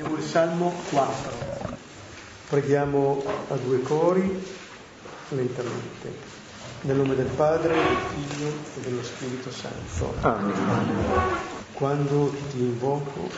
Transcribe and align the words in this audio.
Andiamo 0.00 0.16
al 0.16 0.26
Salmo 0.26 0.72
4. 0.92 1.30
Preghiamo 2.48 3.22
a 3.48 3.54
due 3.56 3.82
cori 3.82 4.42
lentamente. 5.28 6.14
Nel 6.82 6.96
nome 6.96 7.14
del 7.16 7.26
Padre, 7.26 7.74
del 7.74 7.96
Figlio 8.08 8.48
e 8.48 8.80
dello 8.80 9.02
Spirito 9.02 9.50
Santo. 9.50 10.14
Amen. 10.22 10.54
Quando 11.74 12.32
ti 12.50 12.60
invoco, 12.60 13.28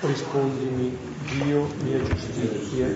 rispondimi, 0.00 0.96
Dio 1.32 1.68
mia 1.82 2.02
giustizia, 2.02 2.88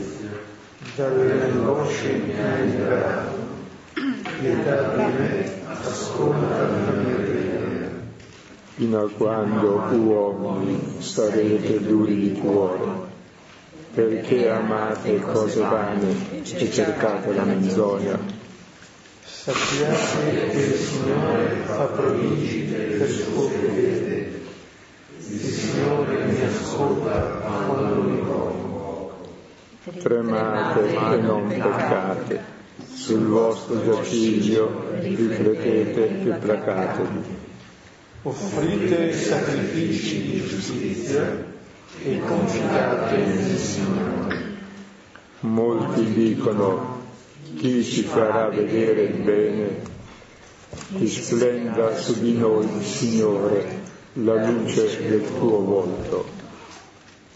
dalle 0.96 1.42
angosce 1.42 2.12
mi 2.12 2.40
hai 2.40 2.70
liberato. 2.70 3.36
Pietà 3.92 4.94
di 4.94 5.12
me, 5.18 5.62
ascolta 5.66 6.56
la 6.56 6.92
mia 6.92 7.14
preghiera. 7.16 7.88
Fino 8.76 8.98
a 8.98 9.10
quando, 9.10 9.74
uomini, 9.90 11.02
sarete 11.02 11.82
duri 11.82 12.14
di 12.16 12.40
cuore, 12.40 13.08
perché 13.92 14.48
amate 14.48 15.20
cose 15.20 15.60
vane 15.60 16.14
e 16.32 16.70
cercate 16.70 17.34
la 17.34 17.42
menzogna. 17.42 18.18
Sappiate 19.24 20.50
che 20.50 20.58
il 20.58 20.74
Signore 20.74 21.62
fa 21.64 21.84
prodigi 21.86 22.58
per 22.60 23.10
suo 23.10 23.48
credere. 23.48 24.40
Il 25.28 25.40
Signore 25.40 26.24
mi 26.24 26.40
ascolta 26.40 27.20
quando 27.66 28.02
mi 28.02 28.18
invoco. 28.18 29.28
Tremate 29.98 30.94
e 30.94 31.16
non 31.16 31.48
peccate. 31.48 32.58
Sul 32.92 33.26
vostro 33.26 33.82
giaciglio 33.82 34.90
riflettete 35.00 36.20
e 36.22 36.32
placatevi. 36.34 37.38
Offrite 38.22 39.12
sacrifici 39.14 40.22
di 40.22 40.46
giustizia 40.46 41.58
e 42.02 42.20
confidate 42.20 43.16
nel 43.16 43.56
Signore. 43.58 44.58
Molti 45.40 46.12
dicono 46.12 46.98
chi 47.56 47.84
ci 47.84 48.02
farà 48.02 48.48
vedere 48.48 49.02
il 49.02 49.22
bene, 49.22 49.80
risplenda 50.96 51.96
su 51.96 52.20
di 52.20 52.36
noi, 52.36 52.66
Signore, 52.82 53.80
la 54.14 54.48
luce 54.50 55.08
del 55.08 55.24
tuo 55.38 55.60
volto. 55.62 56.38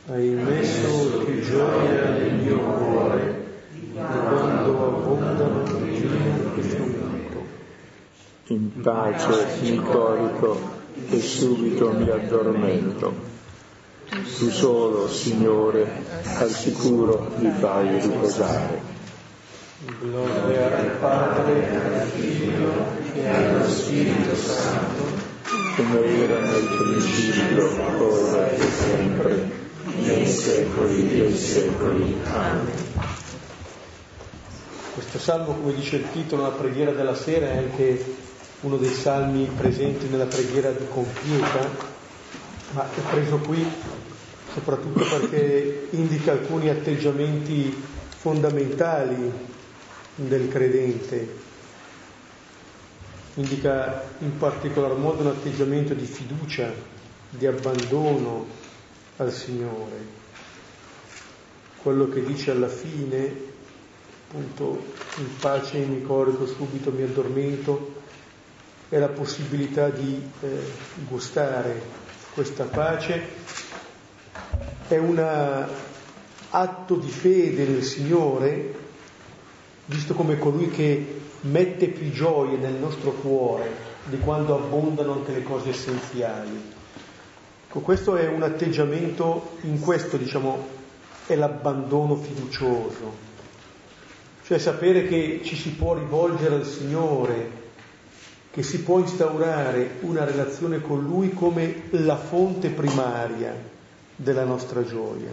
Hai 0.06 0.28
messo 0.28 1.18
più 1.24 1.40
gioia 1.40 2.10
nel 2.10 2.34
mio 2.34 2.58
cuore 2.58 3.42
quando 3.94 4.86
abbondano 4.86 5.62
il 5.66 6.10
mio 6.10 6.62
frutto. 6.62 7.42
In 8.48 8.80
pace 8.82 9.46
mi 9.62 9.76
corico 9.76 10.58
e 11.08 11.20
subito 11.20 11.92
mi 11.92 12.10
addormento. 12.10 13.33
Tu 14.14 14.48
solo, 14.48 15.08
Signore, 15.08 16.04
al 16.38 16.48
sicuro 16.48 17.32
mi 17.38 17.50
fai 17.58 17.98
riposare. 18.00 18.80
Gloria 20.00 20.78
al 20.78 20.90
Padre, 21.00 21.68
al 21.68 22.06
Figlio 22.06 22.72
e 23.12 23.28
allo 23.28 23.68
Spirito 23.68 24.36
Santo, 24.36 25.02
come 25.74 26.22
era 26.22 26.38
nel 26.38 26.76
principio, 26.78 27.68
ora 27.98 28.50
e 28.50 28.60
sempre, 28.60 29.50
nei 29.96 30.26
secoli 30.28 31.08
dei 31.08 31.36
secoli. 31.36 32.16
Amen. 32.32 32.72
Questo 34.94 35.18
salmo, 35.18 35.56
come 35.56 35.74
dice 35.74 35.96
il 35.96 36.06
titolo, 36.12 36.42
la 36.42 36.50
preghiera 36.50 36.92
della 36.92 37.16
sera, 37.16 37.46
è 37.46 37.56
anche 37.56 38.14
uno 38.60 38.76
dei 38.76 38.94
salmi 38.94 39.50
presenti 39.56 40.06
nella 40.06 40.26
preghiera 40.26 40.70
di 40.70 40.86
compieta, 40.88 41.92
ma 42.70 42.84
è 42.84 43.00
preso 43.10 43.38
qui 43.38 43.66
soprattutto 44.54 45.04
perché 45.04 45.88
indica 45.90 46.30
alcuni 46.30 46.68
atteggiamenti 46.68 47.76
fondamentali 48.16 49.32
del 50.14 50.48
credente, 50.48 51.28
indica 53.34 54.04
in 54.20 54.38
particolar 54.38 54.94
modo 54.94 55.22
un 55.22 55.26
atteggiamento 55.26 55.92
di 55.92 56.06
fiducia, 56.06 56.72
di 57.30 57.46
abbandono 57.46 58.46
al 59.16 59.32
Signore. 59.32 60.22
Quello 61.82 62.08
che 62.08 62.24
dice 62.24 62.52
alla 62.52 62.68
fine, 62.68 63.52
appunto, 64.28 64.84
in 65.16 65.36
pace 65.40 65.78
mi 65.78 66.00
corico, 66.02 66.46
subito 66.46 66.92
mi 66.92 67.02
addormento, 67.02 68.02
è 68.88 68.98
la 68.98 69.08
possibilità 69.08 69.88
di 69.88 70.22
eh, 70.40 70.48
gustare 71.08 72.02
questa 72.34 72.64
pace, 72.64 73.20
è 74.88 74.98
un 74.98 75.66
atto 76.50 76.94
di 76.96 77.08
fede 77.08 77.64
nel 77.64 77.82
Signore 77.82 78.74
visto 79.86 80.14
come 80.14 80.38
colui 80.38 80.70
che 80.70 81.20
mette 81.42 81.88
più 81.88 82.10
gioie 82.10 82.56
nel 82.56 82.74
nostro 82.74 83.12
cuore 83.12 83.92
di 84.04 84.18
quando 84.18 84.54
abbondano 84.54 85.12
anche 85.12 85.32
le 85.32 85.42
cose 85.42 85.70
essenziali. 85.70 86.72
Ecco, 87.66 87.80
questo 87.80 88.16
è 88.16 88.28
un 88.28 88.42
atteggiamento, 88.42 89.56
in 89.62 89.80
questo 89.80 90.16
diciamo 90.16 90.82
è 91.26 91.34
l'abbandono 91.34 92.16
fiducioso, 92.16 93.12
cioè 94.44 94.58
sapere 94.58 95.06
che 95.06 95.40
ci 95.42 95.56
si 95.56 95.70
può 95.70 95.94
rivolgere 95.94 96.56
al 96.56 96.66
Signore, 96.66 97.62
che 98.50 98.62
si 98.62 98.82
può 98.82 98.98
instaurare 98.98 99.96
una 100.00 100.24
relazione 100.24 100.80
con 100.82 101.02
Lui 101.02 101.32
come 101.32 101.84
la 101.90 102.16
fonte 102.16 102.68
primaria 102.68 103.72
della 104.16 104.44
nostra 104.44 104.84
gioia, 104.84 105.32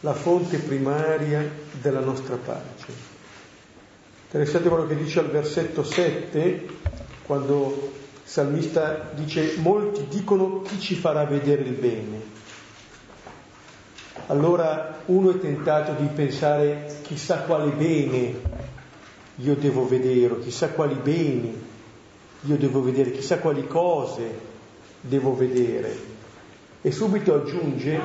la 0.00 0.14
fonte 0.14 0.58
primaria 0.58 1.48
della 1.80 2.00
nostra 2.00 2.36
pace. 2.36 3.14
Interessante 4.24 4.68
quello 4.68 4.86
che 4.86 4.96
dice 4.96 5.20
al 5.20 5.30
versetto 5.30 5.82
7, 5.82 6.66
quando 7.24 7.92
il 7.92 8.28
salmista 8.28 9.10
dice 9.14 9.54
molti 9.58 10.06
dicono 10.08 10.62
chi 10.62 10.80
ci 10.80 10.94
farà 10.94 11.24
vedere 11.24 11.62
il 11.62 11.74
bene. 11.74 12.34
Allora 14.26 15.02
uno 15.06 15.30
è 15.30 15.38
tentato 15.38 15.92
di 16.00 16.08
pensare 16.08 16.98
chissà 17.02 17.42
quale 17.42 17.70
bene 17.70 18.34
io 19.36 19.54
devo 19.54 19.86
vedere, 19.86 20.40
chissà 20.40 20.70
quali 20.70 20.94
beni 20.94 21.64
io 22.42 22.56
devo 22.56 22.82
vedere, 22.82 23.12
chissà 23.12 23.38
quali 23.38 23.66
cose 23.66 24.38
devo 25.00 25.36
vedere. 25.36 26.15
E 26.86 26.92
subito 26.92 27.34
aggiunge, 27.34 27.98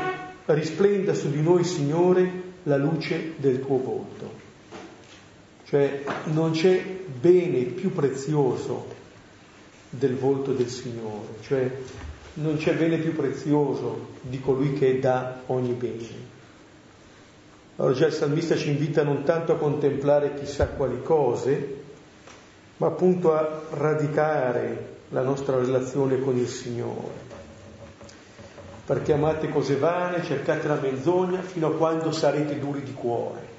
risplenda 0.45 1.13
su 1.13 1.29
di 1.29 1.39
noi, 1.39 1.63
Signore, 1.63 2.31
la 2.63 2.77
luce 2.77 3.33
del 3.37 3.59
tuo 3.59 3.77
volto. 3.77 4.31
Cioè 5.65 6.01
non 6.31 6.49
c'è 6.49 6.83
bene 7.21 7.61
più 7.65 7.93
prezioso 7.93 8.87
del 9.87 10.15
volto 10.15 10.53
del 10.53 10.67
Signore, 10.67 11.27
cioè 11.41 11.71
non 12.33 12.57
c'è 12.57 12.73
bene 12.73 12.97
più 12.97 13.13
prezioso 13.13 14.13
di 14.21 14.39
colui 14.39 14.73
che 14.73 14.97
dà 14.97 15.41
ogni 15.45 15.73
bene. 15.73 16.07
Allora 17.75 17.93
già 17.93 18.07
il 18.07 18.13
salmista 18.13 18.55
ci 18.55 18.69
invita 18.69 19.03
non 19.03 19.23
tanto 19.23 19.51
a 19.51 19.57
contemplare 19.57 20.33
chissà 20.33 20.65
quali 20.69 21.03
cose, 21.03 21.83
ma 22.77 22.87
appunto 22.87 23.31
a 23.35 23.61
radicare 23.73 24.95
la 25.09 25.21
nostra 25.21 25.57
relazione 25.57 26.19
con 26.19 26.35
il 26.35 26.47
Signore. 26.47 27.20
Perché 28.85 29.13
amate 29.13 29.49
cose 29.49 29.75
vane, 29.75 30.23
cercate 30.23 30.67
la 30.67 30.79
menzogna 30.79 31.41
fino 31.41 31.67
a 31.67 31.75
quando 31.75 32.11
sarete 32.11 32.59
duri 32.59 32.83
di 32.83 32.93
cuore 32.93 33.51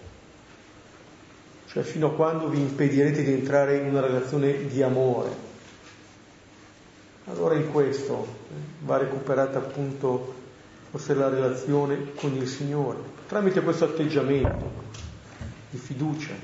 cioè 1.73 1.83
fino 1.85 2.09
a 2.09 2.13
quando 2.13 2.49
vi 2.49 2.61
impedirete 2.61 3.25
di 3.25 3.33
entrare 3.33 3.79
in 3.79 3.87
una 3.89 4.03
relazione 4.03 4.67
di 4.67 4.83
amore. 4.83 5.51
Allora 7.29 7.55
in 7.55 7.71
questo 7.73 8.27
eh, 8.51 8.55
va 8.81 8.99
recuperata 8.99 9.57
appunto 9.57 10.35
forse 10.91 11.15
la 11.15 11.31
relazione 11.31 12.13
con 12.15 12.35
il 12.35 12.47
Signore, 12.47 12.99
tramite 13.27 13.63
questo 13.63 13.87
atteggiamento 13.87 14.71
di 15.71 15.79
fiducia. 15.79 16.35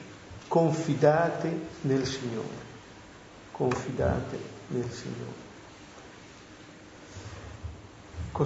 Confidate 0.48 1.58
nel 1.82 2.06
Signore, 2.06 2.56
confidate 3.52 4.38
nel 4.68 4.90
Signore. 4.90 5.47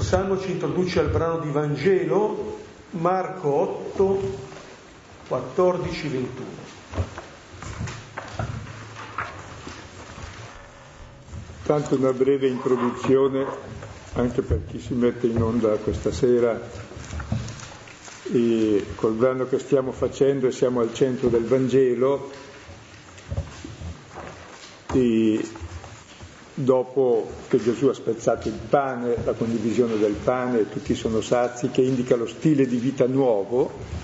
Salmo 0.00 0.40
ci 0.40 0.52
introduce 0.52 1.00
al 1.00 1.08
brano 1.08 1.38
di 1.38 1.50
Vangelo 1.50 2.60
Marco 2.92 3.48
8, 3.96 4.38
14-21. 5.28 6.26
Tanto 11.64 11.94
una 11.96 12.12
breve 12.12 12.48
introduzione 12.48 13.46
anche 14.14 14.42
per 14.42 14.66
chi 14.66 14.78
si 14.78 14.94
mette 14.94 15.26
in 15.26 15.40
onda 15.40 15.76
questa 15.76 16.12
sera 16.12 16.60
e 18.30 18.86
col 18.94 19.12
brano 19.12 19.46
che 19.46 19.58
stiamo 19.58 19.92
facendo 19.92 20.46
e 20.46 20.52
siamo 20.52 20.80
al 20.80 20.92
centro 20.92 21.28
del 21.28 21.44
Vangelo 21.44 22.30
e 24.92 25.48
dopo 26.54 27.30
che 27.48 27.58
Gesù 27.62 27.86
ha 27.86 27.94
spezzato 27.94 28.48
il 28.48 28.58
pane, 28.68 29.16
la 29.24 29.32
condivisione 29.32 29.96
del 29.98 30.14
pane, 30.14 30.68
tutti 30.68 30.94
sono 30.94 31.20
sazi, 31.20 31.70
che 31.70 31.82
indica 31.82 32.16
lo 32.16 32.26
stile 32.26 32.66
di 32.66 32.76
vita 32.76 33.06
nuovo 33.06 34.00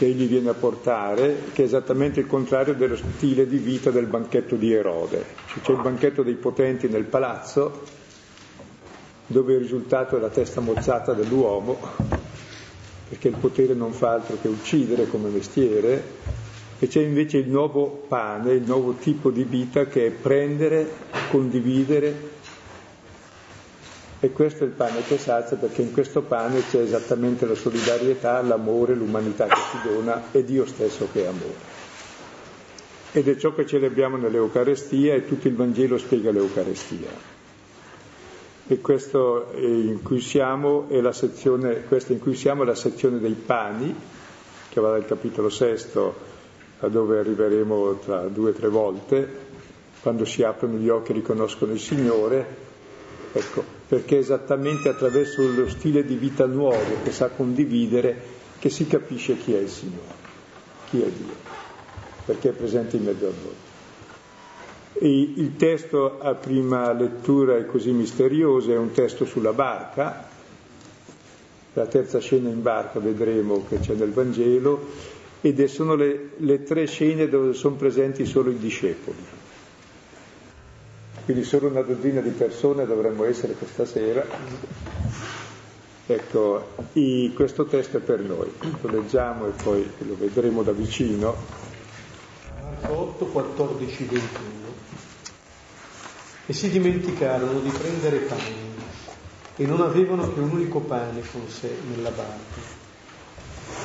che 0.00 0.06
egli 0.06 0.26
viene 0.26 0.48
a 0.48 0.54
portare, 0.54 1.42
che 1.52 1.60
è 1.60 1.64
esattamente 1.66 2.20
il 2.20 2.26
contrario 2.26 2.74
dello 2.74 2.96
stile 2.96 3.46
di 3.46 3.58
vita 3.58 3.90
del 3.90 4.06
banchetto 4.06 4.56
di 4.56 4.72
Erode. 4.72 5.22
Cioè, 5.46 5.60
c'è 5.60 5.72
il 5.72 5.82
banchetto 5.82 6.22
dei 6.22 6.36
potenti 6.36 6.88
nel 6.88 7.04
palazzo, 7.04 7.82
dove 9.26 9.52
il 9.52 9.58
risultato 9.58 10.16
è 10.16 10.20
la 10.20 10.30
testa 10.30 10.62
mozzata 10.62 11.12
dell'uomo, 11.12 11.78
perché 13.10 13.28
il 13.28 13.36
potere 13.36 13.74
non 13.74 13.92
fa 13.92 14.12
altro 14.12 14.38
che 14.40 14.48
uccidere 14.48 15.06
come 15.06 15.28
mestiere, 15.28 16.02
e 16.82 16.88
c'è 16.88 17.02
invece 17.02 17.36
il 17.36 17.48
nuovo 17.48 18.04
pane, 18.08 18.54
il 18.54 18.62
nuovo 18.64 18.94
tipo 18.94 19.30
di 19.30 19.44
vita 19.44 19.84
che 19.84 20.06
è 20.06 20.10
prendere, 20.10 20.90
condividere 21.30 22.38
e 24.18 24.30
questo 24.32 24.64
è 24.64 24.66
il 24.66 24.72
pane 24.72 25.02
che 25.02 25.18
sazia 25.18 25.58
perché 25.58 25.82
in 25.82 25.92
questo 25.92 26.22
pane 26.22 26.62
c'è 26.66 26.80
esattamente 26.80 27.44
la 27.44 27.54
solidarietà, 27.54 28.40
l'amore, 28.40 28.94
l'umanità 28.94 29.46
che 29.46 29.60
si 29.70 29.88
dona 29.88 30.32
e 30.32 30.42
Dio 30.42 30.64
stesso 30.64 31.06
che 31.12 31.24
è 31.24 31.26
amore. 31.26 31.78
Ed 33.12 33.28
è 33.28 33.36
ciò 33.36 33.54
che 33.54 33.66
celebriamo 33.66 34.16
nell'Eucarestia 34.16 35.14
e 35.14 35.26
tutto 35.26 35.48
il 35.48 35.56
Vangelo 35.56 35.98
spiega 35.98 36.30
l'Eucarestia. 36.30 37.10
E 38.66 38.80
questo 38.80 39.52
in 39.54 40.00
cui 40.02 40.20
siamo 40.20 40.88
è 40.88 41.00
la 41.02 41.12
sezione, 41.12 41.82
questa 41.84 42.14
in 42.14 42.20
cui 42.20 42.34
siamo 42.34 42.62
è 42.62 42.66
la 42.66 42.74
sezione 42.74 43.18
dei 43.18 43.34
pani, 43.34 43.94
che 44.70 44.80
va 44.80 44.92
dal 44.92 45.04
capitolo 45.04 45.50
sesto 45.50 46.29
a 46.80 46.88
dove 46.88 47.18
arriveremo 47.18 47.98
tra 48.04 48.26
due 48.28 48.50
o 48.50 48.52
tre 48.52 48.68
volte, 48.68 49.28
quando 50.00 50.24
si 50.24 50.42
aprono 50.42 50.76
gli 50.76 50.88
occhi 50.88 51.12
e 51.12 51.14
riconoscono 51.14 51.72
il 51.72 51.80
Signore. 51.80 52.68
Ecco, 53.32 53.62
perché 53.86 54.16
è 54.16 54.18
esattamente 54.18 54.88
attraverso 54.88 55.42
lo 55.46 55.68
stile 55.68 56.04
di 56.04 56.16
vita 56.16 56.46
nuovo 56.46 57.02
che 57.04 57.12
sa 57.12 57.28
condividere 57.28 58.38
che 58.58 58.70
si 58.70 58.86
capisce 58.86 59.36
chi 59.36 59.54
è 59.54 59.58
il 59.58 59.68
Signore, 59.68 60.14
chi 60.88 61.00
è 61.00 61.06
Dio, 61.06 61.34
perché 62.24 62.50
è 62.50 62.52
presente 62.52 62.96
in 62.96 63.04
mezzo 63.04 63.26
a 63.26 63.32
noi. 63.42 63.68
E 64.92 65.32
il 65.40 65.56
testo 65.56 66.18
a 66.18 66.34
prima 66.34 66.92
lettura 66.92 67.56
è 67.56 67.64
così 67.66 67.92
misterioso, 67.92 68.72
è 68.72 68.76
un 68.76 68.90
testo 68.90 69.24
sulla 69.24 69.52
barca, 69.52 70.28
la 71.74 71.86
terza 71.86 72.18
scena 72.18 72.48
in 72.48 72.62
barca 72.62 72.98
vedremo 72.98 73.64
che 73.68 73.78
c'è 73.78 73.94
nel 73.94 74.10
Vangelo, 74.10 74.88
ed 75.40 75.64
sono 75.64 75.94
le, 75.94 76.30
le 76.36 76.62
tre 76.62 76.86
scene 76.86 77.28
dove 77.28 77.54
sono 77.54 77.76
presenti 77.76 78.24
solo 78.26 78.50
i 78.50 78.58
discepoli 78.58 79.38
quindi 81.30 81.46
solo 81.46 81.68
una 81.68 81.82
dozzina 81.82 82.20
di 82.20 82.30
persone 82.30 82.86
dovremmo 82.86 83.24
essere 83.24 83.52
questa 83.52 83.84
sera. 83.84 84.26
Ecco, 86.06 86.66
i, 86.94 87.30
questo 87.36 87.66
testo 87.66 87.98
è 87.98 88.00
per 88.00 88.18
noi, 88.18 88.50
lo 88.80 88.90
leggiamo 88.90 89.46
e 89.46 89.50
poi 89.50 89.88
lo 89.98 90.16
vedremo 90.18 90.64
da 90.64 90.72
vicino. 90.72 91.36
Marco 92.60 92.92
8, 92.92 93.26
14, 93.26 94.04
21. 94.06 94.28
E 96.46 96.52
si 96.52 96.68
dimenticarono 96.68 97.60
di 97.60 97.70
prendere 97.70 98.16
pane 98.18 98.68
e 99.54 99.66
non 99.66 99.82
avevano 99.82 100.32
che 100.32 100.40
un 100.40 100.50
unico 100.50 100.80
pane 100.80 101.22
con 101.30 101.48
sé 101.48 101.70
nella 101.94 102.10
barca. 102.10 102.79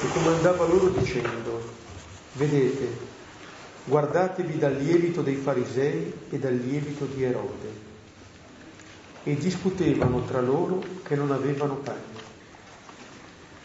E 0.02 0.08
comandava 0.12 0.66
loro 0.66 0.90
dicendo, 0.90 1.62
vedete, 2.34 2.88
guardatevi 3.86 4.58
dal 4.58 4.76
lievito 4.76 5.22
dei 5.22 5.36
farisei 5.36 6.14
e 6.30 6.38
dal 6.38 6.56
lievito 6.56 7.06
di 7.06 7.24
Erode. 7.24 7.94
E 9.24 9.36
discutevano 9.36 10.24
tra 10.26 10.42
loro 10.42 10.84
che 11.04 11.16
non 11.16 11.32
avevano 11.32 11.76
pane. 11.76 12.24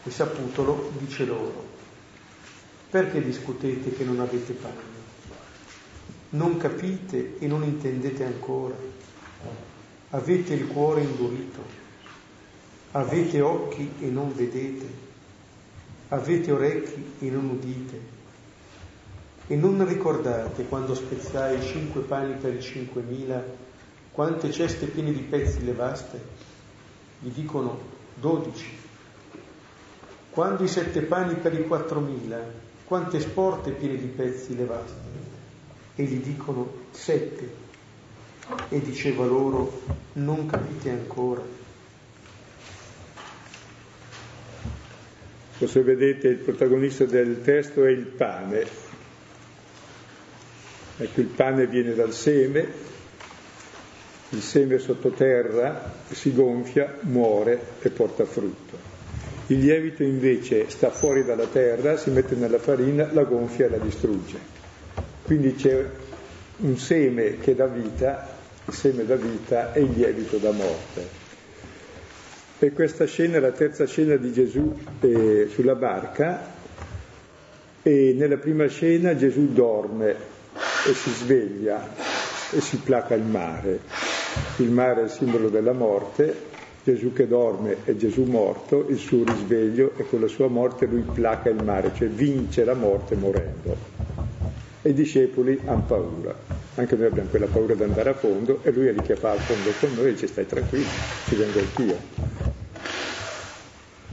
E 0.03 0.09
saputolo 0.09 0.91
dice 0.97 1.25
loro, 1.25 1.65
perché 2.89 3.21
discutete 3.23 3.93
che 3.93 4.03
non 4.03 4.19
avete 4.19 4.53
pane? 4.53 4.99
Non 6.31 6.57
capite 6.57 7.37
e 7.39 7.47
non 7.47 7.63
intendete 7.63 8.23
ancora? 8.23 8.75
Avete 10.11 10.53
il 10.53 10.67
cuore 10.67 11.01
indurito? 11.01 11.63
Avete 12.91 13.41
occhi 13.41 13.91
e 13.99 14.07
non 14.07 14.33
vedete? 14.33 15.00
Avete 16.13 16.51
orecchi 16.51 17.13
e 17.19 17.29
non 17.29 17.45
udite? 17.51 17.99
E 19.47 19.55
non 19.55 19.87
ricordate 19.87 20.65
quando 20.65 20.93
spezzai 20.93 21.61
cinque 21.61 22.01
pani 22.01 22.33
per 22.33 22.53
i 22.53 22.61
cinquemila, 22.61 23.41
quante 24.11 24.51
ceste 24.51 24.87
piene 24.87 25.13
di 25.13 25.21
pezzi 25.21 25.63
levaste? 25.63 26.19
Gli 27.21 27.29
dicono 27.29 27.79
dodici. 28.15 28.77
Quando 30.31 30.63
i 30.65 30.67
sette 30.67 31.01
pani 31.03 31.35
per 31.35 31.57
i 31.57 31.65
quattromila, 31.65 32.43
quante 32.83 33.21
sporte 33.21 33.71
piene 33.71 33.95
di 33.95 34.07
pezzi 34.07 34.53
levaste? 34.53 34.99
E 35.95 36.03
gli 36.03 36.19
dicono 36.19 36.73
sette. 36.91 37.55
E 38.67 38.81
diceva 38.81 39.23
loro, 39.23 39.79
non 40.13 40.45
capite 40.45 40.89
ancora. 40.89 41.60
Se 45.67 45.81
vedete 45.81 46.27
il 46.27 46.37
protagonista 46.37 47.05
del 47.05 47.41
testo 47.41 47.85
è 47.85 47.89
il 47.89 48.05
pane, 48.05 48.89
Ecco, 51.01 51.19
il 51.19 51.27
pane 51.27 51.65
viene 51.65 51.95
dal 51.95 52.13
seme, 52.13 52.67
il 54.29 54.41
seme 54.41 54.77
sottoterra 54.77 55.93
si 56.11 56.31
gonfia, 56.31 56.97
muore 57.01 57.59
e 57.81 57.89
porta 57.89 58.23
frutto. 58.23 58.77
Il 59.47 59.61
lievito 59.61 60.03
invece 60.03 60.69
sta 60.69 60.91
fuori 60.91 61.25
dalla 61.25 61.47
terra, 61.47 61.97
si 61.97 62.11
mette 62.11 62.35
nella 62.35 62.59
farina, 62.59 63.11
la 63.13 63.23
gonfia 63.23 63.65
e 63.65 63.69
la 63.69 63.77
distrugge. 63.77 64.37
Quindi 65.23 65.55
c'è 65.55 65.83
un 66.57 66.77
seme 66.77 67.39
che 67.39 67.55
dà 67.55 67.65
vita, 67.65 68.37
il 68.67 68.73
seme 68.73 69.03
dà 69.03 69.15
vita 69.15 69.73
e 69.73 69.81
il 69.81 69.91
lievito 69.95 70.37
dà 70.37 70.51
morte. 70.51 71.20
E 72.63 72.73
questa 72.73 73.07
scena 73.07 73.37
è 73.37 73.39
la 73.39 73.49
terza 73.49 73.87
scena 73.87 74.17
di 74.17 74.31
Gesù 74.31 74.71
eh, 74.99 75.47
sulla 75.51 75.73
barca 75.73 76.45
e 77.81 78.13
nella 78.15 78.37
prima 78.37 78.67
scena 78.67 79.15
Gesù 79.15 79.51
dorme 79.51 80.11
e 80.11 80.93
si 80.93 81.09
sveglia 81.09 81.89
e 82.51 82.61
si 82.61 82.77
placa 82.77 83.15
il 83.15 83.23
mare. 83.23 83.79
Il 84.57 84.69
mare 84.69 85.01
è 85.01 85.03
il 85.05 85.09
simbolo 85.09 85.49
della 85.49 85.71
morte, 85.73 86.35
Gesù 86.83 87.11
che 87.13 87.27
dorme 87.27 87.77
è 87.83 87.95
Gesù 87.95 88.25
morto, 88.25 88.85
il 88.89 88.99
suo 88.99 89.23
risveglio 89.23 89.93
e 89.97 90.05
con 90.07 90.21
la 90.21 90.27
sua 90.27 90.47
morte 90.47 90.85
lui 90.85 91.01
placa 91.01 91.49
il 91.49 91.63
mare, 91.63 91.89
cioè 91.95 92.09
vince 92.09 92.63
la 92.63 92.75
morte 92.75 93.15
morendo. 93.15 93.75
E 94.83 94.89
i 94.89 94.93
discepoli 94.93 95.59
hanno 95.65 95.83
paura, 95.87 96.35
anche 96.75 96.95
noi 96.95 97.07
abbiamo 97.07 97.29
quella 97.29 97.47
paura 97.47 97.73
di 97.73 97.81
andare 97.81 98.11
a 98.11 98.13
fondo 98.13 98.59
e 98.61 98.69
lui 98.71 98.85
è 98.85 98.91
lì 98.91 99.01
che 99.01 99.15
fa 99.15 99.31
a 99.31 99.37
fondo 99.37 99.71
con 99.79 99.93
noi 99.95 100.09
e 100.09 100.13
dice 100.13 100.27
stai 100.27 100.45
tranquillo, 100.45 100.89
ci 101.25 101.33
vengo 101.33 101.57
anch'io. 101.57 102.40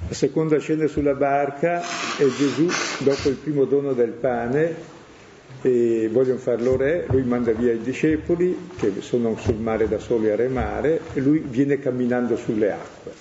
La 0.08 0.14
seconda 0.14 0.58
scena 0.58 0.86
sulla 0.86 1.12
barca 1.12 1.82
è 2.16 2.26
Gesù, 2.28 2.66
dopo 3.00 3.28
il 3.28 3.34
primo 3.34 3.66
dono 3.66 3.92
del 3.92 4.12
pane, 4.12 4.74
e 5.60 6.08
vogliono 6.10 6.38
farlo 6.38 6.76
re, 6.76 7.04
lui 7.10 7.24
manda 7.24 7.52
via 7.52 7.72
i 7.72 7.80
discepoli 7.80 8.70
che 8.76 9.00
sono 9.00 9.36
sul 9.36 9.56
mare 9.56 9.86
da 9.86 9.98
soli 9.98 10.30
a 10.30 10.36
remare 10.36 11.00
e 11.12 11.20
lui 11.20 11.40
viene 11.40 11.78
camminando 11.78 12.36
sulle 12.36 12.72
acque. 12.72 13.12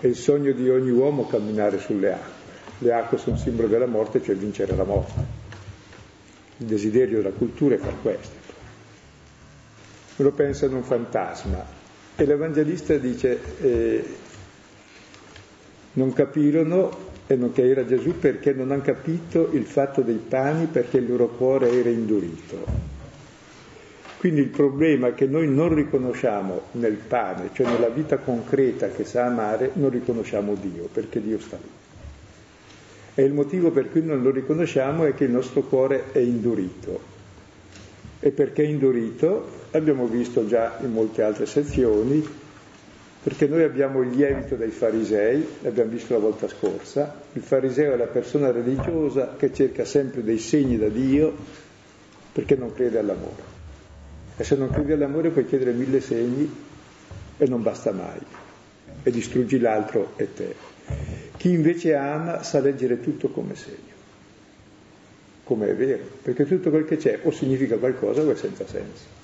È 0.00 0.06
il 0.06 0.14
sogno 0.14 0.52
di 0.52 0.68
ogni 0.68 0.90
uomo 0.90 1.26
camminare 1.26 1.78
sulle 1.78 2.12
acque. 2.12 2.36
Le 2.80 2.92
acque 2.92 3.16
sono 3.16 3.36
simbolo 3.36 3.66
della 3.66 3.86
morte, 3.86 4.22
cioè 4.22 4.34
vincere 4.34 4.76
la 4.76 4.84
morte. 4.84 5.20
Il 6.58 6.66
desiderio 6.66 7.22
della 7.22 7.34
cultura 7.34 7.76
è 7.76 7.78
far 7.78 7.94
questo. 8.02 8.36
Lo 10.16 10.32
pensano 10.32 10.76
un 10.76 10.84
fantasma. 10.84 11.64
E 12.14 12.24
l'Evangelista 12.26 12.96
dice, 12.96 13.40
eh, 13.60 14.04
non 15.92 16.12
capirono 16.12 17.06
che 17.52 17.68
era 17.68 17.84
Gesù 17.84 18.18
perché 18.18 18.54
non 18.54 18.70
hanno 18.70 18.80
capito 18.80 19.50
il 19.52 19.64
fatto 19.64 20.00
dei 20.00 20.20
pani 20.26 20.66
perché 20.66 20.96
il 20.96 21.08
loro 21.08 21.28
cuore 21.28 21.70
era 21.70 21.90
indurito. 21.90 22.96
Quindi 24.18 24.40
il 24.40 24.48
problema 24.48 25.08
è 25.08 25.14
che 25.14 25.26
noi 25.26 25.46
non 25.46 25.74
riconosciamo 25.74 26.62
nel 26.72 26.94
pane, 26.94 27.50
cioè 27.52 27.70
nella 27.70 27.90
vita 27.90 28.16
concreta 28.16 28.88
che 28.88 29.04
sa 29.04 29.26
amare, 29.26 29.70
non 29.74 29.90
riconosciamo 29.90 30.54
Dio, 30.54 30.88
perché 30.90 31.22
Dio 31.22 31.38
sta 31.38 31.56
lì. 31.56 31.70
E 33.14 33.24
il 33.24 33.32
motivo 33.32 33.70
per 33.70 33.90
cui 33.90 34.02
non 34.02 34.22
lo 34.22 34.30
riconosciamo 34.30 35.04
è 35.04 35.14
che 35.14 35.24
il 35.24 35.30
nostro 35.30 35.62
cuore 35.62 36.10
è 36.12 36.18
indurito. 36.18 37.16
E 38.20 38.30
perché 38.30 38.64
è 38.64 38.66
indurito? 38.66 39.66
Abbiamo 39.72 40.06
visto 40.06 40.46
già 40.46 40.78
in 40.80 40.92
molte 40.92 41.22
altre 41.22 41.46
sezioni 41.46 42.26
perché 43.22 43.48
noi 43.48 43.64
abbiamo 43.64 44.02
il 44.02 44.10
lievito 44.10 44.54
dei 44.54 44.70
farisei, 44.70 45.46
l'abbiamo 45.62 45.90
visto 45.90 46.12
la 46.12 46.20
volta 46.20 46.46
scorsa, 46.48 47.20
il 47.32 47.42
fariseo 47.42 47.92
è 47.92 47.96
la 47.96 48.06
persona 48.06 48.50
religiosa 48.52 49.34
che 49.36 49.52
cerca 49.52 49.84
sempre 49.84 50.22
dei 50.22 50.38
segni 50.38 50.78
da 50.78 50.88
Dio 50.88 51.34
perché 52.32 52.54
non 52.54 52.72
crede 52.72 52.98
all'amore. 52.98 53.56
E 54.36 54.44
se 54.44 54.54
non 54.54 54.70
credi 54.70 54.92
all'amore 54.92 55.30
puoi 55.30 55.46
chiedere 55.46 55.72
mille 55.72 56.00
segni 56.00 56.48
e 57.36 57.48
non 57.48 57.62
basta 57.62 57.90
mai. 57.90 58.20
E 59.02 59.10
distruggi 59.10 59.58
l'altro 59.58 60.12
e 60.16 60.32
te. 60.32 60.54
Chi 61.36 61.50
invece 61.50 61.94
ama 61.94 62.42
sa 62.44 62.60
leggere 62.60 63.00
tutto 63.00 63.28
come 63.30 63.56
segno. 63.56 63.96
Come 65.42 65.68
è 65.70 65.74
vero, 65.74 66.04
perché 66.22 66.46
tutto 66.46 66.70
quel 66.70 66.84
che 66.84 66.98
c'è 66.98 67.20
o 67.24 67.32
significa 67.32 67.76
qualcosa 67.76 68.22
o 68.22 68.30
è 68.30 68.36
senza 68.36 68.66
senso. 68.66 69.17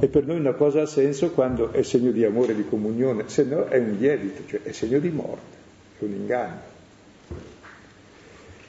E 0.00 0.08
per 0.08 0.26
noi 0.26 0.38
una 0.38 0.54
cosa 0.54 0.82
ha 0.82 0.86
senso 0.86 1.30
quando 1.30 1.72
è 1.72 1.82
segno 1.82 2.10
di 2.10 2.24
amore, 2.24 2.54
di 2.54 2.66
comunione, 2.66 3.24
se 3.26 3.44
no 3.44 3.66
è 3.66 3.78
un 3.78 3.96
lievito, 3.98 4.42
cioè 4.46 4.62
è 4.62 4.72
segno 4.72 4.98
di 4.98 5.10
morte, 5.10 5.56
è 5.98 6.04
un 6.04 6.12
inganno. 6.12 6.72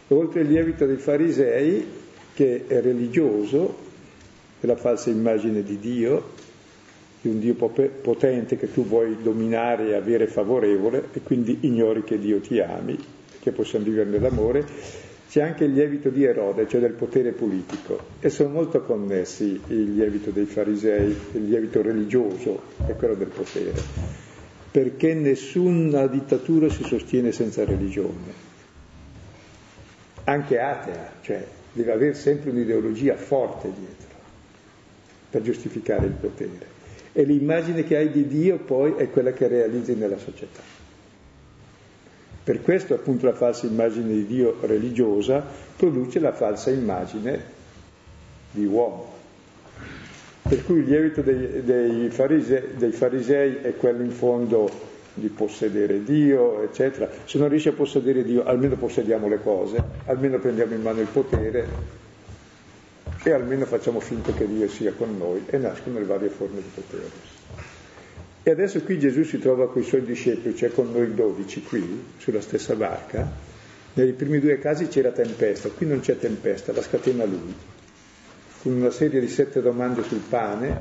Oltre 0.10 0.42
il 0.42 0.48
lievito 0.48 0.86
dei 0.86 0.98
farisei, 0.98 1.86
che 2.34 2.66
è 2.68 2.80
religioso, 2.80 3.76
è 4.60 4.66
la 4.68 4.76
falsa 4.76 5.10
immagine 5.10 5.64
di 5.64 5.80
Dio, 5.80 6.34
di 7.22 7.30
un 7.30 7.40
Dio 7.40 7.56
potente 7.56 8.56
che 8.56 8.72
tu 8.72 8.86
vuoi 8.86 9.18
dominare 9.24 9.88
e 9.88 9.94
avere 9.96 10.28
favorevole 10.28 11.06
e 11.12 11.22
quindi 11.22 11.58
ignori 11.62 12.04
che 12.04 12.20
Dio 12.20 12.40
ti 12.40 12.60
ami, 12.60 12.98
che 13.40 13.52
possiamo 13.52 13.86
vivere 13.86 14.10
nell'amore, 14.10 14.64
c'è 15.30 15.42
anche 15.42 15.66
il 15.66 15.74
lievito 15.74 16.10
di 16.10 16.24
Erode, 16.24 16.68
cioè 16.68 16.80
del 16.80 16.94
potere 16.94 17.32
politico, 17.32 18.00
e 18.20 18.30
sono 18.30 18.50
molto 18.50 18.82
connessi 18.82 19.60
il 19.68 19.94
lievito 19.96 20.32
dei 20.32 20.46
farisei, 20.46 21.16
il 21.34 21.46
lievito 21.46 21.82
religioso 21.82 22.62
e 22.86 22.94
quello 22.94 23.16
del 23.16 23.28
potere, 23.28 23.74
perché 24.72 25.14
nessuna 25.14 26.08
dittatura 26.08 26.70
si 26.70 26.84
sostiene 26.84 27.32
senza 27.32 27.66
religione, 27.66 28.54
anche 30.26 30.60
atea, 30.60 31.14
cioè 31.22 31.46
deve 31.74 31.92
avere 31.92 32.14
sempre 32.14 32.52
un'ideologia 32.52 33.16
forte 33.16 33.68
dietro 33.68 34.16
per 35.30 35.42
giustificare 35.42 36.06
il 36.06 36.14
potere. 36.14 36.74
E 37.12 37.24
l'immagine 37.24 37.84
che 37.84 37.98
hai 37.98 38.12
di 38.12 38.28
Dio 38.28 38.58
poi 38.58 38.94
è 38.96 39.10
quella 39.10 39.32
che 39.32 39.48
realizzi 39.48 39.96
nella 39.96 40.18
società. 40.18 40.85
Per 42.46 42.62
questo 42.62 42.94
appunto 42.94 43.26
la 43.26 43.34
falsa 43.34 43.66
immagine 43.66 44.08
di 44.08 44.28
Dio 44.28 44.58
religiosa 44.62 45.44
produce 45.76 46.20
la 46.20 46.32
falsa 46.32 46.70
immagine 46.70 47.42
di 48.52 48.66
uomo. 48.66 49.14
Per 50.48 50.64
cui 50.64 50.82
il 50.82 50.86
lievito 50.86 51.24
dei, 51.24 51.64
dei, 51.64 52.08
farisei, 52.12 52.76
dei 52.78 52.92
farisei 52.92 53.62
è 53.64 53.76
quello 53.76 54.04
in 54.04 54.12
fondo 54.12 54.70
di 55.16 55.28
possedere 55.30 56.04
Dio, 56.04 56.62
eccetera. 56.62 57.10
Se 57.26 57.40
non 57.40 57.50
riesci 57.50 57.70
a 57.70 57.74
possedere 57.74 58.24
Dio, 58.24 58.46
almeno 58.46 58.76
possediamo 58.76 59.28
le 59.28 59.42
cose, 59.42 59.84
almeno 60.06 60.38
prendiamo 60.38 60.76
in 60.76 60.84
mano 60.84 61.02
il 61.02 61.08
potere 61.08 61.68
e 63.24 63.32
almeno 63.32 63.66
facciamo 63.66 64.00
finta 64.00 64.34
che 64.34 64.48
Dio 64.48 64.70
sia 64.70 64.94
con 64.94 65.18
noi 65.18 65.44
e 65.48 65.58
nascono 65.58 65.98
le 65.98 66.06
varie 66.06 66.30
forme 66.30 66.62
di 66.62 66.70
potere. 66.76 67.35
E 68.48 68.52
adesso 68.52 68.80
qui 68.84 69.00
Gesù 69.00 69.24
si 69.24 69.40
trova 69.40 69.68
con 69.72 69.82
i 69.82 69.86
suoi 69.86 70.04
discepoli, 70.04 70.56
cioè 70.56 70.72
con 70.72 70.92
noi 70.92 71.16
dodici 71.16 71.64
qui, 71.64 72.04
sulla 72.18 72.42
stessa 72.42 72.76
barca. 72.76 73.28
Nei 73.94 74.14
primi 74.14 74.40
due 74.40 74.60
casi 74.60 74.88
c'era 74.88 75.10
tempesta, 75.10 75.70
qui 75.70 75.88
non 75.88 76.00
c'è 76.00 76.20
tempesta, 76.20 76.72
la 76.72 76.84
scatena 76.84 77.26
lui. 77.26 77.56
Con 78.62 78.74
una 78.74 78.92
serie 78.92 79.20
di 79.20 79.28
sette 79.28 79.64
domande 79.64 80.04
sul 80.04 80.22
pane, 80.30 80.80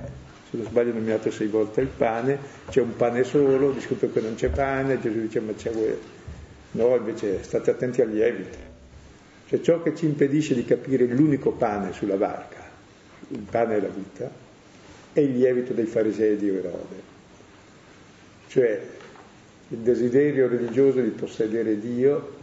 se 0.50 0.58
non 0.58 0.66
sbaglio 0.66 0.92
nominato 0.92 1.30
sei 1.30 1.46
volte 1.46 1.80
il 1.80 1.86
pane, 1.86 2.38
c'è 2.68 2.82
un 2.82 2.96
pane 2.96 3.24
solo, 3.24 3.70
discute 3.70 4.12
che 4.12 4.20
non 4.20 4.34
c'è 4.34 4.50
pane, 4.50 5.00
Gesù 5.00 5.20
dice 5.20 5.40
ma 5.40 5.54
c'è 5.54 5.70
voi. 5.70 5.96
No, 6.72 6.94
invece 6.96 7.42
state 7.44 7.70
attenti 7.70 8.02
al 8.02 8.10
lievito. 8.10 8.58
Cioè 9.48 9.62
ciò 9.62 9.80
che 9.80 9.94
ci 9.96 10.04
impedisce 10.04 10.54
di 10.54 10.66
capire 10.66 11.06
l'unico 11.06 11.52
pane 11.52 11.94
sulla 11.94 12.16
barca, 12.16 12.60
il 13.28 13.46
pane 13.50 13.76
è 13.76 13.80
la 13.80 13.88
vita, 13.88 14.30
è 15.14 15.20
il 15.20 15.34
lievito 15.34 15.72
dei 15.72 15.86
farisei 15.86 16.36
di 16.36 16.48
Erode 16.50 17.13
cioè 18.54 18.80
il 19.66 19.78
desiderio 19.78 20.46
religioso 20.46 21.00
di 21.00 21.08
possedere 21.08 21.80
Dio 21.80 22.34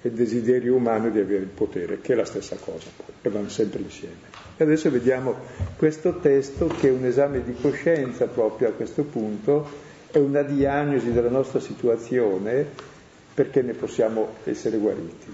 e 0.00 0.08
il 0.08 0.14
desiderio 0.14 0.74
umano 0.74 1.10
di 1.10 1.20
avere 1.20 1.42
il 1.42 1.50
potere, 1.50 2.00
che 2.00 2.14
è 2.14 2.16
la 2.16 2.24
stessa 2.24 2.56
cosa, 2.56 2.88
e 3.20 3.28
vanno 3.28 3.50
sempre 3.50 3.80
insieme. 3.82 4.14
E 4.56 4.64
adesso 4.64 4.90
vediamo 4.90 5.34
questo 5.76 6.18
testo 6.20 6.68
che 6.68 6.88
è 6.88 6.92
un 6.92 7.04
esame 7.04 7.44
di 7.44 7.54
coscienza 7.60 8.24
proprio 8.26 8.68
a 8.68 8.72
questo 8.72 9.02
punto, 9.02 9.68
è 10.10 10.16
una 10.16 10.40
diagnosi 10.40 11.12
della 11.12 11.28
nostra 11.28 11.60
situazione 11.60 12.64
perché 13.34 13.60
ne 13.60 13.74
possiamo 13.74 14.36
essere 14.44 14.78
guariti. 14.78 15.26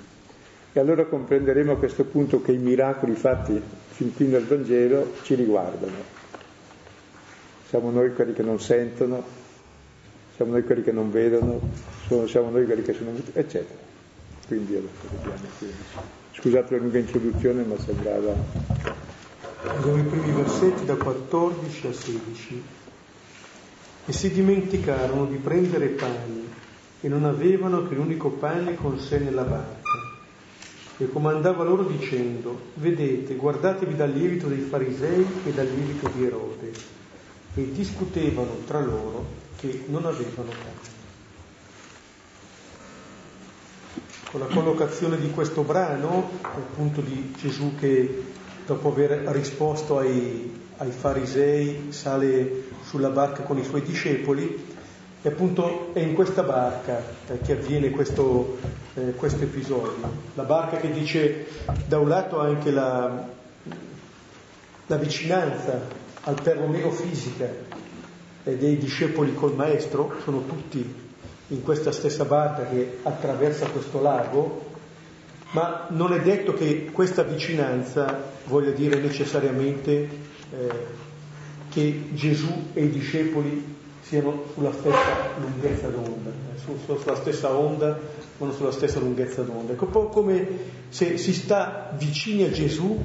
E 0.73 0.81
allora 0.81 1.04
comprenderemo 1.04 1.71
a 1.71 1.76
questo 1.76 2.02
punto 2.02 2.42
che 2.42 2.50
i 2.50 2.59
miracoli 2.59 3.14
fatti 3.14 3.62
fin 3.90 4.12
qui 4.12 4.26
nel 4.26 4.45
Vangelo 4.45 5.12
ci 5.23 5.37
riguardano. 5.37 6.21
Siamo 7.69 7.92
noi 7.92 8.12
quelli 8.12 8.33
che 8.33 8.42
non 8.42 8.59
sentono, 8.59 9.40
siamo 10.43 10.57
noi 10.57 10.65
quelli 10.65 10.83
che 10.83 10.93
non 10.93 11.11
vedono, 11.11 11.61
sono, 12.09 12.27
siamo 12.27 12.51
noi 12.51 12.65
quelli 12.65 12.83
che 12.83 12.93
sono 12.93 13.13
eccetera. 13.33 13.79
Quindi 14.49 14.75
adesso 14.75 15.09
vediamo 15.13 15.47
qui. 15.59 15.69
Scusate 16.33 16.75
la 16.75 16.83
lunga 16.83 16.99
introduzione, 16.99 17.63
ma 17.63 17.79
sembrava. 17.79 18.35
Leggiamo 19.63 19.99
i 19.99 20.03
primi 20.03 20.33
versetti 20.33 20.85
da 20.85 20.97
14 20.97 21.87
a 21.87 21.93
16. 21.93 22.63
E 24.05 24.13
si 24.13 24.33
dimenticarono 24.33 25.27
di 25.27 25.37
prendere 25.37 25.87
pani 25.89 26.49
e 27.01 27.09
non 27.09 27.25
avevano 27.25 27.87
che 27.87 27.95
l'unico 27.95 28.31
pane 28.31 28.75
con 28.75 28.99
sé 28.99 29.19
nella 29.19 29.45
barca. 29.45 29.91
E 30.97 31.09
comandava 31.09 31.63
loro 31.63 31.85
dicendo, 31.85 32.59
vedete, 32.75 33.37
guardatevi 33.37 33.95
dal 33.95 34.11
lievito 34.11 34.49
dei 34.49 34.59
farisei 34.59 35.25
e 35.45 35.53
dal 35.53 35.67
lievito 35.67 36.11
di 36.13 36.25
Erode. 36.25 36.73
E 37.55 37.71
discutevano 37.71 38.57
tra 38.67 38.81
loro 38.81 39.42
che 39.62 39.85
non 39.87 40.04
avevano 40.04 40.50
cane. 40.50 40.90
Con 44.28 44.40
la 44.40 44.47
collocazione 44.47 45.19
di 45.19 45.31
questo 45.31 45.62
brano, 45.62 46.31
appunto 46.40 47.00
di 47.00 47.33
Gesù 47.38 47.76
che 47.76 48.25
dopo 48.66 48.88
aver 48.88 49.11
risposto 49.28 49.99
ai, 49.99 50.69
ai 50.78 50.90
farisei 50.90 51.92
sale 51.92 52.64
sulla 52.83 53.11
barca 53.11 53.42
con 53.42 53.57
i 53.59 53.62
suoi 53.64 53.83
discepoli, 53.83 54.71
e 55.25 55.28
appunto 55.28 55.95
è 55.95 56.00
in 56.00 56.14
questa 56.14 56.42
barca 56.42 57.00
eh, 57.28 57.38
che 57.38 57.52
avviene 57.52 57.90
questo, 57.90 58.59
eh, 58.95 59.12
questo, 59.14 59.45
episodio. 59.45 59.95
La 60.35 60.42
barca 60.42 60.78
che 60.78 60.90
dice 60.90 61.47
da 61.87 62.00
un 62.00 62.09
lato 62.09 62.40
anche 62.40 62.73
la, 62.73 63.28
la 64.87 64.97
vicinanza 64.97 65.81
al 66.23 66.40
perlomeno 66.42 66.90
fisica 66.90 67.92
dei 68.45 68.77
discepoli 68.77 69.35
col 69.35 69.55
maestro, 69.55 70.17
sono 70.25 70.45
tutti 70.47 71.01
in 71.49 71.63
questa 71.63 71.93
stessa 71.93 72.25
barca 72.25 72.67
che 72.67 72.99
attraversa 73.03 73.67
questo 73.67 74.01
lago, 74.01 74.71
ma 75.53 75.87
non 75.91 76.13
è 76.13 76.21
detto 76.21 76.55
che 76.55 76.91
questa 76.93 77.23
vicinanza 77.23 78.31
voglia 78.47 78.71
dire 78.71 78.99
necessariamente 79.01 79.91
eh, 80.51 80.69
che 81.69 82.05
Gesù 82.13 82.71
e 82.73 82.85
i 82.85 82.91
discepoli 82.91 83.77
siano 84.01 84.45
sulla 84.55 84.73
stessa 84.73 85.31
lunghezza 85.39 85.89
d'onda, 85.89 86.31
eh, 86.31 86.59
sono 86.59 86.99
sulla 86.99 87.17
stessa 87.17 87.55
onda, 87.55 87.99
ma 88.39 88.47
non 88.47 88.55
sulla 88.55 88.73
stessa 88.73 88.99
lunghezza 88.99 89.43
d'onda. 89.43 89.73
Ecco, 89.73 89.85
un 89.85 89.91
po' 89.91 90.07
come 90.09 90.47
se 90.89 91.17
si 91.19 91.33
sta 91.33 91.95
vicini 91.97 92.45
a 92.45 92.51
Gesù, 92.51 93.01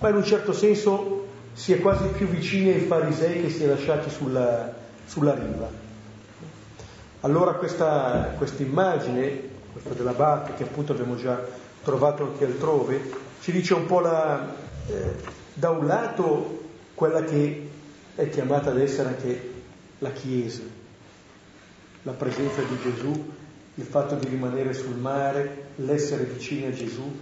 ma 0.00 0.08
in 0.08 0.16
un 0.16 0.24
certo 0.24 0.52
senso 0.52 1.23
si 1.54 1.72
è 1.72 1.80
quasi 1.80 2.08
più 2.08 2.26
vicini 2.26 2.72
ai 2.72 2.80
farisei 2.80 3.40
che 3.40 3.48
si 3.48 3.62
è 3.62 3.66
lasciati 3.66 4.10
sulla, 4.10 4.74
sulla 5.06 5.34
riva. 5.34 5.68
Allora 7.20 7.52
questa, 7.54 8.36
immagine, 8.58 9.40
questa 9.72 9.94
della 9.94 10.12
barca 10.12 10.52
che 10.54 10.64
appunto 10.64 10.92
abbiamo 10.92 11.16
già 11.16 11.40
trovato 11.82 12.24
anche 12.24 12.44
altrove, 12.44 13.00
ci 13.40 13.52
dice 13.52 13.74
un 13.74 13.86
po' 13.86 14.00
la, 14.00 14.54
eh, 14.88 15.14
da 15.54 15.70
un 15.70 15.86
lato 15.86 16.62
quella 16.94 17.22
che 17.22 17.70
è 18.14 18.28
chiamata 18.28 18.70
ad 18.70 18.80
essere 18.80 19.08
anche 19.08 19.52
la 19.98 20.10
Chiesa, 20.10 20.62
la 22.02 22.12
presenza 22.12 22.62
di 22.62 22.78
Gesù, 22.82 23.32
il 23.76 23.84
fatto 23.84 24.16
di 24.16 24.28
rimanere 24.28 24.72
sul 24.72 24.96
mare, 24.96 25.66
l'essere 25.76 26.24
vicini 26.24 26.66
a 26.66 26.72
Gesù, 26.72 27.20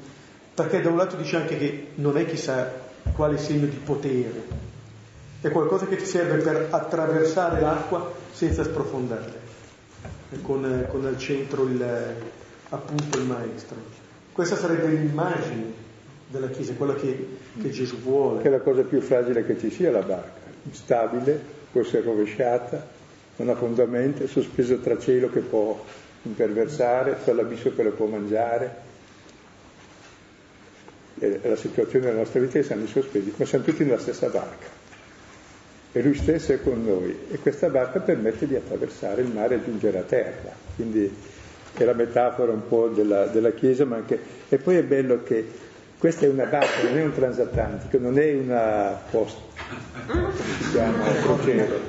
perché 0.54 0.80
da 0.80 0.88
un 0.88 0.96
lato 0.96 1.16
dice 1.16 1.36
anche 1.36 1.56
che 1.56 1.86
non 1.94 2.16
è 2.16 2.26
chissà 2.26 2.90
quale 3.14 3.38
segno 3.38 3.66
di 3.66 3.76
potere, 3.76 4.71
è 5.40 5.50
qualcosa 5.50 5.87
che 5.87 5.97
ti 5.97 6.04
serve 6.04 6.38
per 6.38 6.68
attraversare 6.71 7.61
l'acqua 7.61 8.12
senza 8.32 8.62
sprofondare, 8.62 9.40
con, 10.42 10.87
con 10.88 11.04
al 11.04 11.18
centro 11.18 11.64
il, 11.64 11.85
appunto 12.68 13.18
il 13.18 13.25
maestro. 13.25 13.76
Questa 14.32 14.56
sarebbe 14.56 14.87
l'immagine 14.87 15.80
della 16.28 16.49
Chiesa, 16.49 16.73
quella 16.75 16.94
che, 16.94 17.38
che 17.61 17.71
Gesù 17.71 17.99
vuole. 17.99 18.40
Che 18.40 18.49
è 18.49 18.50
la 18.50 18.61
cosa 18.61 18.82
più 18.82 19.00
fragile 19.00 19.44
che 19.44 19.59
ci 19.59 19.71
sia 19.71 19.90
la 19.90 20.00
barca, 20.02 20.49
instabile, 20.62 21.38
può 21.71 21.80
essere 21.80 22.02
rovesciata, 22.02 22.87
non 23.37 23.49
ha 23.49 23.54
fondamento, 23.56 24.26
sospesa 24.26 24.76
tra 24.76 24.99
cielo 24.99 25.28
che 25.28 25.40
può 25.40 25.85
imperversare, 26.23 27.18
tra 27.25 27.35
l'abisso 27.35 27.75
che 27.75 27.82
lo 27.82 27.90
può 27.90 28.06
mangiare, 28.06 28.90
è 31.42 31.49
la 31.49 31.56
situazione 31.56 32.06
della 32.06 32.18
nostra 32.18 32.40
vita 32.40 32.52
che 32.52 32.62
siamo 32.62 32.87
sospesi, 32.87 33.34
ma 33.37 33.44
siamo 33.44 33.64
tutti 33.64 33.84
nella 33.84 33.99
stessa 33.99 34.28
barca. 34.28 34.80
E 35.94 36.00
lui 36.00 36.14
stesso 36.14 36.52
è 36.52 36.62
con 36.62 36.82
noi 36.84 37.14
e 37.30 37.38
questa 37.38 37.68
barca 37.68 38.00
permette 38.00 38.46
di 38.46 38.54
attraversare 38.54 39.20
il 39.22 39.28
mare 39.28 39.56
e 39.56 39.64
giungere 39.64 39.99
a 39.99 40.02
terra. 40.02 40.54
Quindi 40.76 41.14
è 41.76 41.84
la 41.84 41.92
metafora 41.92 42.52
un 42.52 42.66
po' 42.66 42.88
della, 42.88 43.26
della 43.26 43.50
Chiesa, 43.50 43.84
ma 43.84 43.96
anche... 43.96 44.18
E 44.49 44.56
poi 44.58 44.76
è 44.76 44.84
bello 44.84 45.22
che 45.25 45.44
questa 45.99 46.26
è 46.26 46.28
una 46.28 46.46
barca, 46.46 46.82
non 46.84 46.96
è 46.96 47.04
un 47.04 47.12
transatlantico, 47.12 47.99
non 47.99 48.18
è 48.18 48.32
una 48.34 49.00
post, 49.11 49.37
come 50.06 50.32
si 50.32 50.70
chiama, 50.70 51.06
un 51.06 51.22
crociero. 51.22 51.80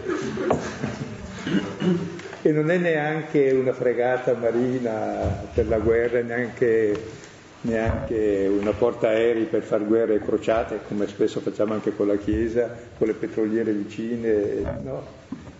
E 2.41 2.51
non 2.51 2.71
è 2.71 2.77
neanche 2.77 3.51
una 3.51 3.73
fregata 3.73 4.33
marina 4.33 5.45
per 5.53 5.67
la 5.67 5.77
guerra, 5.77 6.21
neanche 6.21 7.21
neanche 7.63 8.47
una 8.49 8.71
portaerei 8.71 9.45
per 9.45 9.63
far 9.63 9.85
guerre 9.85 10.19
crociate, 10.19 10.81
come 10.87 11.07
spesso 11.07 11.39
facciamo 11.39 11.73
anche 11.73 11.95
con 11.95 12.07
la 12.07 12.17
Chiesa, 12.17 12.75
con 12.97 13.07
le 13.07 13.13
petroliere 13.13 13.71
vicine, 13.71 14.61
no, 14.81 15.05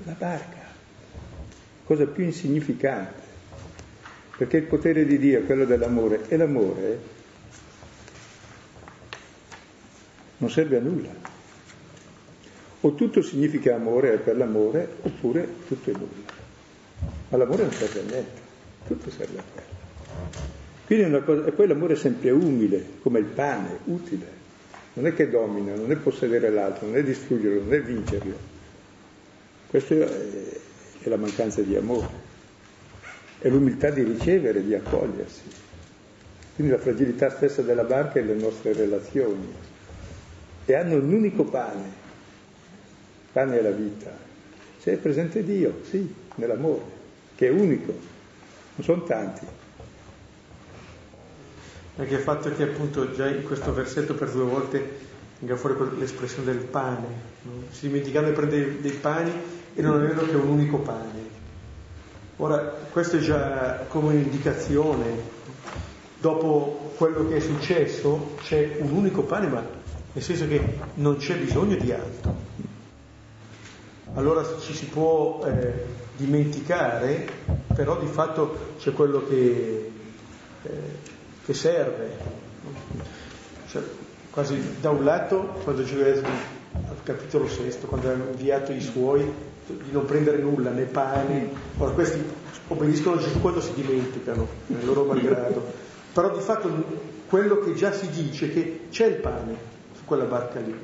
la 0.03 0.15
barca, 0.17 0.71
cosa 1.85 2.05
più 2.05 2.23
insignificante, 2.25 3.21
perché 4.37 4.57
il 4.57 4.63
potere 4.63 5.05
di 5.05 5.17
Dio 5.17 5.39
è 5.39 5.45
quello 5.45 5.65
dell'amore 5.65 6.27
e 6.27 6.37
l'amore 6.37 6.99
non 10.37 10.49
serve 10.49 10.77
a 10.77 10.81
nulla. 10.81 11.31
O 12.81 12.95
tutto 12.95 13.21
significa 13.21 13.75
amore 13.75 14.17
per 14.17 14.35
l'amore, 14.35 14.95
oppure 15.03 15.47
tutto 15.69 15.89
è 15.89 15.93
nulla. 15.93 16.31
Ma 17.29 17.37
l'amore 17.37 17.63
non 17.63 17.71
serve 17.71 17.99
a 18.01 18.03
niente, 18.03 18.41
tutto 18.87 19.09
serve 19.09 19.39
a 19.39 19.43
quello. 19.53 20.52
Quindi 20.85 21.23
cosa, 21.23 21.45
e 21.45 21.51
poi 21.51 21.67
l'amore 21.67 21.93
è 21.93 21.97
sempre 21.97 22.29
umile, 22.31 22.85
come 23.01 23.19
il 23.19 23.25
pane, 23.25 23.79
utile. 23.85 24.41
Non 24.93 25.07
è 25.07 25.13
che 25.13 25.29
domina, 25.29 25.73
non 25.73 25.91
è 25.91 25.95
possedere 25.95 26.49
l'altro, 26.49 26.87
non 26.87 26.97
è 26.97 27.03
distruggerlo, 27.03 27.61
non 27.61 27.73
è 27.73 27.81
vincerlo. 27.81 28.35
Questa 29.67 29.95
è 29.95 31.09
la 31.09 31.17
mancanza 31.17 31.61
di 31.61 31.75
amore. 31.75 32.31
È 33.39 33.49
l'umiltà 33.49 33.89
di 33.89 34.03
ricevere, 34.03 34.63
di 34.63 34.75
accogliersi. 34.75 35.41
Quindi 36.55 36.73
la 36.73 36.79
fragilità 36.79 37.29
stessa 37.31 37.61
della 37.63 37.83
barca 37.83 38.19
e 38.19 38.23
le 38.23 38.35
nostre 38.35 38.73
relazioni. 38.73 39.51
E 40.65 40.75
hanno 40.75 40.95
un 40.95 41.11
unico 41.11 41.43
pane. 41.45 42.01
Pane 43.31 43.57
è 43.57 43.61
la 43.61 43.71
vita. 43.71 44.15
Se 44.77 44.91
è 44.91 44.97
presente 44.97 45.43
Dio, 45.43 45.79
sì, 45.89 46.13
nell'amore, 46.35 46.83
che 47.35 47.47
è 47.47 47.49
unico. 47.49 47.91
Non 48.75 48.85
sono 48.85 49.03
tanti. 49.03 49.45
Anche 51.95 52.13
il 52.15 52.21
fatto 52.21 52.51
che 52.53 52.63
appunto 52.63 53.13
già 53.13 53.27
in 53.27 53.43
questo 53.43 53.71
versetto 53.71 54.15
per 54.15 54.31
due 54.31 54.45
volte 54.45 55.11
venga 55.39 55.55
fuori 55.55 55.75
l'espressione 55.99 56.51
del 56.51 56.63
pane, 56.63 57.07
no? 57.43 57.51
si 57.69 57.87
dimenticando 57.87 58.29
di 58.29 58.35
prendere 58.35 58.81
dei 58.81 58.91
pani 58.93 59.31
e 59.75 59.81
non 59.81 59.95
avendo 59.95 60.25
che 60.25 60.35
un 60.35 60.47
unico 60.47 60.79
pane. 60.79 61.21
Ora, 62.37 62.57
questo 62.91 63.17
è 63.17 63.19
già 63.19 63.85
come 63.89 64.13
un'indicazione, 64.13 65.05
dopo 66.19 66.93
quello 66.97 67.27
che 67.27 67.35
è 67.35 67.39
successo 67.39 68.35
c'è 68.41 68.77
un 68.79 68.91
unico 68.91 69.21
pane, 69.23 69.47
ma 69.47 69.63
nel 70.13 70.23
senso 70.23 70.47
che 70.47 70.61
non 70.95 71.17
c'è 71.17 71.35
bisogno 71.37 71.75
di 71.75 71.91
altro. 71.91 72.35
Allora 74.15 74.43
ci 74.59 74.73
si 74.73 74.85
può 74.85 75.43
eh, 75.45 75.85
dimenticare, 76.17 77.27
però 77.73 77.99
di 77.99 78.07
fatto 78.07 78.75
c'è 78.79 78.93
quello 78.93 79.25
che... 79.27 79.91
Eh, 80.63 81.11
che 81.45 81.53
serve. 81.53 82.41
Cioè, 83.67 83.81
quasi 84.29 84.77
da 84.79 84.89
un 84.89 85.03
lato, 85.03 85.59
quando 85.63 85.83
Gesù 85.83 85.97
al 85.99 87.03
capitolo 87.03 87.47
sesto, 87.47 87.87
quando 87.87 88.09
ha 88.09 88.13
inviato 88.13 88.71
i 88.71 88.81
suoi 88.81 89.31
di 89.65 89.91
non 89.91 90.05
prendere 90.05 90.39
nulla, 90.39 90.71
né 90.71 90.83
pane, 90.83 91.49
ora 91.77 91.91
questi 91.91 92.21
obbediscono 92.67 93.17
a 93.17 93.19
Gesù 93.19 93.39
quando 93.39 93.61
si 93.61 93.73
dimenticano, 93.73 94.47
nel 94.67 94.85
loro 94.85 95.05
malgrado, 95.05 95.71
però 96.13 96.35
di 96.35 96.41
fatto 96.41 96.69
quello 97.27 97.59
che 97.59 97.73
già 97.73 97.91
si 97.91 98.09
dice 98.09 98.47
è 98.47 98.53
che 98.53 98.79
c'è 98.89 99.05
il 99.05 99.15
pane 99.15 99.55
su 99.95 100.03
quella 100.05 100.25
barca 100.25 100.59
lì. 100.59 100.75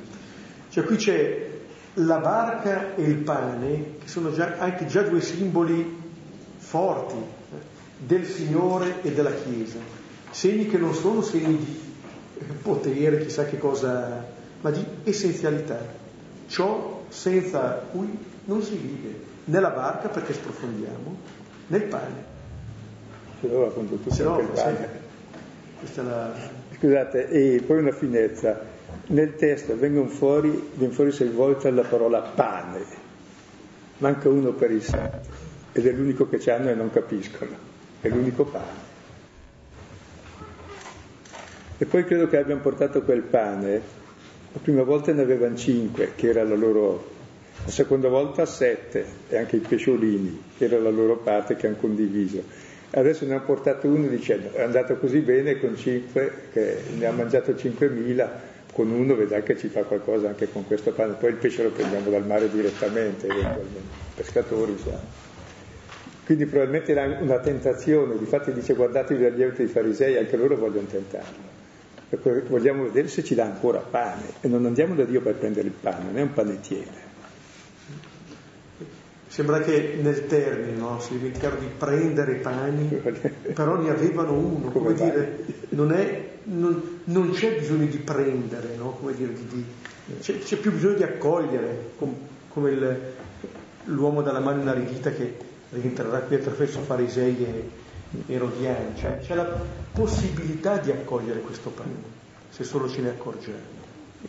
Cioè 0.70 0.84
qui 0.84 0.96
c'è 0.96 1.48
la 1.94 2.18
barca 2.18 2.94
e 2.94 3.02
il 3.02 3.16
pane, 3.16 3.96
che 4.00 4.08
sono 4.08 4.32
già, 4.32 4.56
anche 4.58 4.86
già 4.86 5.02
due 5.02 5.20
simboli 5.20 5.98
forti 6.56 7.16
eh, 7.16 7.56
del 7.98 8.24
Signore 8.24 9.02
e 9.02 9.12
della 9.12 9.32
Chiesa 9.32 9.99
segni 10.30 10.66
che 10.66 10.78
non 10.78 10.94
sono 10.94 11.22
segni 11.22 11.56
di 11.56 11.80
potere, 12.62 13.20
chissà 13.20 13.44
che 13.44 13.58
cosa, 13.58 14.24
ma 14.60 14.70
di 14.70 14.84
essenzialità. 15.04 15.78
Ciò 16.46 17.04
senza 17.08 17.86
cui 17.90 18.08
non 18.44 18.62
si 18.62 18.76
vive, 18.76 19.14
nella 19.44 19.70
barca 19.70 20.08
perché 20.08 20.32
sprofondiamo, 20.32 21.16
nel 21.68 21.82
pane. 21.82 22.28
Se 23.40 23.46
no 23.46 23.66
appunto 23.66 23.96
tutto 23.96 24.12
Se 24.12 24.22
no, 24.22 24.38
il 24.38 24.46
pane. 24.46 25.08
È 25.82 26.00
la... 26.02 26.32
Scusate, 26.76 27.28
e 27.28 27.62
poi 27.66 27.78
una 27.78 27.92
finezza. 27.92 28.78
Nel 29.06 29.36
testo 29.36 29.76
vengono 29.76 30.08
fuori, 30.08 30.70
viene 30.74 30.92
fuori 30.92 31.10
sei 31.10 31.28
volte 31.28 31.70
la 31.70 31.82
parola 31.82 32.20
pane. 32.20 32.84
Manca 33.98 34.28
uno 34.28 34.52
per 34.52 34.70
i 34.70 34.80
santi. 34.80 35.28
Ed 35.72 35.86
è 35.86 35.92
l'unico 35.92 36.28
che 36.28 36.50
hanno 36.50 36.68
e 36.70 36.74
non 36.74 36.90
capiscono. 36.90 37.52
È 38.00 38.08
l'unico 38.08 38.44
pane. 38.44 38.89
E 41.82 41.86
poi 41.86 42.04
credo 42.04 42.28
che 42.28 42.36
abbiano 42.36 42.60
portato 42.60 43.00
quel 43.00 43.22
pane, 43.22 43.80
la 44.52 44.58
prima 44.60 44.82
volta 44.82 45.14
ne 45.14 45.22
avevano 45.22 45.56
cinque, 45.56 46.12
che 46.14 46.28
era 46.28 46.44
la 46.44 46.54
loro, 46.54 47.08
la 47.64 47.70
seconda 47.70 48.08
volta 48.08 48.44
sette, 48.44 49.02
e 49.30 49.38
anche 49.38 49.56
i 49.56 49.60
pesciolini, 49.60 50.42
che 50.58 50.66
era 50.66 50.78
la 50.78 50.90
loro 50.90 51.16
parte 51.16 51.56
che 51.56 51.66
hanno 51.68 51.76
condiviso. 51.76 52.42
Adesso 52.90 53.24
ne 53.24 53.32
hanno 53.32 53.44
portato 53.44 53.88
uno 53.88 54.08
dicendo 54.08 54.52
è 54.52 54.60
andato 54.60 54.98
così 54.98 55.20
bene 55.20 55.58
con 55.58 55.74
cinque, 55.74 56.30
che 56.52 56.82
ne 56.98 57.06
ha 57.06 57.12
mangiato 57.12 57.52
5.000, 57.52 58.28
con 58.74 58.90
uno 58.90 59.14
vedrà 59.14 59.40
che 59.40 59.56
ci 59.56 59.68
fa 59.68 59.84
qualcosa 59.84 60.28
anche 60.28 60.50
con 60.52 60.66
questo 60.66 60.92
pane. 60.92 61.14
Poi 61.14 61.30
il 61.30 61.36
pesce 61.36 61.62
lo 61.62 61.70
prendiamo 61.70 62.10
dal 62.10 62.26
mare 62.26 62.50
direttamente, 62.50 63.26
eventualmente. 63.26 63.80
Pescatori 64.16 64.76
siamo. 64.82 65.00
Quindi 66.26 66.44
probabilmente 66.44 66.92
era 66.92 67.20
una 67.22 67.38
tentazione, 67.38 68.18
difatti 68.18 68.52
dice 68.52 68.74
guardatevi 68.74 69.34
lievito 69.34 69.62
dei 69.62 69.66
farisei, 69.66 70.18
anche 70.18 70.36
loro 70.36 70.56
vogliono 70.56 70.86
tentarlo 70.86 71.59
vogliamo 72.48 72.84
vedere 72.84 73.08
se 73.08 73.22
ci 73.22 73.34
dà 73.34 73.44
ancora 73.44 73.78
pane 73.78 74.32
e 74.40 74.48
non 74.48 74.66
andiamo 74.66 74.94
da 74.94 75.04
Dio 75.04 75.20
per 75.20 75.34
prendere 75.34 75.68
il 75.68 75.74
pane, 75.74 76.04
non 76.04 76.18
è 76.18 76.22
un 76.22 76.32
panettiere. 76.32 77.08
Sembra 79.28 79.60
che 79.60 79.96
nel 80.02 80.26
termine 80.26 80.76
no? 80.76 80.98
si 80.98 81.16
dimenticarono 81.16 81.60
di 81.60 81.68
prendere 81.78 82.32
i 82.32 82.40
pani, 82.40 82.88
però 83.54 83.76
ne 83.76 83.90
avevano 83.90 84.32
uno, 84.32 84.70
come, 84.70 84.92
come 84.92 84.94
dire, 84.94 85.44
non, 85.68 85.92
è, 85.92 86.30
non, 86.44 87.00
non, 87.04 87.30
c'è 87.30 87.56
bisogno 87.56 87.86
di 87.86 87.98
prendere, 87.98 88.74
no? 88.76 88.90
come 88.98 89.14
dire, 89.14 89.32
di, 89.32 89.46
di, 89.46 89.64
c'è, 90.18 90.36
c'è, 90.40 90.56
più 90.56 90.72
bisogno 90.72 90.96
di 90.96 91.04
accogliere, 91.04 91.90
com, 91.96 92.12
come 92.48 92.70
il, 92.70 93.00
l'uomo 93.84 94.22
dalla 94.22 94.40
mano 94.40 94.62
inaridita 94.62 95.12
che 95.12 95.36
rientrerà 95.70 96.18
qui 96.18 96.34
attraverso 96.34 96.80
farisei 96.80 97.44
e, 97.44 97.70
erodiani, 98.26 98.96
cioè 98.96 99.18
c'è 99.20 99.34
la 99.34 99.44
possibilità 99.92 100.78
di 100.78 100.90
accogliere 100.90 101.40
questo 101.40 101.70
pane, 101.70 101.94
se 102.50 102.64
solo 102.64 102.88
ce 102.88 103.00
ne 103.02 103.10
accorgiamo. 103.10 103.78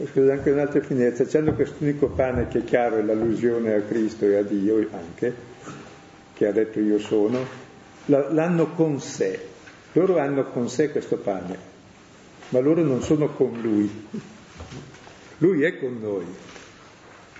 Scusa, 0.09 0.33
anche 0.33 0.51
un'altra 0.51 0.81
finezza, 0.81 1.25
c'hanno 1.25 1.53
quest'unico 1.53 2.07
pane 2.09 2.47
che 2.47 2.59
è 2.59 2.63
chiaro, 2.63 2.97
è 2.97 3.01
l'allusione 3.01 3.73
a 3.73 3.81
Cristo 3.81 4.25
e 4.25 4.37
a 4.37 4.43
Dio 4.43 4.87
anche, 4.91 5.35
che 6.33 6.47
ha 6.47 6.51
detto 6.51 6.79
io 6.79 6.97
sono, 6.99 7.39
l'hanno 8.05 8.73
con 8.73 9.01
sé, 9.01 9.47
loro 9.93 10.17
hanno 10.17 10.45
con 10.45 10.69
sé 10.69 10.91
questo 10.91 11.17
pane, 11.17 11.57
ma 12.49 12.59
loro 12.59 12.83
non 12.83 13.01
sono 13.01 13.27
con 13.29 13.59
Lui. 13.61 14.07
Lui 15.39 15.63
è 15.63 15.79
con 15.79 15.97
noi, 15.99 16.25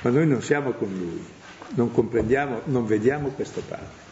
ma 0.01 0.09
noi 0.09 0.27
non 0.27 0.41
siamo 0.41 0.71
con 0.71 0.89
Lui, 0.89 1.23
non 1.75 1.91
comprendiamo, 1.91 2.61
non 2.65 2.85
vediamo 2.85 3.29
questo 3.29 3.61
pane 3.65 4.09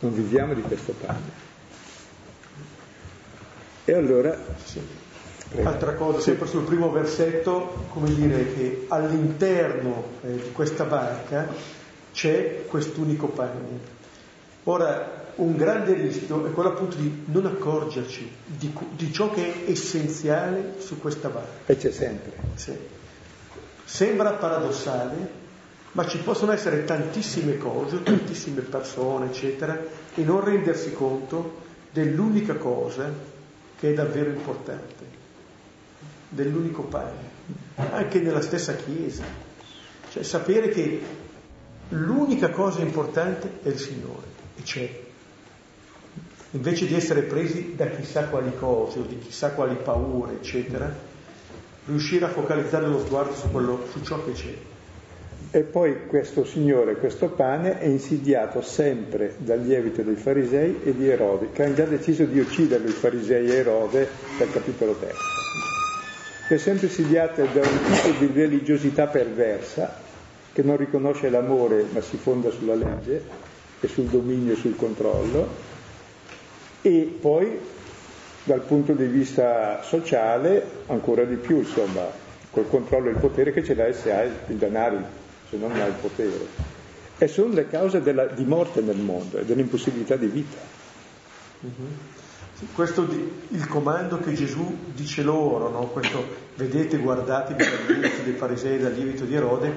non 0.00 0.14
viviamo 0.14 0.54
di 0.54 0.62
questo 0.62 0.92
pane. 0.92 1.48
E 3.84 3.92
allora... 3.92 4.36
Sì. 4.64 4.98
Altra 5.64 5.94
cosa, 5.94 6.20
sempre 6.20 6.46
sul 6.46 6.62
primo 6.62 6.92
versetto, 6.92 7.86
come 7.90 8.14
dire 8.14 8.54
che 8.54 8.84
all'interno 8.88 10.04
eh, 10.22 10.34
di 10.34 10.52
questa 10.52 10.84
barca 10.84 11.48
c'è 12.12 12.66
quest'unico 12.66 13.26
pane. 13.28 13.98
Ora, 14.64 15.20
un 15.36 15.56
grande 15.56 15.94
rischio 15.94 16.46
è 16.46 16.52
quello 16.52 16.68
appunto 16.68 16.96
di 16.96 17.24
non 17.26 17.46
accorgerci 17.46 18.30
di, 18.44 18.72
di 18.92 19.12
ciò 19.12 19.30
che 19.30 19.64
è 19.64 19.70
essenziale 19.70 20.74
su 20.78 21.00
questa 21.00 21.28
barca. 21.28 21.72
E 21.72 21.76
c'è 21.76 21.90
sempre. 21.90 22.32
Sì. 22.54 22.76
Sembra 23.84 24.32
paradossale, 24.34 25.39
ma 25.92 26.06
ci 26.06 26.18
possono 26.18 26.52
essere 26.52 26.84
tantissime 26.84 27.58
cose, 27.58 28.02
tantissime 28.02 28.60
persone, 28.60 29.26
eccetera, 29.26 29.78
e 30.14 30.22
non 30.22 30.44
rendersi 30.44 30.92
conto 30.92 31.68
dell'unica 31.90 32.54
cosa 32.54 33.12
che 33.78 33.90
è 33.90 33.94
davvero 33.94 34.30
importante. 34.30 35.18
dell'unico 36.32 36.82
pane, 36.82 37.28
anche 37.74 38.20
nella 38.20 38.40
stessa 38.40 38.74
Chiesa. 38.76 39.24
Cioè 40.10 40.22
sapere 40.22 40.68
che 40.68 41.02
l'unica 41.88 42.50
cosa 42.50 42.80
importante 42.80 43.58
è 43.62 43.68
il 43.68 43.78
Signore 43.78 44.26
e 44.56 44.62
c'è. 44.62 45.00
Invece 46.52 46.86
di 46.86 46.94
essere 46.94 47.22
presi 47.22 47.74
da 47.76 47.88
chissà 47.88 48.24
quali 48.24 48.52
cose 48.56 49.00
o 49.00 49.02
di 49.02 49.18
chissà 49.18 49.52
quali 49.52 49.76
paure, 49.76 50.34
eccetera, 50.34 50.92
riuscire 51.86 52.24
a 52.24 52.28
focalizzare 52.28 52.86
lo 52.86 53.00
sguardo 53.00 53.34
su, 53.34 53.50
quello, 53.50 53.86
su 53.90 54.00
ciò 54.02 54.24
che 54.24 54.32
c'è. 54.32 54.56
E 55.52 55.62
poi 55.62 56.06
questo 56.06 56.44
Signore, 56.44 56.94
questo 56.94 57.26
pane, 57.30 57.80
è 57.80 57.86
insidiato 57.86 58.62
sempre 58.62 59.34
dal 59.38 59.58
lievito 59.58 60.00
dei 60.02 60.14
farisei 60.14 60.78
e 60.84 60.94
di 60.94 61.08
Erode, 61.08 61.48
che 61.52 61.64
hanno 61.64 61.74
già 61.74 61.86
deciso 61.86 62.22
di 62.22 62.38
ucciderlo 62.38 62.88
i 62.88 62.92
farisei 62.92 63.50
e 63.50 63.54
Erode 63.54 64.08
dal 64.38 64.52
capitolo 64.52 64.94
terzo. 64.94 65.38
È 66.46 66.56
sempre 66.56 66.86
insidiato 66.86 67.42
da 67.52 67.60
un 67.62 67.80
tipo 67.82 68.24
di 68.24 68.30
religiosità 68.32 69.08
perversa, 69.08 69.92
che 70.52 70.62
non 70.62 70.76
riconosce 70.76 71.28
l'amore 71.30 71.84
ma 71.90 72.00
si 72.00 72.16
fonda 72.16 72.50
sulla 72.50 72.76
legge 72.76 73.20
e 73.80 73.88
sul 73.88 74.04
dominio 74.04 74.52
e 74.52 74.56
sul 74.56 74.76
controllo, 74.76 75.48
e 76.82 77.16
poi 77.20 77.58
dal 78.44 78.60
punto 78.60 78.92
di 78.92 79.06
vista 79.06 79.82
sociale 79.82 80.64
ancora 80.86 81.24
di 81.24 81.34
più, 81.34 81.56
insomma, 81.56 82.08
col 82.52 82.68
controllo 82.68 83.08
e 83.08 83.12
il 83.12 83.18
potere 83.18 83.52
che 83.52 83.64
ce 83.64 83.74
l'hai 83.74 83.94
se 83.94 84.12
hai 84.12 84.30
il 84.46 84.56
denaro 84.56 85.18
se 85.50 85.56
non 85.56 85.72
ha 85.72 85.84
il 85.84 85.94
potere. 86.00 86.46
E 87.18 87.26
sono 87.28 87.52
le 87.52 87.66
cause 87.68 88.00
della, 88.00 88.26
di 88.26 88.44
morte 88.44 88.80
nel 88.80 88.96
mondo 88.96 89.38
e 89.38 89.44
dell'impossibilità 89.44 90.16
di 90.16 90.26
vita. 90.26 90.56
Mm-hmm. 91.66 91.92
Questo 92.72 93.04
di, 93.04 93.32
il 93.48 93.66
comando 93.66 94.18
che 94.18 94.32
Gesù 94.34 94.92
dice 94.94 95.22
loro, 95.22 95.70
no? 95.70 95.86
questo 95.88 96.24
vedete, 96.56 97.00
dal 97.02 97.84
lievito 97.86 98.22
dei 98.22 98.34
farisei, 98.34 98.78
dal 98.78 98.92
lievito 98.92 99.24
di 99.24 99.34
Erode, 99.34 99.74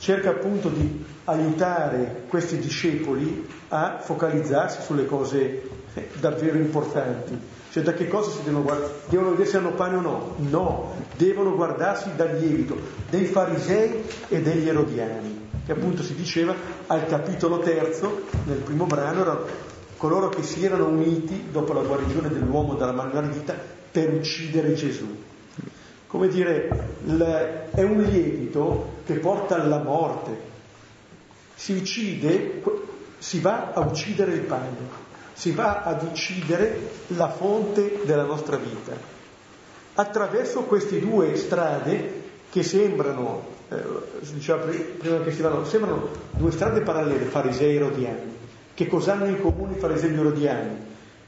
cerca 0.00 0.30
appunto 0.30 0.70
di 0.70 1.04
aiutare 1.24 2.24
questi 2.26 2.58
discepoli 2.58 3.46
a 3.68 3.98
focalizzarsi 4.00 4.80
sulle 4.80 5.04
cose 5.04 5.62
eh, 5.92 6.08
davvero 6.18 6.56
importanti. 6.56 7.38
Cioè 7.70 7.82
da 7.82 7.92
che 7.92 8.08
cosa 8.08 8.30
si 8.30 8.42
devono 8.42 8.64
guardare? 8.64 8.92
Devono 9.08 9.30
vedere 9.30 9.48
se 9.48 9.58
hanno 9.58 9.74
pane 9.74 9.96
o 9.96 10.00
no? 10.00 10.34
No, 10.38 10.94
devono 11.16 11.54
guardarsi 11.54 12.16
dal 12.16 12.36
lievito 12.36 12.76
dei 13.10 13.26
farisei 13.26 14.02
e 14.28 14.40
degli 14.40 14.66
erodiani, 14.66 15.48
che 15.66 15.72
appunto 15.72 16.02
si 16.02 16.14
diceva 16.14 16.54
al 16.86 17.06
capitolo 17.06 17.58
terzo, 17.58 18.22
nel 18.46 18.58
primo 18.58 18.86
brano, 18.86 19.20
erano 19.20 19.44
coloro 19.98 20.30
che 20.30 20.42
si 20.42 20.64
erano 20.64 20.86
uniti 20.86 21.48
dopo 21.52 21.74
la 21.74 21.82
guarigione 21.82 22.30
dell'uomo 22.30 22.74
dalla 22.74 22.92
maledita 22.92 23.54
per 23.92 24.14
uccidere 24.14 24.72
Gesù. 24.72 25.28
Come 26.10 26.28
dire, 26.28 26.68
è 27.70 27.82
un 27.82 28.02
lievito 28.02 28.98
che 29.06 29.14
porta 29.14 29.60
alla 29.60 29.78
morte. 29.78 30.48
Si 31.54 31.72
uccide, 31.72 32.62
si 33.18 33.40
va 33.40 33.72
a 33.72 33.80
uccidere 33.80 34.32
il 34.32 34.40
pane 34.40 35.08
si 35.40 35.52
va 35.52 35.80
ad 35.84 36.02
uccidere 36.02 36.90
la 37.16 37.30
fonte 37.30 38.00
della 38.04 38.24
nostra 38.24 38.58
vita. 38.58 38.92
Attraverso 39.94 40.64
queste 40.64 41.00
due 41.00 41.34
strade 41.36 42.22
che 42.50 42.62
sembrano, 42.62 43.42
eh, 43.70 43.82
diceva 44.32 44.66
prima 44.98 45.22
che 45.22 45.32
si 45.32 45.40
vanno, 45.40 45.64
sembrano 45.64 46.10
due 46.32 46.50
strade 46.50 46.82
parallele, 46.82 47.24
farisei 47.24 47.72
e 47.72 47.76
erodiani. 47.76 48.36
Che 48.74 48.86
cosa 48.86 49.14
hanno 49.14 49.28
in 49.28 49.40
comune 49.40 49.76
i 49.76 49.78
farisei 49.78 50.10
e 50.10 50.12
gli 50.12 50.18
erodiani? 50.18 50.76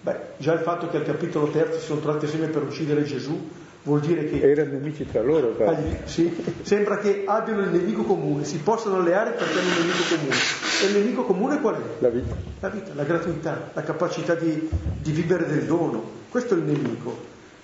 Beh, 0.03 0.17
già 0.37 0.53
il 0.53 0.61
fatto 0.61 0.91
che 0.91 0.99
al 0.99 1.05
capitolo 1.05 1.49
terzo 1.49 1.79
si 1.79 1.87
sono 1.87 2.01
trovati 2.01 2.27
assieme 2.27 2.49
per 2.49 2.65
uccidere 2.65 3.05
Gesù 3.05 3.49
vuol 3.83 4.01
dire 4.01 4.25
che... 4.27 4.41
Erano 4.41 4.73
nemici 4.73 5.07
tra 5.07 5.23
loro. 5.23 5.57
Agli, 5.65 5.97
sì, 6.05 6.35
sembra 6.63 6.99
che 6.99 7.25
abbiano 7.27 7.63
il 7.63 7.71
nemico 7.71 8.05
comune, 8.05 8.45
si 8.45 8.59
possono 8.59 8.97
alleare 8.97 9.33
perché 9.33 9.59
hanno 9.59 9.69
un 9.69 9.87
nemico 9.87 10.03
comune. 10.09 10.37
E 10.83 10.87
il 10.87 10.93
nemico 10.93 11.25
comune 11.25 11.61
qual 11.61 11.77
è? 11.77 11.85
La 11.99 12.09
vita. 12.09 12.37
La 12.61 12.69
vita, 12.69 12.93
la 12.95 13.05
gratuità, 13.05 13.71
la 13.73 13.83
capacità 13.83 14.35
di, 14.35 14.69
di 15.01 15.11
vivere 15.13 15.47
del 15.47 15.65
dono. 15.65 16.21
Questo 16.29 16.55
è 16.55 16.57
il 16.57 16.65
nemico, 16.65 17.17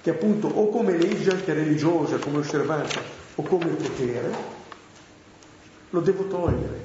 che 0.03 0.11
appunto 0.11 0.49
o 0.49 0.69
come 0.69 0.97
legge 0.97 1.31
anche 1.31 1.53
religiosa, 1.53 2.17
come 2.19 2.39
osservanza, 2.39 3.01
o 3.35 3.43
come 3.43 3.67
potere, 3.67 4.57
lo 5.91 6.01
devo 6.01 6.25
togliere, 6.25 6.81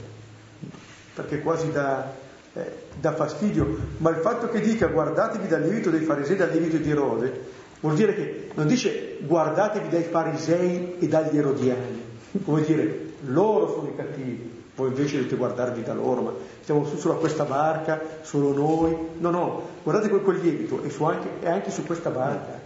perché 1.14 1.42
quasi 1.42 1.72
dà, 1.72 2.14
eh, 2.54 2.72
dà 3.00 3.14
fastidio. 3.14 3.78
Ma 3.98 4.12
il 4.12 4.18
fatto 4.18 4.48
che 4.50 4.62
dica 4.62 4.88
guardatevi 4.88 5.48
dal 5.48 5.62
lievito 5.62 5.90
dei 5.90 6.02
farisei, 6.02 6.38
dal 6.38 6.52
lievito 6.52 6.78
di 6.78 6.90
Erode, 6.90 7.42
Vuol 7.84 7.96
dire 7.96 8.16
che 8.16 8.48
non 8.54 8.66
dice 8.66 9.18
guardatevi 9.20 9.90
dai 9.90 10.04
farisei 10.04 10.96
e 11.00 11.08
dagli 11.10 11.38
erodiani, 11.38 12.02
come 12.46 12.62
dire 12.62 13.12
loro 13.26 13.68
sono 13.74 13.90
i 13.90 13.96
cattivi, 13.98 14.50
voi 14.74 14.88
invece 14.88 15.18
dovete 15.18 15.36
guardarvi 15.36 15.84
da 15.84 15.94
loro, 15.94 16.22
ma 16.22 16.34
siamo 16.62 16.86
su 16.86 16.96
sulla 16.96 17.16
questa 17.16 17.44
barca, 17.44 18.00
solo 18.22 18.54
noi. 18.54 18.96
No, 19.18 19.32
no, 19.32 19.70
guardate 19.84 20.08
quel, 20.08 20.22
quel 20.22 20.40
lievito, 20.40 20.82
è, 20.82 21.04
anche, 21.04 21.28
è 21.42 21.50
anche 21.50 21.72
su 21.72 21.84
questa 21.84 22.10
barca. 22.10 22.58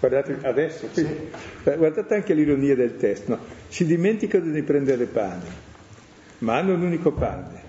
Guardate 0.00 0.38
adesso, 0.42 0.86
sì. 0.92 1.30
guardate 1.62 2.14
anche 2.14 2.34
l'ironia 2.34 2.74
del 2.74 2.98
testo, 2.98 3.30
no? 3.30 3.38
si 3.68 3.86
dimenticano 3.86 4.50
di 4.50 4.62
prendere 4.62 5.06
pane, 5.06 5.46
ma 6.40 6.58
hanno 6.58 6.74
un 6.74 6.82
unico 6.82 7.10
pane 7.10 7.63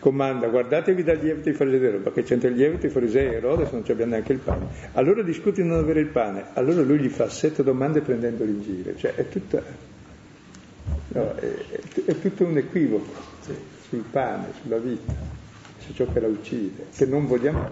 comanda 0.00 0.48
guardatevi 0.48 1.04
dal 1.04 1.18
lievito 1.18 1.44
dei 1.44 1.52
farisei, 1.52 1.98
perché 1.98 2.22
c'entra 2.24 2.48
il 2.48 2.56
lievito, 2.56 2.86
i 2.86 2.90
farisei 2.90 3.26
e 3.26 3.34
Erode 3.34 3.66
se 3.66 3.72
non 3.72 3.84
abbiamo 3.86 4.10
neanche 4.10 4.32
il 4.32 4.38
pane. 4.38 4.66
Allora 4.94 5.22
discuti 5.22 5.62
di 5.62 5.68
non 5.68 5.78
avere 5.78 6.00
il 6.00 6.08
pane, 6.08 6.46
allora 6.54 6.82
lui 6.82 6.98
gli 6.98 7.08
fa 7.08 7.28
sette 7.28 7.62
domande 7.62 8.00
prendendoli 8.00 8.50
in 8.50 8.62
giro, 8.62 8.96
cioè 8.96 9.14
è, 9.14 9.28
tutta, 9.28 9.62
no, 11.08 11.34
è, 11.34 11.54
è, 12.06 12.18
tutto 12.18 12.44
un 12.44 12.56
equivoco 12.56 13.12
sì. 13.40 13.54
sul 13.88 14.04
pane, 14.10 14.46
sulla 14.62 14.78
vita, 14.78 15.12
su 15.78 15.92
ciò 15.92 16.06
che 16.10 16.18
la 16.18 16.28
uccide, 16.28 16.86
che 16.96 17.04
non 17.04 17.26
vogliamo. 17.26 17.68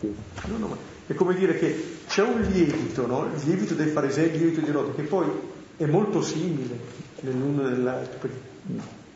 Sì. 0.00 0.14
No, 0.46 0.56
no, 0.56 0.76
è 1.06 1.12
come 1.12 1.34
dire 1.34 1.58
che 1.58 1.98
c'è 2.08 2.22
un 2.22 2.40
lievito, 2.40 3.06
no? 3.06 3.28
il 3.34 3.42
lievito 3.44 3.74
dei 3.74 3.88
farisei 3.88 4.30
il 4.30 4.38
lievito 4.38 4.60
di 4.62 4.68
Erode, 4.70 4.94
che 4.94 5.02
poi 5.02 5.26
è 5.76 5.84
molto 5.84 6.22
simile 6.22 6.78
nell'uno 7.20 7.66
e 7.66 7.70
nell'altro, 7.72 8.28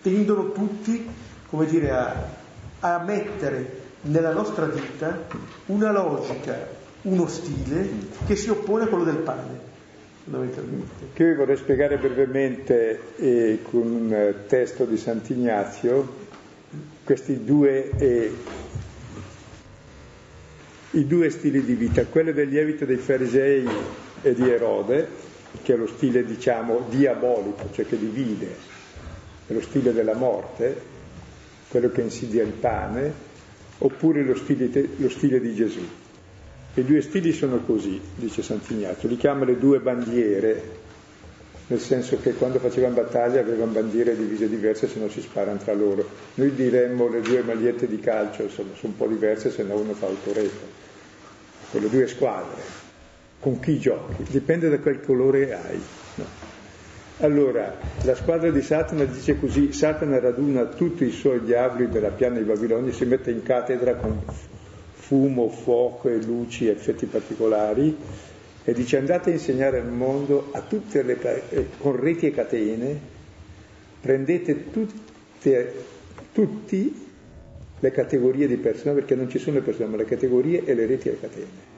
tendono 0.02 0.52
tutti 0.52 1.30
come 1.52 1.66
dire, 1.66 1.90
a, 1.90 2.28
a 2.80 2.98
mettere 3.04 3.80
nella 4.02 4.32
nostra 4.32 4.64
vita 4.64 5.26
una 5.66 5.92
logica, 5.92 6.66
uno 7.02 7.26
stile 7.26 7.90
che 8.26 8.36
si 8.36 8.48
oppone 8.48 8.84
a 8.84 8.86
quello 8.86 9.04
del 9.04 9.18
pane. 9.18 9.70
Che 11.12 11.22
io 11.22 11.36
vorrei 11.36 11.58
spiegare 11.58 11.98
brevemente 11.98 13.00
eh, 13.16 13.58
con 13.70 13.82
un 13.82 14.14
eh, 14.14 14.46
testo 14.46 14.86
di 14.86 14.96
Sant'Ignazio 14.96 16.20
questi 17.04 17.44
due, 17.44 17.90
eh, 17.98 18.32
i 20.92 21.06
due 21.06 21.28
stili 21.28 21.62
di 21.62 21.74
vita, 21.74 22.06
quello 22.06 22.32
del 22.32 22.48
lievito 22.48 22.86
dei 22.86 22.96
farisei 22.96 23.68
e 24.22 24.32
di 24.32 24.48
Erode, 24.48 25.06
che 25.62 25.74
è 25.74 25.76
lo 25.76 25.86
stile 25.86 26.24
diciamo 26.24 26.86
diabolico, 26.88 27.68
cioè 27.72 27.84
che 27.84 27.98
divide, 27.98 28.56
è 29.48 29.52
lo 29.52 29.60
stile 29.60 29.92
della 29.92 30.14
morte, 30.14 30.91
quello 31.72 31.90
che 31.90 32.02
insidia 32.02 32.42
il 32.42 32.52
pane, 32.52 33.12
oppure 33.78 34.22
lo 34.22 34.35
stile, 34.35 34.68
lo 34.98 35.08
stile 35.08 35.40
di 35.40 35.54
Gesù. 35.54 35.80
I 36.74 36.85
due 36.85 37.00
stili 37.00 37.32
sono 37.32 37.61
così, 37.64 37.98
dice 38.14 38.42
Sant'Ignazio, 38.42 39.08
li 39.08 39.16
chiama 39.16 39.46
le 39.46 39.56
due 39.56 39.80
bandiere, 39.80 40.80
nel 41.68 41.80
senso 41.80 42.20
che 42.20 42.35
quando 42.35 42.58
facevano 42.58 42.94
battaglia 42.94 43.40
avevano 43.40 43.72
bandiere 43.72 44.14
divise 44.14 44.50
diverse 44.50 44.87
se 44.87 44.98
non 44.98 45.08
si 45.08 45.22
sparano 45.22 45.56
tra 45.56 45.72
loro. 45.72 46.06
Noi 46.35 46.54
diremmo 46.54 47.08
le 47.08 47.22
due 47.22 47.40
magliette 47.42 47.88
di 47.88 47.98
calcio 47.98 48.42
insomma, 48.42 48.74
sono 48.74 48.92
un 48.92 48.98
po' 48.98 49.06
diverse 49.06 49.50
se 49.50 49.62
no 49.62 49.76
uno 49.76 49.94
fa 49.94 50.06
autoreto. 50.06 50.80
Con 51.70 51.80
le 51.80 51.88
due 51.88 52.06
squadre, 52.06 52.62
con 53.40 53.58
chi 53.61 53.78
giochi, 53.78 54.24
dipende 54.28 54.68
da 54.68 54.78
quel 54.78 55.00
colore 55.00 55.54
hai. 55.54 55.80
Allora, 57.22 57.72
la 58.02 58.16
squadra 58.16 58.50
di 58.50 58.62
Satana 58.62 59.04
dice 59.04 59.38
così, 59.38 59.72
Satana 59.72 60.18
raduna 60.18 60.64
tutti 60.64 61.04
i 61.04 61.12
suoi 61.12 61.40
diavoli 61.40 61.88
della 61.88 62.08
piana 62.08 62.38
di 62.38 62.42
Babilonia, 62.42 62.92
si 62.92 63.04
mette 63.04 63.30
in 63.30 63.44
cattedra 63.44 63.94
con 63.94 64.20
fumo, 64.92 65.48
fuoco 65.48 66.08
e 66.08 66.20
luci, 66.20 66.66
effetti 66.66 67.06
particolari, 67.06 67.96
e 68.64 68.72
dice 68.72 68.96
andate 68.96 69.30
a 69.30 69.35
insegnare 69.35 69.78
al 69.78 69.87
mondo 69.87 70.48
a 70.50 70.62
tutte 70.62 71.04
le, 71.04 71.48
eh, 71.50 71.66
con 71.78 71.94
reti 71.94 72.26
e 72.26 72.32
catene, 72.32 72.98
prendete 74.00 74.72
tutte, 74.72 75.74
tutti 76.32 77.06
le 77.78 77.90
categorie 77.92 78.48
di 78.48 78.56
persone, 78.56 78.94
perché 78.94 79.14
non 79.14 79.30
ci 79.30 79.38
sono 79.38 79.58
le 79.58 79.62
persone, 79.62 79.90
ma 79.90 79.96
le 79.96 80.06
categorie 80.06 80.64
e 80.64 80.74
le 80.74 80.87
reti 80.87 81.06
e 81.06 81.11
le 81.12 81.20
catene. 81.20 81.70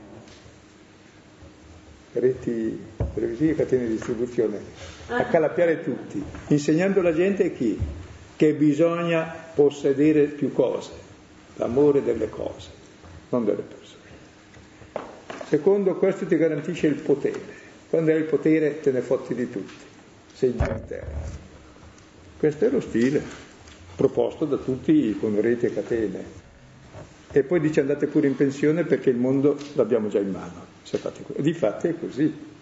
Reti 2.12 2.80
televisive, 3.12 3.54
catene 3.56 3.86
di 3.88 3.92
distribuzione, 3.92 4.93
a 5.08 5.24
calappiare 5.24 5.82
tutti, 5.82 6.22
insegnando 6.48 7.00
alla 7.00 7.14
gente 7.14 7.52
chi? 7.52 7.78
Che 8.36 8.52
bisogna 8.54 9.32
possedere 9.54 10.24
più 10.24 10.52
cose, 10.52 10.90
l'amore 11.56 12.02
delle 12.02 12.28
cose, 12.28 12.68
non 13.28 13.44
delle 13.44 13.62
persone. 13.62 14.02
Secondo, 15.46 15.96
questo 15.96 16.26
ti 16.26 16.36
garantisce 16.36 16.86
il 16.86 16.96
potere. 16.96 17.62
Quando 17.88 18.10
hai 18.10 18.18
il 18.18 18.24
potere 18.24 18.80
te 18.80 18.90
ne 18.90 19.00
fotti 19.02 19.34
di 19.34 19.50
tutti, 19.50 19.84
sei 20.32 20.50
in 20.50 20.80
terra. 20.88 21.32
Questo 22.38 22.64
è 22.64 22.70
lo 22.70 22.80
stile 22.80 23.22
proposto 23.94 24.44
da 24.44 24.56
tutti 24.56 25.16
con 25.18 25.40
reti 25.40 25.66
e 25.66 25.74
catene. 25.74 26.42
E 27.30 27.42
poi 27.42 27.60
dice 27.60 27.80
andate 27.80 28.06
pure 28.06 28.26
in 28.26 28.36
pensione 28.36 28.84
perché 28.84 29.10
il 29.10 29.16
mondo 29.16 29.56
l'abbiamo 29.74 30.08
già 30.08 30.18
in 30.18 30.30
mano. 30.30 30.66
Difatti 31.40 31.88
è 31.88 31.98
così. 31.98 32.53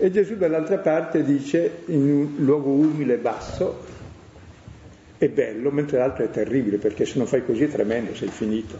E 0.00 0.12
Gesù 0.12 0.36
dall'altra 0.36 0.78
parte 0.78 1.24
dice 1.24 1.78
in 1.86 2.08
un 2.08 2.34
luogo 2.36 2.70
umile 2.70 3.14
e 3.14 3.16
basso 3.16 3.84
è 5.18 5.28
bello, 5.28 5.72
mentre 5.72 5.98
l'altro 5.98 6.22
è 6.22 6.30
terribile, 6.30 6.76
perché 6.76 7.04
se 7.04 7.18
non 7.18 7.26
fai 7.26 7.44
così 7.44 7.64
è 7.64 7.68
tremendo, 7.68 8.14
sei 8.14 8.28
finito. 8.28 8.78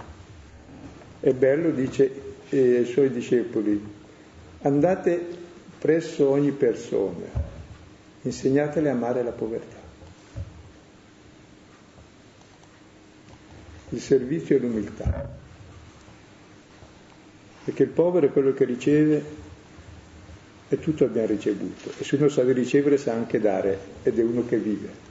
È 1.18 1.32
bello, 1.32 1.70
dice 1.70 2.08
eh, 2.50 2.76
ai 2.76 2.84
suoi 2.84 3.10
discepoli, 3.10 3.84
andate 4.62 5.26
presso 5.80 6.28
ogni 6.28 6.52
persona, 6.52 7.26
insegnatele 8.22 8.88
a 8.88 8.92
amare 8.92 9.24
la 9.24 9.32
povertà. 9.32 9.76
Il 13.88 14.00
servizio 14.00 14.54
e 14.54 14.58
l'umiltà. 14.60 15.36
Perché 17.64 17.82
il 17.82 17.88
povero 17.88 18.26
è 18.26 18.30
quello 18.30 18.54
che 18.54 18.64
riceve 18.64 19.46
e 20.68 20.78
tutto 20.78 21.04
abbiamo 21.04 21.28
ricevuto. 21.28 21.90
E 21.98 22.04
se 22.04 22.16
uno 22.16 22.28
sa 22.28 22.42
ricevere 22.44 22.98
sa 22.98 23.12
anche 23.12 23.40
dare 23.40 23.78
ed 24.02 24.18
è 24.18 24.22
uno 24.22 24.44
che 24.46 24.58
vive. 24.58 25.06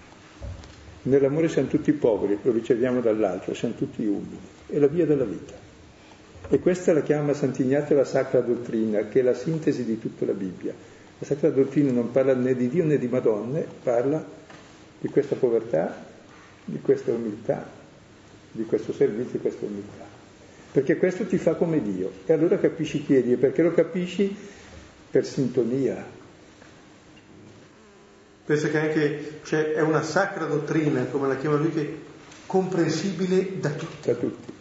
Nell'amore 1.04 1.48
siamo 1.48 1.68
tutti 1.68 1.92
poveri, 1.94 2.38
lo 2.42 2.52
riceviamo 2.52 3.00
dall'altro, 3.00 3.54
siamo 3.54 3.76
tutti 3.76 4.06
umili. 4.06 4.38
È 4.68 4.78
la 4.78 4.88
via 4.88 5.06
della 5.06 5.24
vita. 5.24 5.54
E 6.50 6.60
questa 6.60 6.94
la 6.94 7.02
chiama 7.02 7.34
Sant'Ignazio 7.34 7.96
la 7.96 8.04
Sacra 8.04 8.42
Dottrina, 8.42 9.08
che 9.08 9.20
è 9.20 9.24
la 9.24 9.34
sintesi 9.34 9.84
di 9.84 10.00
tutta 10.00 10.26
la 10.26 10.34
Bibbia. 10.34 10.74
La 11.20 11.26
Sacra 11.26 11.50
Dottrina 11.50 11.92
non 11.92 12.12
parla 12.12 12.34
né 12.34 12.56
di 12.56 12.70
Dio 12.70 12.86
né 12.86 12.98
di 12.98 13.08
Madonne, 13.08 13.66
parla 13.84 14.24
di 15.00 15.08
questa 15.10 15.36
povertà, 15.36 16.06
di 16.64 16.80
questa 16.82 17.12
umiltà, 17.12 17.68
di 18.52 18.64
questo 18.66 18.94
servizio, 18.94 19.32
di 19.34 19.40
questa 19.40 19.66
umiltà. 19.66 20.06
Perché 20.72 20.98
questo 20.98 21.26
ti 21.26 21.38
fa 21.38 21.56
come 21.56 21.82
Dio. 21.82 22.12
E 22.26 22.34
allora 22.34 22.58
capisci 22.60 23.04
chi 23.04 23.16
è 23.16 23.24
Dio, 23.24 23.38
perché 23.38 23.64
lo 23.64 23.74
capisci 23.74 24.36
per 25.10 25.26
sintonia. 25.26 26.16
Penso 28.46 28.70
che 28.70 28.80
anche 28.80 29.40
cioè, 29.44 29.74
è 29.74 29.82
una 29.82 30.02
sacra 30.02 30.46
dottrina, 30.46 31.04
come 31.06 31.28
la 31.28 31.36
chiama 31.36 31.58
lui, 31.58 31.72
che 31.72 31.82
è 31.82 31.94
comprensibile 32.46 33.60
da 33.60 33.72
tutti, 33.72 34.08
da 34.08 34.16
tutti, 34.16 34.54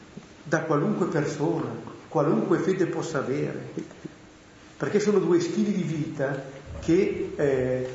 da 0.42 0.62
qualunque 0.62 1.06
persona, 1.06 1.68
qualunque 2.08 2.58
fede 2.58 2.86
possa 2.86 3.18
avere, 3.18 3.70
perché 4.76 4.98
sono 4.98 5.18
due 5.18 5.38
stili 5.40 5.72
di 5.72 5.82
vita 5.82 6.42
che, 6.80 7.32
eh, 7.36 7.88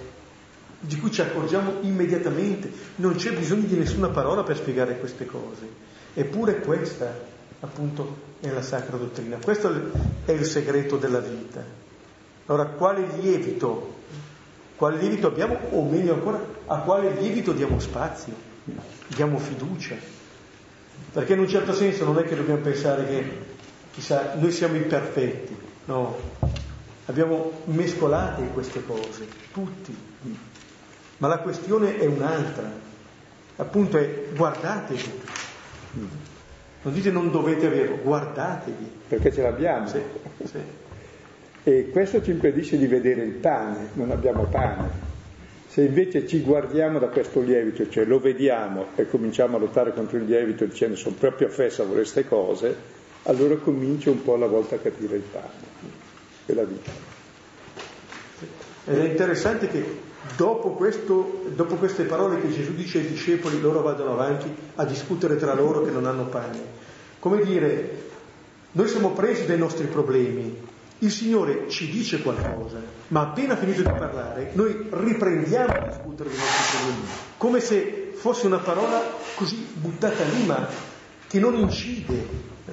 di 0.79 0.97
cui 0.97 1.11
ci 1.11 1.21
accorgiamo 1.21 1.79
immediatamente, 1.81 2.71
non 2.95 3.15
c'è 3.15 3.33
bisogno 3.33 3.67
di 3.67 3.75
nessuna 3.75 4.09
parola 4.09 4.43
per 4.43 4.57
spiegare 4.57 4.97
queste 4.97 5.25
cose, 5.25 5.67
eppure 6.13 6.59
questa 6.59 7.29
appunto 7.59 8.29
è 8.39 8.49
la 8.49 8.61
sacra 8.61 8.97
dottrina, 8.97 9.37
questo 9.43 9.91
è 10.25 10.31
il 10.31 10.45
segreto 10.45 10.97
della 10.97 11.19
vita. 11.19 11.80
Allora, 12.51 12.65
quale 12.65 13.07
lievito? 13.17 13.99
Quale 14.75 14.97
lievito 14.97 15.27
abbiamo? 15.27 15.57
O 15.69 15.85
meglio 15.85 16.15
ancora, 16.15 16.45
a 16.65 16.79
quale 16.79 17.09
lievito 17.11 17.53
diamo 17.53 17.79
spazio? 17.79 18.33
Diamo 19.07 19.37
fiducia? 19.37 19.95
Perché 21.13 21.31
in 21.31 21.39
un 21.39 21.47
certo 21.47 21.71
senso 21.73 22.03
non 22.03 22.17
è 22.17 22.23
che 22.23 22.35
dobbiamo 22.35 22.59
pensare 22.59 23.07
che, 23.07 23.37
chissà, 23.93 24.33
noi 24.37 24.51
siamo 24.51 24.75
imperfetti, 24.75 25.55
no. 25.85 26.17
Abbiamo 27.05 27.51
mescolate 27.65 28.45
queste 28.49 28.85
cose, 28.85 29.29
tutti. 29.53 29.95
Ma 31.19 31.27
la 31.29 31.37
questione 31.37 31.99
è 31.99 32.05
un'altra. 32.05 32.69
Appunto 33.55 33.97
è 33.97 34.25
guardatevi. 34.35 35.21
Non 36.81 36.93
dite 36.93 37.11
non 37.11 37.31
dovete 37.31 37.67
averlo, 37.67 37.97
guardatevi. 38.03 38.91
Perché 39.07 39.31
ce 39.31 39.41
l'abbiamo. 39.41 39.87
Sì, 39.87 40.01
sì. 40.43 40.80
E 41.63 41.89
questo 41.91 42.23
ci 42.23 42.31
impedisce 42.31 42.77
di 42.77 42.87
vedere 42.87 43.21
il 43.21 43.33
pane, 43.33 43.89
non 43.93 44.11
abbiamo 44.11 44.45
pane. 44.45 45.09
Se 45.67 45.83
invece 45.83 46.27
ci 46.27 46.41
guardiamo 46.41 46.99
da 46.99 47.07
questo 47.07 47.39
lievito, 47.39 47.87
cioè 47.89 48.03
lo 48.05 48.19
vediamo 48.19 48.87
e 48.95 49.07
cominciamo 49.07 49.57
a 49.57 49.59
lottare 49.59 49.93
contro 49.93 50.17
il 50.17 50.25
lievito 50.25 50.65
dicendo 50.65 50.95
sono 50.95 51.15
proprio 51.17 51.47
affesso 51.47 51.83
a 51.83 51.85
queste 51.85 52.27
cose, 52.27 52.75
allora 53.23 53.55
comincia 53.55 54.09
un 54.09 54.23
po' 54.23 54.33
alla 54.33 54.47
volta 54.47 54.75
a 54.75 54.79
capire 54.79 55.15
il 55.15 55.21
pane 55.21 55.49
e 56.47 56.53
la 56.53 56.63
vita. 56.63 56.89
Ed 58.85 58.97
è 58.97 59.03
interessante 59.03 59.67
che 59.67 59.83
dopo, 60.35 60.71
questo, 60.71 61.43
dopo 61.55 61.75
queste 61.75 62.03
parole 62.03 62.41
che 62.41 62.49
Gesù 62.49 62.73
dice 62.73 62.97
ai 62.97 63.07
discepoli, 63.07 63.61
loro 63.61 63.81
vadano 63.81 64.13
avanti 64.13 64.53
a 64.75 64.85
discutere 64.85 65.37
tra 65.37 65.53
loro 65.53 65.83
che 65.83 65.91
non 65.91 66.05
hanno 66.05 66.25
pane. 66.25 66.59
Come 67.19 67.43
dire, 67.45 67.97
noi 68.71 68.87
siamo 68.87 69.11
presi 69.11 69.45
dai 69.45 69.57
nostri 69.57 69.85
problemi, 69.85 70.57
il 71.03 71.11
Signore 71.11 71.67
ci 71.67 71.89
dice 71.89 72.21
qualcosa, 72.21 72.79
ma 73.07 73.21
appena 73.21 73.55
finito 73.55 73.81
di 73.81 73.89
parlare, 73.89 74.51
noi 74.53 74.87
riprendiamo 74.91 75.73
a 75.73 75.87
discutere 75.87 76.29
dei 76.29 76.37
nostri 76.37 76.77
problemi, 76.77 77.07
come 77.37 77.59
se 77.59 78.13
fosse 78.15 78.45
una 78.45 78.59
parola 78.59 79.01
così 79.33 79.55
buttata 79.73 80.23
lì, 80.25 80.45
ma 80.45 80.67
che 81.27 81.39
non 81.39 81.55
incide. 81.55 82.13
Eh? 82.13 82.71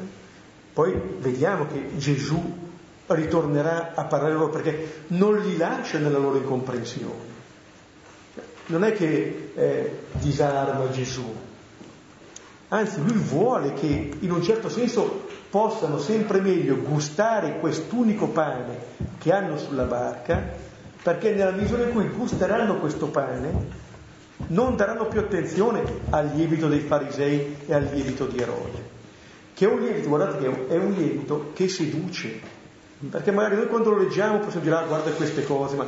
Poi 0.75 0.95
vediamo 1.21 1.67
che 1.69 1.97
Gesù 1.97 2.67
ritornerà 3.07 3.95
a 3.95 4.05
parlare 4.05 4.35
loro 4.35 4.51
perché 4.51 5.05
non 5.09 5.39
li 5.39 5.57
lascia 5.57 5.99
nella 5.99 6.19
loro 6.19 6.37
incomprensione. 6.37 7.37
Non 8.67 8.85
è 8.85 8.93
che 8.93 9.53
eh, 9.55 9.99
disarma 10.13 10.91
Gesù, 10.91 11.35
anzi 12.69 13.01
lui 13.03 13.17
vuole 13.17 13.73
che 13.73 14.11
in 14.19 14.31
un 14.31 14.43
certo 14.43 14.69
senso 14.69 15.27
possano 15.51 15.99
sempre 15.99 16.41
meglio 16.41 16.77
gustare 16.77 17.59
quest'unico 17.59 18.29
pane 18.29 18.97
che 19.19 19.33
hanno 19.33 19.57
sulla 19.57 19.85
barca, 19.85 20.43
perché 21.03 21.33
nella 21.33 21.53
misura 21.53 21.85
in 21.85 21.93
cui 21.93 22.09
gusteranno 22.09 22.79
questo 22.79 23.07
pane 23.07 23.87
non 24.49 24.77
daranno 24.77 25.07
più 25.07 25.21
attenzione 25.21 25.83
al 26.11 26.31
lievito 26.35 26.69
dei 26.69 26.81
farisei 26.81 27.57
e 27.67 27.75
al 27.75 27.89
lievito 27.93 28.27
di 28.27 28.39
Erode, 28.39 28.83
che 29.55 29.67
è 29.67 29.73
un 29.73 29.81
lievito, 29.81 30.09
guardate 30.09 30.39
che 30.39 30.67
è 30.69 30.77
un 30.77 30.93
lievito 30.93 31.51
che 31.55 31.69
seduce, 31.69 32.41
perché 33.11 33.31
magari 33.31 33.57
noi 33.57 33.69
quando 33.69 33.91
lo 33.91 33.99
leggiamo 33.99 34.39
possiamo 34.39 34.65
dire 34.65 34.77
ah 34.77 34.85
guarda 34.85 35.11
queste 35.11 35.45
cose, 35.45 35.77
ma 35.77 35.87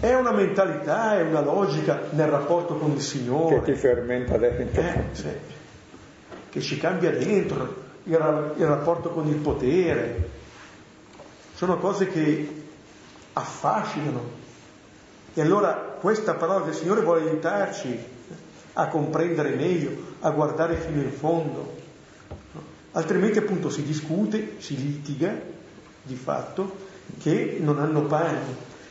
è 0.00 0.14
una 0.14 0.32
mentalità, 0.32 1.18
è 1.18 1.22
una 1.22 1.40
logica 1.40 2.00
nel 2.10 2.28
rapporto 2.28 2.76
con 2.76 2.92
il 2.92 3.00
Signore. 3.00 3.60
Che 3.60 3.72
ti 3.72 3.78
fermenta 3.78 4.36
dentro. 4.36 4.80
Eh, 4.80 5.04
sì. 5.12 5.28
Che 6.50 6.60
ci 6.60 6.78
cambia 6.78 7.10
dentro, 7.12 7.74
il, 8.04 8.54
il 8.56 8.66
rapporto 8.66 9.10
con 9.10 9.26
il 9.28 9.36
potere, 9.36 10.28
sono 11.54 11.78
cose 11.78 12.08
che 12.08 12.64
affascinano. 13.34 14.38
E 15.34 15.40
allora 15.40 15.74
questa 16.00 16.34
parola 16.34 16.64
del 16.64 16.74
Signore 16.74 17.02
vuole 17.02 17.28
aiutarci 17.28 17.98
a 18.72 18.88
comprendere 18.88 19.54
meglio, 19.54 19.90
a 20.20 20.30
guardare 20.30 20.76
fino 20.76 21.00
in 21.00 21.12
fondo. 21.12 21.76
Altrimenti 22.92 23.38
appunto 23.38 23.70
si 23.70 23.82
discute, 23.84 24.56
si 24.58 24.76
litiga 24.76 25.38
di 26.02 26.14
fatto 26.16 26.88
che 27.20 27.58
non 27.60 27.78
hanno 27.78 28.02
pane. 28.02 28.38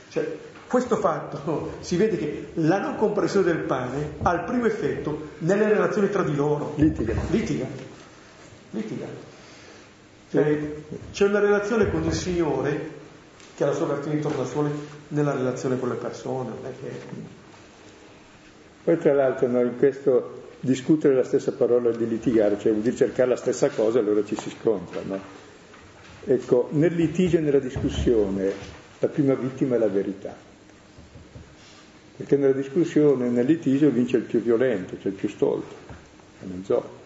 Cioè, 0.09 0.37
questo 0.69 0.95
fatto 0.95 1.71
si 1.79 1.97
vede 1.97 2.15
che 2.15 2.51
la 2.53 2.79
non 2.79 2.95
comprensione 2.95 3.45
del 3.47 3.63
pane 3.63 4.13
ha 4.21 4.34
il 4.34 4.43
primo 4.45 4.65
effetto 4.65 5.32
nelle 5.39 5.67
relazioni 5.67 6.10
tra 6.10 6.23
di 6.23 6.36
loro. 6.36 6.73
Litiga. 6.75 7.13
Litiga 7.32 7.89
litiga. 8.71 9.05
Cioè, 10.29 10.73
c'è 11.12 11.25
una 11.25 11.39
relazione 11.39 11.89
con 11.89 12.03
il 12.03 12.13
Signore 12.13 12.97
che 13.55 13.63
ha 13.63 13.67
la 13.67 13.73
sua 13.73 13.88
versione 13.88 14.15
intorno 14.17 14.41
al 14.41 14.47
sole 14.47 14.69
nella 15.10 15.34
relazione 15.34 15.79
con 15.79 15.89
le 15.89 15.95
persone. 15.95 16.51
Che... 16.62 16.91
Poi 18.84 18.97
tra 18.97 19.13
l'altro 19.13 19.47
noi 19.47 19.67
in 19.67 19.77
questo 19.77 20.38
discutere 20.60 21.15
la 21.15 21.23
stessa 21.23 21.51
parola 21.51 21.91
di 21.91 22.08
litigare, 22.08 22.60
cioè 22.60 22.71
vuol 22.71 22.84
dire 22.84 22.95
cercare 22.95 23.29
la 23.29 23.36
stessa 23.36 23.69
cosa 23.69 23.97
e 23.97 24.01
allora 24.01 24.23
ci 24.23 24.36
si 24.36 24.51
scontra. 24.51 25.01
No? 25.03 25.19
Ecco, 26.25 26.69
nel 26.73 26.93
litigio 26.93 27.38
e 27.38 27.41
nella 27.41 27.60
discussione 27.60 28.51
la 28.99 29.08
prima 29.08 29.34
vittima 29.34 29.75
è 29.75 29.79
la 29.79 29.88
verità. 29.88 30.47
Perché 32.19 32.36
nella 32.36 32.51
discussione, 32.51 33.29
nel 33.29 33.45
litigio 33.45 33.89
vince 33.89 34.17
il 34.17 34.23
più 34.23 34.41
violento, 34.41 34.97
cioè 34.99 35.08
il 35.10 35.17
più 35.17 35.29
stolto, 35.29 35.73
è 36.41 36.43
gioco. 36.63 36.97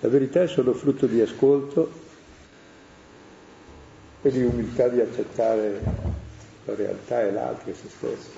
La 0.00 0.08
verità 0.08 0.42
è 0.42 0.48
solo 0.48 0.74
frutto 0.74 1.06
di 1.06 1.20
ascolto 1.20 1.88
e 4.22 4.30
di 4.32 4.42
umiltà 4.42 4.88
di 4.88 5.00
accettare 5.00 5.80
la 6.64 6.74
realtà 6.74 7.22
e 7.22 7.30
l'altro 7.30 7.70
e 7.70 7.74
se 7.74 7.88
stesso. 7.88 8.30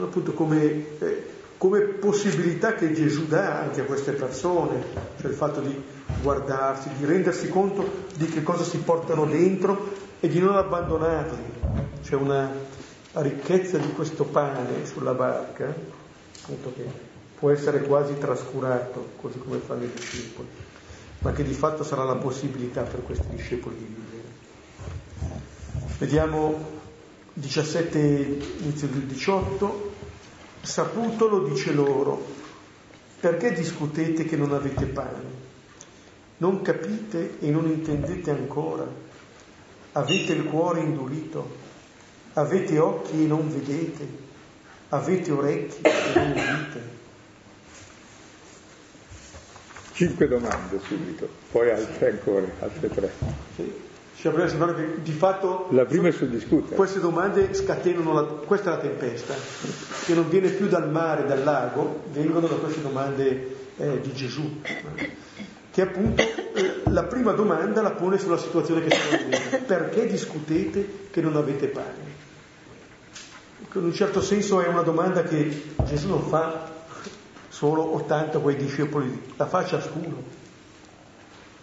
Appunto 0.00 0.32
come, 0.32 0.98
eh, 0.98 1.26
come 1.58 1.80
possibilità 1.80 2.72
che 2.72 2.94
Gesù 2.94 3.26
dà 3.26 3.60
anche 3.60 3.82
a 3.82 3.84
queste 3.84 4.12
persone, 4.12 4.82
cioè 5.20 5.30
il 5.30 5.36
fatto 5.36 5.60
di 5.60 5.82
guardarsi, 6.22 6.88
di 6.96 7.04
rendersi 7.04 7.50
conto 7.50 8.06
di 8.16 8.24
che 8.24 8.42
cosa 8.42 8.64
si 8.64 8.78
portano 8.78 9.26
dentro 9.26 9.92
e 10.18 10.28
di 10.28 10.38
non 10.38 10.56
abbandonarli. 10.56 11.60
C'è 12.02 12.14
una 12.14 12.71
ricchezza 13.14 13.78
di 13.78 13.92
questo 13.92 14.24
pane 14.24 14.86
sulla 14.86 15.12
barca, 15.12 15.74
appunto 16.42 16.72
che 16.74 16.84
può 17.38 17.50
essere 17.50 17.82
quasi 17.82 18.16
trascurato, 18.18 19.10
così 19.20 19.38
come 19.38 19.58
fanno 19.58 19.84
i 19.84 19.90
discepoli, 19.92 20.48
ma 21.18 21.32
che 21.32 21.42
di 21.42 21.52
fatto 21.52 21.84
sarà 21.84 22.04
la 22.04 22.16
possibilità 22.16 22.82
per 22.82 23.02
questi 23.04 23.26
discepoli 23.28 23.76
di 23.76 23.84
vivere. 23.84 24.20
Vediamo 25.98 26.80
17, 27.34 27.98
inizio 27.98 28.88
del 28.88 29.02
18, 29.02 29.92
saputolo 30.62 31.40
dice 31.48 31.72
loro, 31.72 32.24
perché 33.20 33.52
discutete 33.52 34.24
che 34.24 34.36
non 34.36 34.52
avete 34.52 34.86
pane? 34.86 35.40
Non 36.38 36.62
capite 36.62 37.38
e 37.40 37.50
non 37.50 37.66
intendete 37.66 38.30
ancora? 38.30 38.84
Avete 39.92 40.32
il 40.32 40.44
cuore 40.44 40.80
indurito? 40.80 41.61
Avete 42.34 42.78
occhi 42.78 43.24
e 43.24 43.26
non 43.26 43.52
vedete? 43.52 44.06
Avete 44.88 45.30
orecchi 45.30 45.82
e 45.82 45.90
non 46.14 46.30
udite? 46.30 47.00
Cinque 49.92 50.26
domande 50.26 50.80
subito, 50.86 51.28
poi 51.50 51.70
altre 51.70 52.10
ancora, 52.10 52.46
altre 52.60 52.88
tre. 52.88 53.12
Sì. 53.56 53.90
Che 54.14 55.00
di 55.02 55.12
fatto 55.12 55.66
la 55.70 55.84
prima 55.84 56.08
è 56.08 56.12
sul 56.12 56.28
discutere. 56.28 56.76
Queste 56.76 57.00
domande 57.00 57.52
scatenano 57.54 58.12
la, 58.12 58.22
questa 58.22 58.72
è 58.72 58.76
la 58.76 58.80
tempesta, 58.80 59.34
che 60.04 60.14
non 60.14 60.28
viene 60.28 60.48
più 60.50 60.68
dal 60.68 60.88
mare, 60.90 61.26
dal 61.26 61.42
lago, 61.42 62.04
vengono 62.12 62.46
da 62.46 62.54
queste 62.54 62.82
domande 62.82 63.56
eh, 63.76 64.00
di 64.00 64.12
Gesù, 64.12 64.60
che 65.72 65.82
appunto 65.82 66.22
eh, 66.22 66.82
la 66.84 67.02
prima 67.02 67.32
domanda 67.32 67.82
la 67.82 67.90
pone 67.90 68.16
sulla 68.18 68.38
situazione 68.38 68.84
che 68.84 68.94
stiamo 68.94 69.24
vivendo. 69.24 69.66
Perché 69.66 70.06
discutete 70.06 71.08
che 71.10 71.20
non 71.20 71.36
avete 71.36 71.66
pane? 71.66 72.11
In 73.74 73.84
un 73.84 73.92
certo 73.94 74.20
senso 74.20 74.60
è 74.60 74.68
una 74.68 74.82
domanda 74.82 75.22
che 75.22 75.72
Gesù 75.84 76.08
non 76.08 76.22
fa 76.22 76.70
solo 77.48 77.82
o 77.82 78.04
tanto 78.04 78.38
a 78.38 78.40
quei 78.40 78.56
discepoli, 78.56 79.32
la 79.36 79.46
fa 79.46 79.64
ciascuno. 79.64 80.22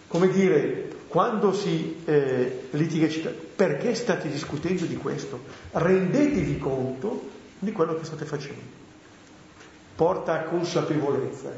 Come 0.08 0.28
dire, 0.28 0.90
quando 1.06 1.52
si 1.52 2.02
eh, 2.04 2.68
litiga 2.70 3.30
perché 3.54 3.94
state 3.94 4.28
discutendo 4.28 4.86
di 4.86 4.96
questo? 4.96 5.40
Rendetevi 5.72 6.58
conto 6.58 7.28
di 7.58 7.70
quello 7.70 7.94
che 7.96 8.04
state 8.04 8.24
facendo. 8.24 8.78
Porta 9.94 10.34
a 10.34 10.42
consapevolezza. 10.44 11.52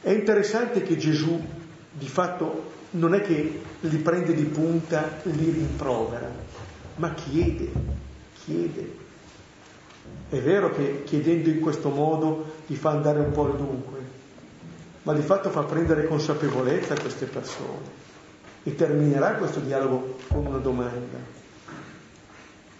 È 0.00 0.10
interessante 0.10 0.82
che 0.82 0.96
Gesù 0.96 1.42
di 1.92 2.08
fatto 2.08 2.72
non 2.90 3.14
è 3.14 3.20
che 3.20 3.60
li 3.80 3.96
prende 3.98 4.34
di 4.34 4.44
punta, 4.44 5.20
li 5.24 5.50
rimprovera, 5.50 6.30
ma 6.96 7.12
chiede, 7.14 7.70
chiede. 8.44 9.00
È 10.28 10.38
vero 10.40 10.70
che 10.72 11.02
chiedendo 11.04 11.48
in 11.48 11.60
questo 11.60 11.88
modo 11.88 12.54
gli 12.66 12.74
fa 12.74 12.90
andare 12.90 13.20
un 13.20 13.32
po' 13.32 13.44
al 13.44 13.56
dunque, 13.56 13.98
ma 15.02 15.12
di 15.12 15.22
fatto 15.22 15.50
fa 15.50 15.62
prendere 15.62 16.06
consapevolezza 16.06 16.94
a 16.94 17.00
queste 17.00 17.26
persone 17.26 18.00
e 18.62 18.74
terminerà 18.74 19.34
questo 19.34 19.60
dialogo 19.60 20.18
con 20.28 20.46
una 20.46 20.58
domanda. 20.58 21.40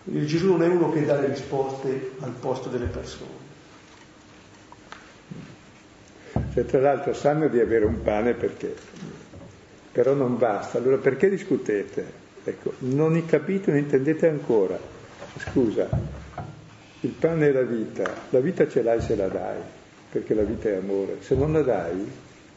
Il 0.04 0.26
Gesù 0.26 0.48
non 0.48 0.62
è 0.62 0.66
uno 0.66 0.90
che 0.90 1.04
dà 1.04 1.18
le 1.20 1.28
risposte 1.28 2.12
al 2.20 2.32
posto 2.32 2.68
delle 2.68 2.86
persone. 2.86 3.50
Cioè, 6.54 6.66
tra 6.66 6.80
l'altro 6.80 7.14
sanno 7.14 7.48
di 7.48 7.60
avere 7.60 7.84
un 7.84 8.02
pane 8.02 8.34
perché, 8.34 8.74
però 9.92 10.12
non 10.14 10.38
basta. 10.38 10.78
Allora 10.78 10.96
perché 10.96 11.30
discutete? 11.30 12.20
Ecco, 12.44 12.74
non 12.78 13.12
ne 13.12 13.24
capite, 13.24 13.70
non 13.70 13.80
intendete 13.80 14.28
ancora. 14.28 14.91
Scusa, 15.38 15.88
il 17.00 17.10
pane 17.10 17.48
è 17.48 17.52
la 17.52 17.62
vita, 17.62 18.12
la 18.30 18.40
vita 18.40 18.68
ce 18.68 18.82
l'hai 18.82 19.00
se 19.00 19.16
la 19.16 19.28
dai 19.28 19.80
perché 20.12 20.34
la 20.34 20.42
vita 20.42 20.68
è 20.68 20.76
amore. 20.76 21.16
Se 21.20 21.34
non 21.34 21.54
la 21.54 21.62
dai, 21.62 22.06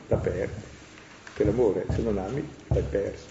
la 0.08 0.18
perdi, 0.18 0.62
perché 1.24 1.46
l'amore, 1.46 1.86
se 1.90 2.02
non 2.02 2.18
ami, 2.18 2.46
l'hai 2.68 2.84
perso. 2.84 3.28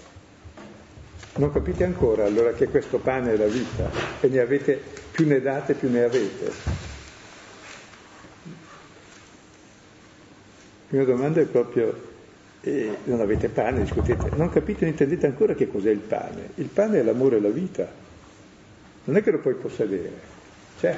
Non 1.36 1.52
capite 1.52 1.84
ancora 1.84 2.24
allora 2.24 2.52
che 2.52 2.68
questo 2.68 2.98
pane 2.98 3.34
è 3.34 3.36
la 3.36 3.46
vita 3.46 3.90
e 4.20 4.28
ne 4.28 4.40
avete, 4.40 4.80
più 5.10 5.26
ne 5.26 5.42
date, 5.42 5.74
più 5.74 5.90
ne 5.90 6.04
avete. 6.04 6.44
La 10.86 11.00
prima 11.00 11.04
domanda 11.04 11.40
è 11.42 11.44
proprio, 11.44 12.12
eh, 12.62 12.96
non 13.04 13.20
avete 13.20 13.48
pane, 13.48 13.80
discutete, 13.80 14.30
non 14.36 14.48
capite, 14.48 14.82
non 14.82 14.90
intendete 14.90 15.26
ancora 15.26 15.54
che 15.54 15.68
cos'è 15.68 15.90
il 15.90 15.98
pane. 15.98 16.50
Il 16.54 16.68
pane 16.68 17.00
è 17.00 17.02
l'amore 17.02 17.36
e 17.36 17.40
la 17.40 17.50
vita, 17.50 17.86
non 19.04 19.16
è 19.16 19.22
che 19.22 19.30
lo 19.30 19.38
puoi 19.38 19.54
possedere, 19.54 20.12
c'è, 20.78 20.96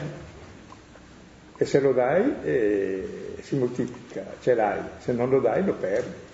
e 1.59 1.65
se 1.65 1.81
lo 1.81 1.93
dai 1.93 2.35
eh, 2.43 3.37
si 3.41 3.57
moltiplica, 3.57 4.25
ce 4.41 4.55
l'hai, 4.55 4.81
se 4.99 5.13
non 5.13 5.31
lo 5.31 5.41
dai 5.41 5.65
lo 5.65 5.73
perdi. 5.75 6.25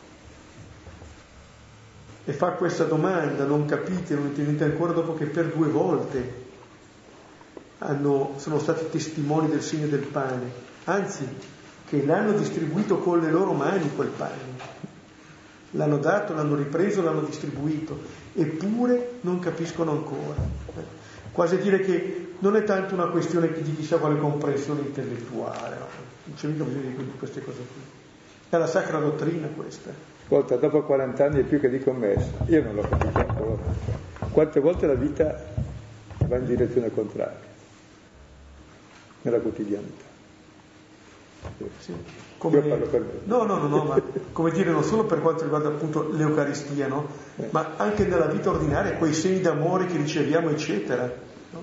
E 2.24 2.32
fa 2.32 2.50
questa 2.52 2.84
domanda, 2.84 3.44
non 3.44 3.66
capite, 3.66 4.14
non 4.14 4.26
intendete 4.26 4.64
ancora 4.64 4.92
dopo 4.92 5.14
che 5.14 5.26
per 5.26 5.46
due 5.46 5.68
volte 5.68 6.40
hanno, 7.78 8.34
sono 8.36 8.58
stati 8.58 8.88
testimoni 8.90 9.48
del 9.48 9.62
segno 9.62 9.86
del 9.86 10.06
pane, 10.06 10.50
anzi 10.84 11.26
che 11.88 12.04
l'hanno 12.04 12.32
distribuito 12.32 12.98
con 12.98 13.20
le 13.20 13.30
loro 13.30 13.52
mani 13.52 13.90
quel 13.94 14.08
pane. 14.08 14.80
L'hanno 15.72 15.98
dato, 15.98 16.34
l'hanno 16.34 16.54
ripreso, 16.54 17.02
l'hanno 17.02 17.22
distribuito, 17.22 17.98
eppure 18.34 19.18
non 19.22 19.38
capiscono 19.38 19.90
ancora. 19.92 21.01
Quasi 21.32 21.54
a 21.54 21.58
dire 21.58 21.80
che 21.80 22.34
non 22.40 22.56
è 22.56 22.64
tanto 22.64 22.94
una 22.94 23.06
questione 23.06 23.50
di 23.52 23.74
chissà 23.74 23.98
quale 23.98 24.18
comprensione 24.18 24.80
intellettuale, 24.80 25.76
no? 25.78 25.86
non 26.24 26.36
c'è 26.36 26.48
mica 26.48 26.64
bisogno 26.64 27.02
di 27.02 27.12
queste 27.18 27.42
cose 27.42 27.58
qui. 27.58 27.80
È 28.50 28.56
la 28.56 28.66
sacra 28.66 28.98
dottrina 28.98 29.46
questa. 29.48 29.90
Ascolta, 30.24 30.56
dopo 30.56 30.82
40 30.82 31.24
anni 31.24 31.40
è 31.40 31.44
più 31.44 31.58
che 31.58 31.68
di 31.68 31.78
commesso, 31.78 32.30
io 32.46 32.62
non 32.62 32.74
l'ho 32.74 32.82
capito 32.88 33.18
ancora. 33.18 33.62
Quante 34.30 34.60
volte 34.60 34.86
la 34.86 34.94
vita 34.94 35.42
va 36.26 36.36
in 36.36 36.46
direzione 36.46 36.92
contraria, 36.92 37.40
nella 39.22 39.38
quotidianità. 39.38 40.04
Sì. 41.78 41.94
Come... 42.42 42.56
Io 42.56 42.68
parlo 42.68 42.86
per 42.86 43.00
me. 43.02 43.10
No, 43.22 43.44
no, 43.44 43.56
no, 43.56 43.68
no, 43.68 43.84
ma 43.84 44.02
come 44.32 44.50
dire, 44.50 44.72
non 44.72 44.82
solo 44.82 45.04
per 45.04 45.20
quanto 45.20 45.44
riguarda 45.44 45.68
appunto 45.68 46.10
l'Eucaristia, 46.10 46.88
no? 46.88 47.06
Eh. 47.36 47.46
ma 47.52 47.74
anche 47.76 48.04
nella 48.04 48.26
vita 48.26 48.50
ordinaria, 48.50 48.96
quei 48.96 49.14
segni 49.14 49.40
d'amore 49.40 49.86
che 49.86 49.96
riceviamo, 49.96 50.50
eccetera. 50.50 51.08
No? 51.50 51.60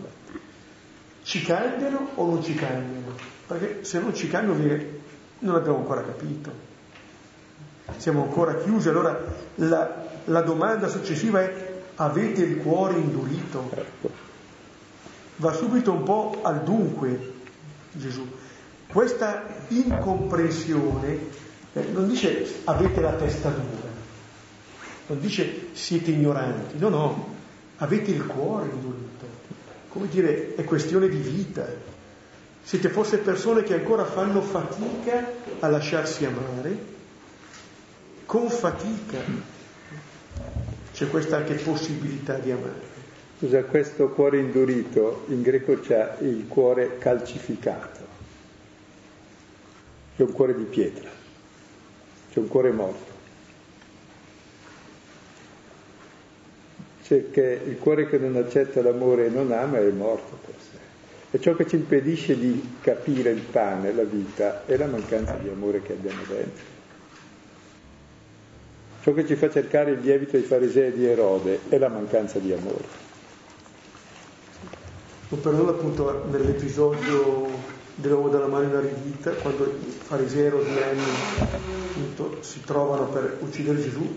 Ci 1.21 1.43
cambiano 1.43 2.11
o 2.15 2.25
non 2.25 2.41
ci 2.41 2.55
cambiano? 2.55 3.13
Perché 3.45 3.83
se 3.83 3.99
non 3.99 4.15
ci 4.15 4.29
cambiano 4.29 4.81
non 5.39 5.55
abbiamo 5.55 5.79
ancora 5.79 6.01
capito. 6.01 6.49
Siamo 7.97 8.23
ancora 8.23 8.55
chiusi. 8.55 8.87
Allora 8.87 9.21
la, 9.55 10.05
la 10.23 10.41
domanda 10.41 10.87
successiva 10.87 11.41
è 11.41 11.81
avete 11.95 12.41
il 12.41 12.55
cuore 12.59 12.93
indurito? 12.93 13.69
Ecco. 13.73 14.11
Va 15.35 15.51
subito 15.51 15.91
un 15.91 16.03
po' 16.03 16.39
al 16.41 16.63
dunque 16.63 17.33
Gesù. 17.91 18.25
Questa 18.91 19.45
incomprensione 19.67 21.19
eh, 21.73 21.81
non 21.91 22.07
dice 22.07 22.61
avete 22.63 22.99
la 23.01 23.13
testa 23.13 23.49
dura, 23.49 23.87
non 25.05 25.19
dice 25.19 25.67
siete 25.73 26.09
ignoranti, 26.09 26.79
no, 26.79 26.89
no, 26.89 27.35
avete 27.77 28.09
il 28.09 28.25
cuore 28.25 28.67
indurito. 28.67 29.27
Come 29.89 30.07
dire, 30.07 30.55
è 30.55 30.63
questione 30.63 31.07
di 31.07 31.17
vita. 31.17 31.67
Siete 32.63 32.89
forse 32.89 33.19
persone 33.19 33.61
che 33.61 33.75
ancora 33.75 34.05
fanno 34.05 34.41
fatica 34.41 35.33
a 35.59 35.67
lasciarsi 35.67 36.25
amare, 36.25 36.77
con 38.25 38.49
fatica 38.49 39.19
c'è 40.93 41.07
questa 41.09 41.37
anche 41.37 41.53
possibilità 41.53 42.39
di 42.39 42.49
amare. 42.49 42.87
Scusa, 43.37 43.63
questo 43.65 44.09
cuore 44.09 44.39
indurito 44.39 45.25
in 45.27 45.43
greco 45.43 45.79
c'è 45.79 46.15
il 46.21 46.47
cuore 46.47 46.97
calcificato 46.97 47.98
c'è 50.19 50.25
un 50.25 50.33
cuore 50.33 50.53
di 50.53 50.65
pietra, 50.65 51.09
c'è 52.29 52.39
un 52.39 52.49
cuore 52.49 52.71
morto. 52.71 53.11
C'è 57.03 57.31
che 57.31 57.61
il 57.65 57.77
cuore 57.77 58.09
che 58.09 58.17
non 58.17 58.35
accetta 58.35 58.81
l'amore 58.81 59.27
e 59.27 59.29
non 59.29 59.49
ama 59.53 59.77
è 59.77 59.89
morto 59.91 60.37
per 60.43 60.55
sé. 60.57 60.77
E 61.31 61.39
ciò 61.39 61.55
che 61.55 61.65
ci 61.65 61.77
impedisce 61.77 62.37
di 62.37 62.75
capire 62.81 63.29
il 63.29 63.39
pane, 63.39 63.93
la 63.93 64.03
vita, 64.03 64.65
è 64.65 64.75
la 64.75 64.87
mancanza 64.87 65.35
di 65.35 65.47
amore 65.47 65.81
che 65.81 65.93
abbiamo 65.93 66.23
dentro. 66.27 66.63
Ciò 69.01 69.13
che 69.13 69.25
ci 69.25 69.35
fa 69.35 69.49
cercare 69.49 69.91
il 69.91 70.01
lievito 70.01 70.31
dei 70.31 70.41
farisei 70.41 70.91
di 70.91 71.05
Erode 71.05 71.61
è 71.69 71.77
la 71.77 71.87
mancanza 71.87 72.39
di 72.39 72.51
amore. 72.51 73.07
Per 75.29 75.53
nulla 75.53 75.71
appunto 75.71 76.25
nell'episodio 76.29 77.78
dell'uovo 77.99 78.29
dalla 78.29 78.47
mano 78.47 78.65
inaridita, 78.65 79.31
quando 79.31 79.65
i 79.65 79.91
farisei 79.91 80.45
erodiani 80.45 81.01
si 82.39 82.61
trovano 82.61 83.07
per 83.07 83.37
uccidere 83.41 83.81
Gesù, 83.81 84.07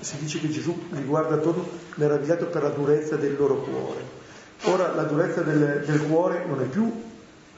si 0.00 0.16
dice 0.18 0.38
che 0.38 0.50
Gesù 0.50 0.78
li 0.90 1.02
guarda 1.04 1.36
attorno 1.36 1.66
meravigliato 1.96 2.46
per 2.46 2.62
la 2.62 2.68
durezza 2.68 3.16
del 3.16 3.36
loro 3.36 3.56
cuore. 3.56 4.20
Ora 4.64 4.94
la 4.94 5.02
durezza 5.04 5.40
del, 5.42 5.82
del 5.84 6.06
cuore 6.06 6.44
non 6.46 6.60
è 6.60 6.66
più 6.66 6.92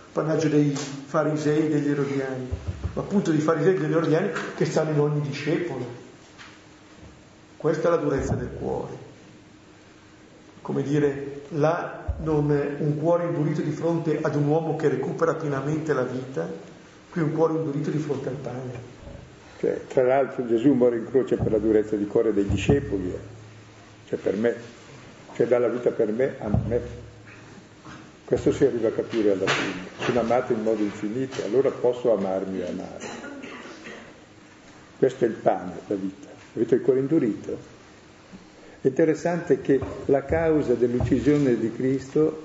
appannaggio 0.08 0.48
dei 0.48 0.70
farisei 0.70 1.66
e 1.66 1.68
degli 1.68 1.90
erodiani, 1.90 2.48
ma 2.92 3.02
appunto 3.02 3.32
dei 3.32 3.40
farisei 3.40 3.74
e 3.74 3.78
degli 3.78 3.92
erodiani 3.92 4.30
che 4.56 4.64
stanno 4.64 4.90
in 4.90 5.00
ogni 5.00 5.20
discepolo. 5.22 6.02
Questa 7.56 7.88
è 7.88 7.90
la 7.90 7.96
durezza 7.96 8.34
del 8.34 8.50
cuore. 8.56 9.12
Come 10.62 10.82
dire, 10.82 11.42
là 11.48 12.03
non 12.18 12.76
un 12.78 12.98
cuore 12.98 13.24
indurito 13.24 13.60
di 13.60 13.70
fronte 13.70 14.18
ad 14.20 14.34
un 14.36 14.46
uomo 14.46 14.76
che 14.76 14.88
recupera 14.88 15.34
pienamente 15.34 15.92
la 15.92 16.02
vita, 16.02 16.48
qui 17.10 17.22
un 17.22 17.32
cuore 17.32 17.54
indurito 17.54 17.90
di 17.90 17.98
fronte 17.98 18.28
al 18.28 18.36
pane. 18.36 18.92
Cioè, 19.58 19.80
tra 19.88 20.02
l'altro 20.02 20.46
Gesù 20.46 20.72
muore 20.72 20.96
in 20.96 21.06
croce 21.06 21.36
per 21.36 21.50
la 21.50 21.58
durezza 21.58 21.96
di 21.96 22.06
cuore 22.06 22.32
dei 22.32 22.46
discepoli, 22.46 23.10
eh. 23.10 23.18
cioè 24.08 24.18
per 24.18 24.36
me, 24.36 24.54
cioè 25.34 25.46
dà 25.46 25.58
la 25.58 25.68
vita 25.68 25.90
per 25.90 26.12
me 26.12 26.34
a 26.38 26.48
me. 26.66 27.02
Questo 28.24 28.52
si 28.52 28.64
arriva 28.64 28.88
a 28.88 28.92
capire 28.92 29.32
alla 29.32 29.46
fine. 29.46 29.86
Sono 29.98 30.20
amato 30.20 30.52
in 30.52 30.62
modo 30.62 30.82
infinito, 30.82 31.44
allora 31.44 31.70
posso 31.70 32.12
amarmi 32.16 32.60
e 32.60 32.68
amare. 32.68 33.06
Questo 34.98 35.24
è 35.24 35.28
il 35.28 35.34
pane, 35.34 35.72
la 35.86 35.94
vita. 35.94 36.28
Avete 36.54 36.74
il 36.76 36.80
cuore 36.80 37.00
indurito? 37.00 37.73
Interessante 38.84 39.62
che 39.62 39.80
la 40.06 40.26
causa 40.26 40.74
dell'uccisione 40.74 41.58
di 41.58 41.72
Cristo 41.72 42.42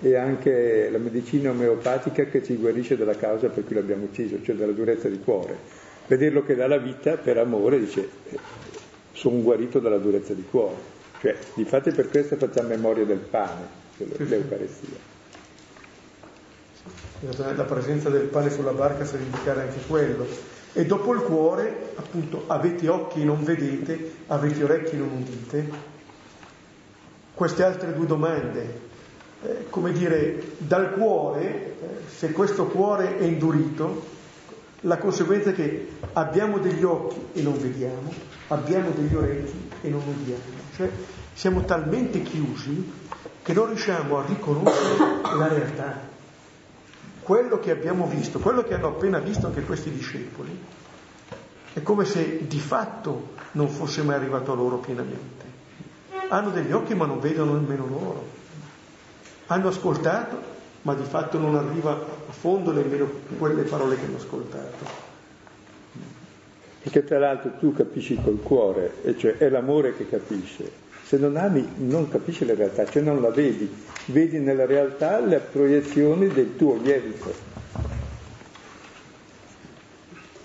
è 0.00 0.14
anche 0.14 0.88
la 0.88 0.98
medicina 0.98 1.50
omeopatica 1.50 2.26
che 2.26 2.44
ci 2.44 2.54
guarisce 2.54 2.96
dalla 2.96 3.16
causa 3.16 3.48
per 3.48 3.64
cui 3.64 3.74
l'abbiamo 3.74 4.04
ucciso, 4.04 4.40
cioè 4.40 4.54
dalla 4.54 4.70
durezza 4.70 5.08
di 5.08 5.18
cuore. 5.18 5.56
Vederlo 6.06 6.44
che 6.44 6.54
dà 6.54 6.68
la 6.68 6.78
vita 6.78 7.16
per 7.16 7.38
amore 7.38 7.80
dice 7.80 8.08
eh, 8.30 8.38
sono 9.12 9.42
guarito 9.42 9.80
dalla 9.80 9.98
durezza 9.98 10.32
di 10.32 10.44
cuore. 10.48 10.76
Cioè, 11.20 11.36
difatti 11.54 11.90
per 11.90 12.08
questo 12.08 12.36
facciamo 12.36 12.68
memoria 12.68 13.04
del 13.04 13.18
pane, 13.18 13.66
dell'Eucarestia. 13.96 14.96
La 17.56 17.64
presenza 17.64 18.08
del 18.10 18.28
pane 18.28 18.48
sulla 18.48 18.72
barca 18.72 19.04
sa 19.04 19.16
indicare 19.16 19.62
anche 19.62 19.80
quello 19.88 20.24
e 20.72 20.86
dopo 20.86 21.12
il 21.12 21.20
cuore, 21.22 21.92
appunto, 21.96 22.44
avete 22.46 22.88
occhi 22.88 23.22
e 23.22 23.24
non 23.24 23.42
vedete, 23.42 24.12
avete 24.28 24.62
orecchi 24.62 24.94
e 24.94 24.98
non 24.98 25.10
udite. 25.12 25.70
Queste 27.34 27.64
altre 27.64 27.92
due 27.94 28.06
domande, 28.06 28.80
eh, 29.42 29.66
come 29.68 29.92
dire, 29.92 30.52
dal 30.58 30.92
cuore, 30.92 31.42
eh, 31.42 31.74
se 32.06 32.30
questo 32.30 32.66
cuore 32.66 33.18
è 33.18 33.24
indurito, 33.24 34.18
la 34.82 34.98
conseguenza 34.98 35.50
è 35.50 35.54
che 35.54 35.88
abbiamo 36.12 36.58
degli 36.58 36.84
occhi 36.84 37.20
e 37.32 37.42
non 37.42 37.58
vediamo, 37.58 38.12
abbiamo 38.48 38.90
degli 38.90 39.14
orecchi 39.14 39.70
e 39.82 39.88
non 39.88 40.02
udiamo. 40.06 40.58
Cioè 40.76 40.90
siamo 41.32 41.64
talmente 41.64 42.22
chiusi 42.22 42.92
che 43.42 43.52
non 43.52 43.66
riusciamo 43.66 44.18
a 44.18 44.24
riconoscere 44.26 45.20
la 45.36 45.48
realtà 45.48 46.09
quello 47.22 47.58
che 47.58 47.70
abbiamo 47.70 48.06
visto, 48.06 48.38
quello 48.38 48.62
che 48.62 48.74
hanno 48.74 48.88
appena 48.88 49.18
visto 49.18 49.46
anche 49.46 49.62
questi 49.62 49.90
discepoli, 49.90 50.58
è 51.72 51.82
come 51.82 52.04
se 52.04 52.46
di 52.46 52.58
fatto 52.58 53.34
non 53.52 53.68
fosse 53.68 54.02
mai 54.02 54.16
arrivato 54.16 54.52
a 54.52 54.54
loro 54.54 54.78
pienamente. 54.78 55.44
Hanno 56.28 56.50
degli 56.50 56.72
occhi 56.72 56.94
ma 56.94 57.06
non 57.06 57.20
vedono 57.20 57.54
nemmeno 57.54 57.86
loro. 57.86 58.24
Hanno 59.46 59.68
ascoltato 59.68 60.58
ma 60.82 60.94
di 60.94 61.04
fatto 61.04 61.38
non 61.38 61.56
arriva 61.56 61.92
a 61.92 62.32
fondo 62.32 62.72
nemmeno 62.72 63.08
quelle 63.38 63.62
parole 63.62 63.96
che 63.96 64.06
hanno 64.06 64.16
ascoltato. 64.16 65.08
Perché 66.82 67.04
tra 67.04 67.18
l'altro 67.18 67.52
tu 67.58 67.74
capisci 67.74 68.18
col 68.22 68.40
cuore, 68.42 69.02
e 69.02 69.16
cioè 69.18 69.36
è 69.36 69.50
l'amore 69.50 69.94
che 69.96 70.08
capisce. 70.08 70.88
Se 71.10 71.18
non 71.18 71.36
ami 71.36 71.68
non 71.78 72.08
capisci 72.08 72.46
la 72.46 72.54
realtà, 72.54 72.86
cioè 72.86 73.02
non 73.02 73.20
la 73.20 73.30
vedi, 73.30 73.68
vedi 74.04 74.38
nella 74.38 74.64
realtà 74.64 75.18
le 75.18 75.40
proiezioni 75.40 76.28
del 76.28 76.54
tuo 76.54 76.76
lievito. 76.76 77.34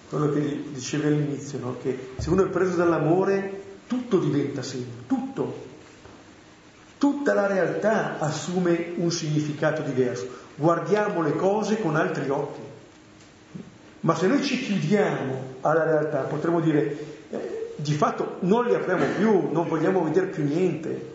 Quello 0.10 0.32
che 0.32 0.64
dicevi 0.72 1.06
all'inizio, 1.06 1.60
no? 1.60 1.78
che 1.84 2.14
se 2.18 2.32
uno 2.32 2.46
è 2.46 2.50
preso 2.50 2.78
dall'amore 2.78 3.62
tutto 3.86 4.18
diventa 4.18 4.64
segno, 4.64 4.88
tutto. 5.06 5.66
Tutta 6.98 7.36
la 7.36 7.46
realtà 7.46 8.18
assume 8.18 8.94
un 8.96 9.12
significato 9.12 9.84
diverso. 9.84 10.28
Guardiamo 10.56 11.22
le 11.22 11.36
cose 11.36 11.80
con 11.80 11.96
altri 11.96 12.28
occhi. 12.28 12.62
Ma 14.00 14.16
se 14.16 14.26
noi 14.26 14.42
ci 14.42 14.60
chiudiamo 14.60 15.58
alla 15.62 15.84
realtà, 15.84 16.22
potremmo 16.22 16.60
dire 16.60 17.15
di 17.76 17.94
fatto 17.94 18.38
non 18.42 18.66
li 18.66 18.74
apriamo 18.74 19.06
più, 19.18 19.52
non 19.52 19.68
vogliamo 19.68 20.04
vedere 20.04 20.28
più 20.28 20.44
niente. 20.44 21.14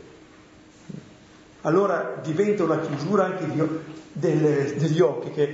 Allora 1.62 2.20
diventa 2.22 2.64
una 2.64 2.80
chiusura 2.80 3.24
anche 3.24 3.46
di, 3.50 3.62
delle, 4.12 4.74
degli 4.76 5.00
occhi 5.00 5.30
che 5.30 5.52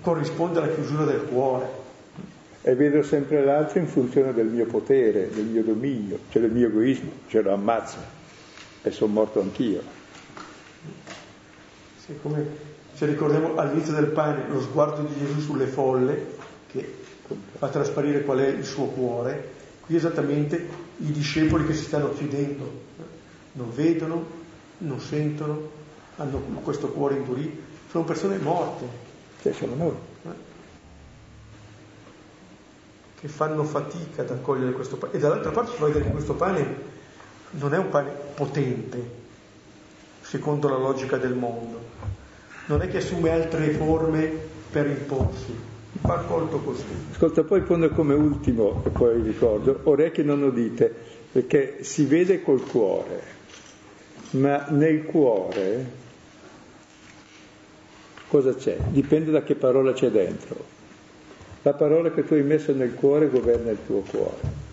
corrisponde 0.00 0.58
alla 0.58 0.72
chiusura 0.72 1.04
del 1.04 1.22
cuore. 1.22 1.84
E 2.62 2.74
vedo 2.74 3.02
sempre 3.02 3.44
l'altro 3.44 3.78
in 3.78 3.86
funzione 3.86 4.34
del 4.34 4.46
mio 4.46 4.66
potere, 4.66 5.30
del 5.30 5.44
mio 5.44 5.62
dominio, 5.62 6.18
cioè 6.30 6.42
del 6.42 6.50
mio 6.50 6.66
egoismo, 6.66 7.10
cioè 7.28 7.42
lo 7.42 7.52
ammazzo 7.52 7.96
e 8.82 8.90
sono 8.90 9.12
morto 9.12 9.40
anch'io. 9.40 9.82
Sì, 11.98 12.18
come 12.20 12.74
se 12.94 13.06
ricordiamo 13.06 13.56
all'inizio 13.56 13.92
del 13.92 14.06
pane 14.06 14.48
lo 14.48 14.60
sguardo 14.60 15.02
di 15.02 15.14
Gesù 15.18 15.40
sulle 15.40 15.66
folle 15.66 16.34
che 16.70 16.94
fa 17.58 17.68
trasparire 17.68 18.22
qual 18.22 18.38
è 18.38 18.48
il 18.48 18.64
suo 18.64 18.86
cuore, 18.86 19.54
Qui 19.86 19.94
esattamente 19.94 20.56
i 20.98 21.12
discepoli 21.12 21.64
che 21.64 21.74
si 21.74 21.84
stanno 21.84 22.12
chiudendo, 22.12 22.82
non 23.52 23.72
vedono, 23.72 24.24
non 24.78 25.00
sentono, 25.00 25.70
hanno 26.16 26.38
questo 26.62 26.88
cuore 26.88 27.16
indurito, 27.16 27.62
sono 27.90 28.04
persone 28.04 28.38
morte. 28.38 29.04
Che 29.40 29.52
sono 29.52 29.74
noi. 29.76 29.94
Che 33.20 33.28
fanno 33.28 33.62
fatica 33.62 34.22
ad 34.22 34.30
accogliere 34.30 34.72
questo 34.72 34.96
pane. 34.96 35.14
E 35.14 35.18
dall'altra 35.18 35.52
parte 35.52 35.72
ci 35.72 35.78
fa 35.78 35.86
vedere 35.86 36.04
che 36.04 36.10
questo 36.10 36.34
pane 36.34 36.94
non 37.50 37.72
è 37.72 37.78
un 37.78 37.88
pane 37.88 38.10
potente, 38.34 39.10
secondo 40.22 40.68
la 40.68 40.78
logica 40.78 41.16
del 41.16 41.34
mondo. 41.34 41.80
Non 42.66 42.82
è 42.82 42.88
che 42.88 42.98
assume 42.98 43.30
altre 43.30 43.70
forme 43.70 44.32
per 44.70 44.86
imporsi, 44.88 45.54
va 46.00 46.14
accolto 46.14 46.58
così. 46.58 46.84
Ascolta, 47.12 47.44
poi 47.44 47.62
pone 47.62 47.88
come 47.90 48.14
ultimo, 48.14 48.82
e 48.84 48.90
poi 48.90 49.22
ricordo, 49.22 49.80
orecchie 49.84 50.24
non 50.24 50.42
udite, 50.42 50.92
perché 51.32 51.78
si 51.82 52.04
vede 52.04 52.42
col 52.42 52.64
cuore, 52.64 53.22
ma 54.30 54.66
nel 54.70 55.04
cuore 55.04 56.04
cosa 58.28 58.54
c'è? 58.54 58.76
Dipende 58.88 59.30
da 59.30 59.42
che 59.42 59.54
parola 59.54 59.92
c'è 59.92 60.10
dentro. 60.10 60.74
La 61.62 61.72
parola 61.72 62.10
che 62.10 62.24
tu 62.24 62.34
hai 62.34 62.42
messo 62.42 62.72
nel 62.72 62.94
cuore 62.94 63.28
governa 63.28 63.70
il 63.70 63.78
tuo 63.84 64.00
cuore. 64.00 64.64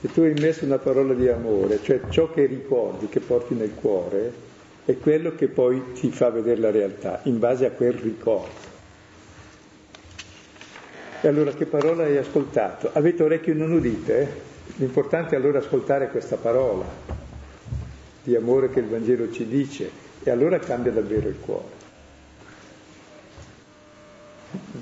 Se 0.00 0.12
tu 0.12 0.20
hai 0.20 0.34
messo 0.34 0.64
una 0.64 0.78
parola 0.78 1.14
di 1.14 1.28
amore, 1.28 1.80
cioè 1.82 2.00
ciò 2.10 2.30
che 2.30 2.46
ricordi, 2.46 3.08
che 3.08 3.20
porti 3.20 3.54
nel 3.54 3.74
cuore, 3.74 4.32
è 4.84 4.96
quello 4.98 5.34
che 5.34 5.48
poi 5.48 5.92
ti 5.94 6.10
fa 6.10 6.30
vedere 6.30 6.60
la 6.60 6.70
realtà, 6.70 7.20
in 7.24 7.38
base 7.38 7.66
a 7.66 7.70
quel 7.70 7.92
ricordo. 7.92 8.65
E 11.26 11.28
allora 11.28 11.50
che 11.50 11.66
parola 11.66 12.04
hai 12.04 12.18
ascoltato? 12.18 12.88
Avete 12.92 13.24
orecchio 13.24 13.52
e 13.52 13.56
non 13.56 13.72
udite? 13.72 14.42
L'importante 14.76 15.34
è 15.34 15.38
allora 15.40 15.58
ascoltare 15.58 16.08
questa 16.08 16.36
parola 16.36 16.84
di 18.22 18.36
amore 18.36 18.70
che 18.70 18.78
il 18.78 18.86
Vangelo 18.86 19.32
ci 19.32 19.44
dice 19.48 19.90
e 20.22 20.30
allora 20.30 20.60
cambia 20.60 20.92
davvero 20.92 21.26
il 21.26 21.34
cuore. 21.40 21.64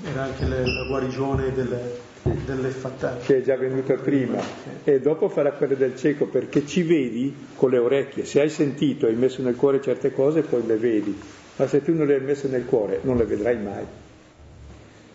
Era 0.03 0.21
anche 0.21 0.45
le, 0.45 0.71
la 0.71 0.83
guarigione 0.83 1.51
delle, 1.51 1.79
delle 2.21 2.69
fattate. 2.69 3.25
Che 3.25 3.37
è 3.37 3.41
già 3.41 3.57
venuta 3.57 3.95
prima. 3.95 4.39
Sì. 4.39 4.91
E 4.91 5.01
dopo 5.01 5.29
farà 5.29 5.51
quella 5.53 5.73
del 5.73 5.97
cieco 5.97 6.27
perché 6.27 6.67
ci 6.67 6.83
vedi 6.83 7.35
con 7.55 7.71
le 7.71 7.79
orecchie. 7.79 8.23
Se 8.23 8.39
hai 8.39 8.49
sentito, 8.51 9.07
hai 9.07 9.15
messo 9.15 9.41
nel 9.41 9.55
cuore 9.55 9.81
certe 9.81 10.13
cose, 10.13 10.43
poi 10.43 10.63
le 10.63 10.75
vedi. 10.75 11.19
Ma 11.55 11.65
se 11.65 11.81
tu 11.81 11.95
non 11.95 12.05
le 12.05 12.13
hai 12.13 12.21
messe 12.21 12.47
nel 12.47 12.65
cuore, 12.65 12.99
non 13.01 13.17
le 13.17 13.25
vedrai 13.25 13.57
mai. 13.57 14.03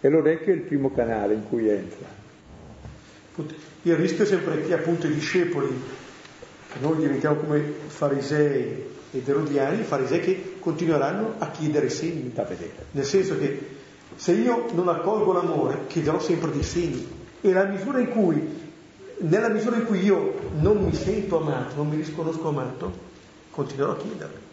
E 0.01 0.09
l'orecchio 0.09 0.53
è 0.53 0.57
il 0.57 0.63
primo 0.63 0.91
canale 0.93 1.35
in 1.35 1.47
cui 1.49 1.69
entra. 1.69 2.07
Il 3.83 3.97
rischio 3.97 4.25
è 4.25 4.27
sempre 4.27 4.63
che 4.63 4.75
appunto 4.75 5.07
i 5.07 5.15
discepoli, 5.15 5.69
che 6.73 6.79
noi 6.81 6.97
diventiamo 6.99 7.37
come 7.37 7.61
farisei 7.87 8.89
ed 9.13 9.29
erodiani, 9.29 9.83
farisei 9.83 10.21
che 10.21 10.57
continueranno 10.61 11.35
a 11.39 11.51
chiedere 11.51 11.89
segni 11.91 12.31
da 12.33 12.45
vedere. 12.45 12.87
Nel 12.93 13.05
senso 13.05 13.39
che 13.39 13.79
se 14.17 14.33
io 14.33 14.67
non 14.73 14.89
accolgo 14.89 15.33
l'amore, 15.33 15.87
chiederò 15.87 16.21
sempre 16.21 16.51
dei 16.51 16.63
segni. 16.63 17.19
E 17.41 17.53
la 17.53 17.65
misura 17.65 18.01
in 18.01 18.09
cui, 18.09 18.71
nella 19.19 19.49
misura 19.49 19.77
in 19.77 19.87
cui 19.87 20.03
io 20.03 20.35
non 20.59 20.85
mi 20.85 20.95
sento 20.95 21.41
amato, 21.41 21.77
non 21.77 21.89
mi 21.89 21.97
riconosco 21.97 22.49
amato, 22.49 22.93
continuerò 23.51 23.93
a 23.93 23.97
chiederlo. 23.97 24.49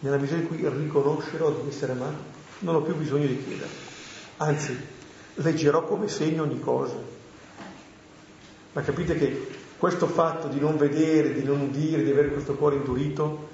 Nella 0.00 0.18
misura 0.18 0.40
in 0.40 0.46
cui 0.48 0.68
riconoscerò 0.68 1.50
di 1.50 1.68
essere 1.68 1.92
amato, 1.92 2.40
non 2.60 2.76
ho 2.76 2.82
più 2.82 2.94
bisogno 2.94 3.26
di 3.26 3.42
chiedere. 3.42 3.90
Anzi, 4.38 4.76
leggerò 5.34 5.84
come 5.84 6.08
segno 6.08 6.42
ogni 6.42 6.60
cosa. 6.60 6.96
Ma 8.72 8.82
capite 8.82 9.14
che 9.16 9.46
questo 9.76 10.06
fatto 10.06 10.48
di 10.48 10.60
non 10.60 10.76
vedere, 10.76 11.32
di 11.32 11.42
non 11.42 11.60
udire, 11.60 12.02
di 12.02 12.10
avere 12.10 12.28
questo 12.28 12.54
cuore 12.54 12.76
indurito, 12.76 13.48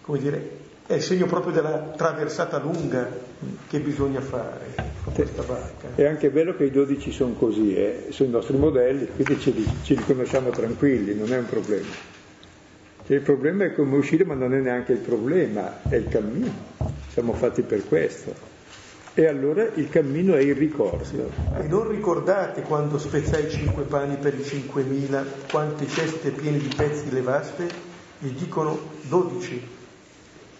come 0.00 0.18
dire, 0.18 0.62
è 0.86 0.94
il 0.94 1.02
segno 1.02 1.26
proprio 1.26 1.52
della 1.52 1.92
traversata 1.96 2.58
lunga 2.58 3.08
che 3.68 3.80
bisogna 3.80 4.20
fare 4.20 4.74
con 5.02 5.12
questa 5.12 5.42
barca. 5.42 5.88
È 5.94 6.04
anche 6.04 6.30
bello 6.30 6.56
che 6.56 6.64
i 6.64 6.70
dodici 6.70 7.10
sono 7.10 7.34
così, 7.34 7.74
eh? 7.74 8.06
sono 8.10 8.28
i 8.28 8.32
nostri 8.32 8.56
modelli, 8.56 9.06
quindi 9.14 9.40
ci, 9.40 9.66
ci 9.82 9.94
riconosciamo 9.94 10.50
tranquilli, 10.50 11.14
non 11.14 11.32
è 11.32 11.38
un 11.38 11.46
problema. 11.46 12.12
Cioè, 13.06 13.16
il 13.16 13.22
problema 13.22 13.64
è 13.64 13.74
come 13.74 13.96
uscire, 13.96 14.24
ma 14.24 14.34
non 14.34 14.54
è 14.54 14.60
neanche 14.60 14.92
il 14.92 14.98
problema, 14.98 15.82
è 15.88 15.96
il 15.96 16.08
cammino. 16.08 16.50
Siamo 17.10 17.34
fatti 17.34 17.62
per 17.62 17.86
questo. 17.86 18.53
E 19.16 19.26
allora 19.26 19.62
il 19.74 19.88
cammino 19.88 20.34
è 20.34 20.40
il 20.40 20.56
ricordo. 20.56 21.04
E 21.60 21.68
non 21.68 21.88
ricordate 21.88 22.62
quando 22.62 22.98
spezzai 22.98 23.48
cinque 23.48 23.84
pani 23.84 24.16
per 24.16 24.34
i 24.34 24.44
cinquemila, 24.44 25.24
quante 25.48 25.86
ceste 25.86 26.30
piene 26.30 26.58
di 26.58 26.74
pezzi 26.74 27.12
levaste? 27.12 27.68
Gli 28.18 28.30
dicono 28.30 28.76
dodici. 29.02 29.62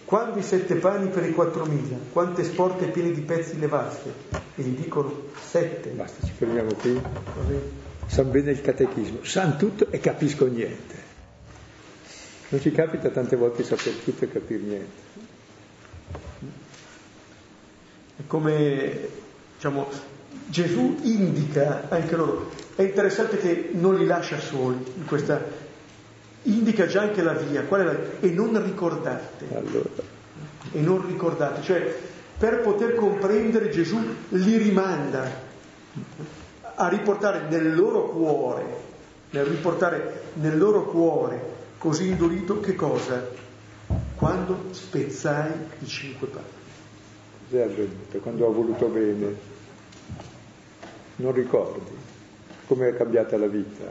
Quando 0.05 0.39
i 0.39 0.43
sette 0.43 0.75
pani 0.75 1.09
per 1.09 1.27
i 1.27 1.33
quattromila, 1.33 1.97
quante 2.13 2.45
sporte 2.45 2.85
piene 2.87 3.11
di 3.11 3.21
pezzi 3.21 3.59
levaste? 3.59 4.13
E 4.55 4.61
gli 4.61 4.77
dicono 4.77 5.23
sette. 5.37 5.89
Basta, 5.89 6.25
ci 6.25 6.31
fermiamo 6.31 6.73
qui. 6.75 7.01
San 8.05 8.31
bene 8.31 8.51
il 8.51 8.61
catechismo, 8.61 9.23
san 9.23 9.57
tutto 9.57 9.87
e 9.89 9.99
capisco 9.99 10.45
niente. 10.45 10.95
Non 12.49 12.61
ci 12.61 12.71
capita 12.71 13.09
tante 13.09 13.35
volte 13.35 13.63
di 13.63 13.67
sapere 13.67 14.01
tutto 14.01 14.23
e 14.23 14.31
capire 14.31 14.61
niente. 14.61 15.04
È 18.17 18.21
come 18.27 19.07
diciamo, 19.55 19.87
Gesù 20.47 20.97
indica 21.03 21.87
anche 21.89 22.15
loro. 22.15 22.49
È 22.75 22.81
interessante 22.81 23.37
che 23.37 23.69
non 23.73 23.95
li 23.95 24.05
lascia 24.05 24.39
soli 24.39 24.77
in 24.97 25.05
questa. 25.05 25.63
Indica 26.43 26.85
già 26.85 27.01
anche 27.01 27.23
la 27.23 27.33
via, 27.33 27.63
qual 27.63 27.81
è 27.81 27.83
la... 27.83 27.97
e 28.19 28.29
non 28.29 28.63
ricordate. 28.63 29.47
Allora. 29.55 29.89
E 30.71 30.79
non 30.79 31.05
ricordate, 31.07 31.61
cioè 31.63 31.95
per 32.37 32.61
poter 32.61 32.95
comprendere 32.95 33.69
Gesù 33.69 33.97
li 34.29 34.57
rimanda 34.57 35.43
a 36.75 36.87
riportare 36.89 37.47
nel 37.49 37.73
loro 37.73 38.09
cuore, 38.09 38.65
nel 39.31 39.45
riportare 39.45 40.23
nel 40.33 40.57
loro 40.57 40.83
cuore 40.85 41.53
così 41.77 42.07
indurito 42.09 42.59
che 42.59 42.75
cosa? 42.75 43.25
Quando 44.15 44.65
spezzai 44.71 45.51
i 45.79 45.85
cinque 45.87 46.27
pani 46.27 46.45
cos'è 47.55 47.61
avvenuto 47.61 48.19
quando 48.19 48.45
ho 48.45 48.51
voluto 48.51 48.87
bene? 48.87 49.53
Non 51.17 51.31
ricordi 51.31 51.79
come 52.67 52.89
è 52.89 52.95
cambiata 52.95 53.37
la 53.37 53.47
vita. 53.47 53.83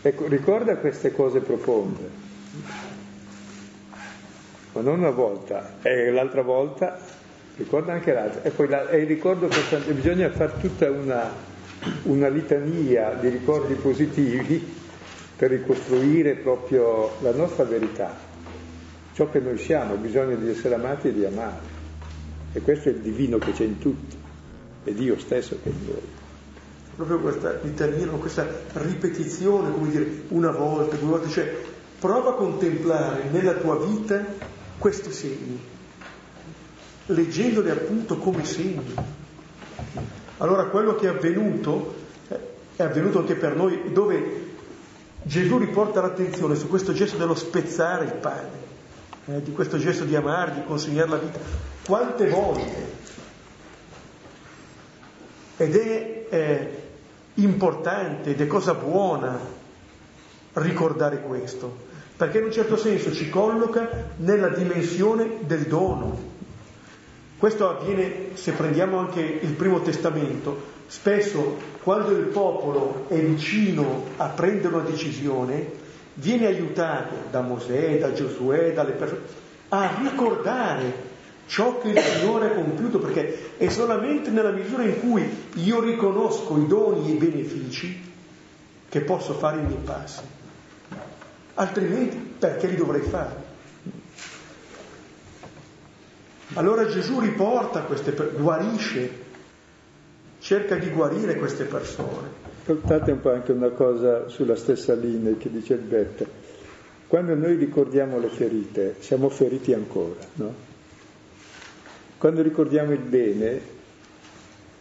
Ecco, 0.00 0.26
ricorda 0.26 0.76
queste 0.76 1.12
cose 1.12 1.40
profonde, 1.40 2.08
ma 4.72 4.80
non 4.80 4.98
una 4.98 5.10
volta, 5.10 5.74
e 5.82 6.10
l'altra 6.10 6.42
volta 6.42 6.98
ricorda 7.56 7.92
anche 7.92 8.12
l'altra. 8.12 8.42
E 8.42 8.50
poi 8.50 8.68
la, 8.68 8.88
e 8.88 9.00
il 9.00 9.06
ricordo 9.06 9.46
costante, 9.46 9.92
bisogna 9.92 10.30
fare 10.30 10.54
tutta 10.60 10.90
una, 10.90 11.30
una 12.04 12.28
litania 12.28 13.14
di 13.14 13.28
ricordi 13.28 13.74
positivi 13.74 14.80
per 15.36 15.50
ricostruire 15.50 16.34
proprio 16.36 17.16
la 17.20 17.32
nostra 17.32 17.64
verità, 17.64 18.16
ciò 19.12 19.28
che 19.30 19.40
noi 19.40 19.58
siamo, 19.58 19.94
bisogna 19.96 20.34
di 20.36 20.48
essere 20.48 20.74
amati 20.74 21.08
e 21.08 21.12
di 21.12 21.24
amare. 21.24 21.71
E 22.52 22.60
questo 22.60 22.90
è 22.90 22.92
il 22.92 22.98
divino 22.98 23.38
che 23.38 23.52
c'è 23.52 23.64
in 23.64 23.78
tutti, 23.78 24.16
è 24.84 24.90
Dio 24.90 25.18
stesso 25.18 25.58
che 25.62 25.70
è 25.70 25.72
in 25.72 25.86
noi. 25.86 26.20
Proprio 26.94 27.20
questa 27.20 27.58
litania, 27.62 28.06
questa 28.08 28.46
ripetizione, 28.74 29.72
come 29.72 29.88
dire, 29.88 30.24
una 30.28 30.50
volta, 30.50 30.96
due 30.96 31.08
volte, 31.08 31.30
cioè 31.30 31.56
prova 31.98 32.30
a 32.30 32.34
contemplare 32.34 33.30
nella 33.30 33.54
tua 33.54 33.78
vita 33.78 34.22
questi 34.76 35.12
segni, 35.12 35.58
leggendoli 37.06 37.70
appunto 37.70 38.18
come 38.18 38.44
segni. 38.44 38.94
Allora 40.38 40.66
quello 40.66 40.94
che 40.96 41.06
è 41.06 41.08
avvenuto 41.08 41.94
eh, 42.28 42.38
è 42.76 42.82
avvenuto 42.82 43.20
anche 43.20 43.36
per 43.36 43.56
noi, 43.56 43.92
dove 43.92 44.50
Gesù 45.22 45.56
riporta 45.56 46.00
l'attenzione 46.00 46.56
su 46.56 46.68
questo 46.68 46.92
gesto 46.92 47.16
dello 47.16 47.34
spezzare 47.34 48.04
il 48.04 48.14
pane, 48.14 48.48
eh, 49.26 49.42
di 49.42 49.52
questo 49.52 49.78
gesto 49.78 50.04
di 50.04 50.16
amare, 50.16 50.54
di 50.54 50.64
consegnare 50.64 51.08
la 51.08 51.16
vita. 51.16 51.71
Quante 51.84 52.28
volte? 52.28 53.00
Ed 55.56 55.76
è 55.76 56.26
eh, 56.28 56.82
importante 57.34 58.30
ed 58.30 58.40
è 58.40 58.46
cosa 58.46 58.74
buona 58.74 59.38
ricordare 60.54 61.22
questo, 61.22 61.76
perché 62.16 62.38
in 62.38 62.44
un 62.44 62.52
certo 62.52 62.76
senso 62.76 63.12
ci 63.12 63.28
colloca 63.28 64.10
nella 64.16 64.48
dimensione 64.48 65.38
del 65.40 65.62
dono. 65.62 66.30
Questo 67.36 67.68
avviene 67.68 68.34
se 68.34 68.52
prendiamo 68.52 68.98
anche 68.98 69.20
il 69.20 69.52
primo 69.54 69.80
testamento, 69.80 70.70
spesso 70.86 71.56
quando 71.82 72.10
il 72.10 72.26
popolo 72.26 73.06
è 73.08 73.18
vicino 73.18 74.04
a 74.18 74.28
prendere 74.28 74.74
una 74.74 74.84
decisione, 74.84 75.80
viene 76.14 76.46
aiutato 76.46 77.14
da 77.30 77.40
Mosè, 77.40 77.98
da 77.98 78.12
Giosuè, 78.12 78.72
dalle 78.72 78.92
persone, 78.92 79.20
a 79.70 79.96
ricordare 80.00 81.10
ciò 81.46 81.78
che 81.78 81.88
il 81.88 81.98
Signore 81.98 82.46
ha 82.46 82.54
compiuto, 82.54 82.98
perché 82.98 83.56
è 83.56 83.68
solamente 83.68 84.30
nella 84.30 84.50
misura 84.50 84.84
in 84.84 85.00
cui 85.00 85.28
io 85.54 85.80
riconosco 85.80 86.56
i 86.58 86.66
doni 86.66 87.10
e 87.10 87.12
i 87.12 87.16
benefici 87.16 88.10
che 88.88 89.00
posso 89.00 89.34
fare 89.34 89.60
i 89.60 89.64
miei 89.64 89.80
passi. 89.84 90.22
Altrimenti 91.54 92.16
perché 92.16 92.66
li 92.66 92.76
dovrei 92.76 93.02
fare? 93.02 93.50
Allora 96.54 96.86
Gesù 96.86 97.18
riporta 97.20 97.80
queste 97.82 98.12
persone, 98.12 98.42
guarisce, 98.42 99.10
cerca 100.38 100.76
di 100.76 100.90
guarire 100.90 101.36
queste 101.36 101.64
persone. 101.64 102.40
Ascoltate 102.60 103.12
un 103.12 103.20
po' 103.20 103.32
anche 103.32 103.52
una 103.52 103.70
cosa 103.70 104.28
sulla 104.28 104.56
stessa 104.56 104.94
linea 104.94 105.34
che 105.38 105.50
dice 105.50 105.74
il 105.74 105.80
Betta. 105.80 106.24
Quando 107.06 107.34
noi 107.34 107.56
ricordiamo 107.56 108.18
le 108.18 108.28
ferite, 108.28 108.96
siamo 109.00 109.28
feriti 109.28 109.72
ancora, 109.72 110.20
no? 110.34 110.70
Quando 112.22 112.40
ricordiamo 112.42 112.92
il 112.92 113.00
bene, 113.00 113.60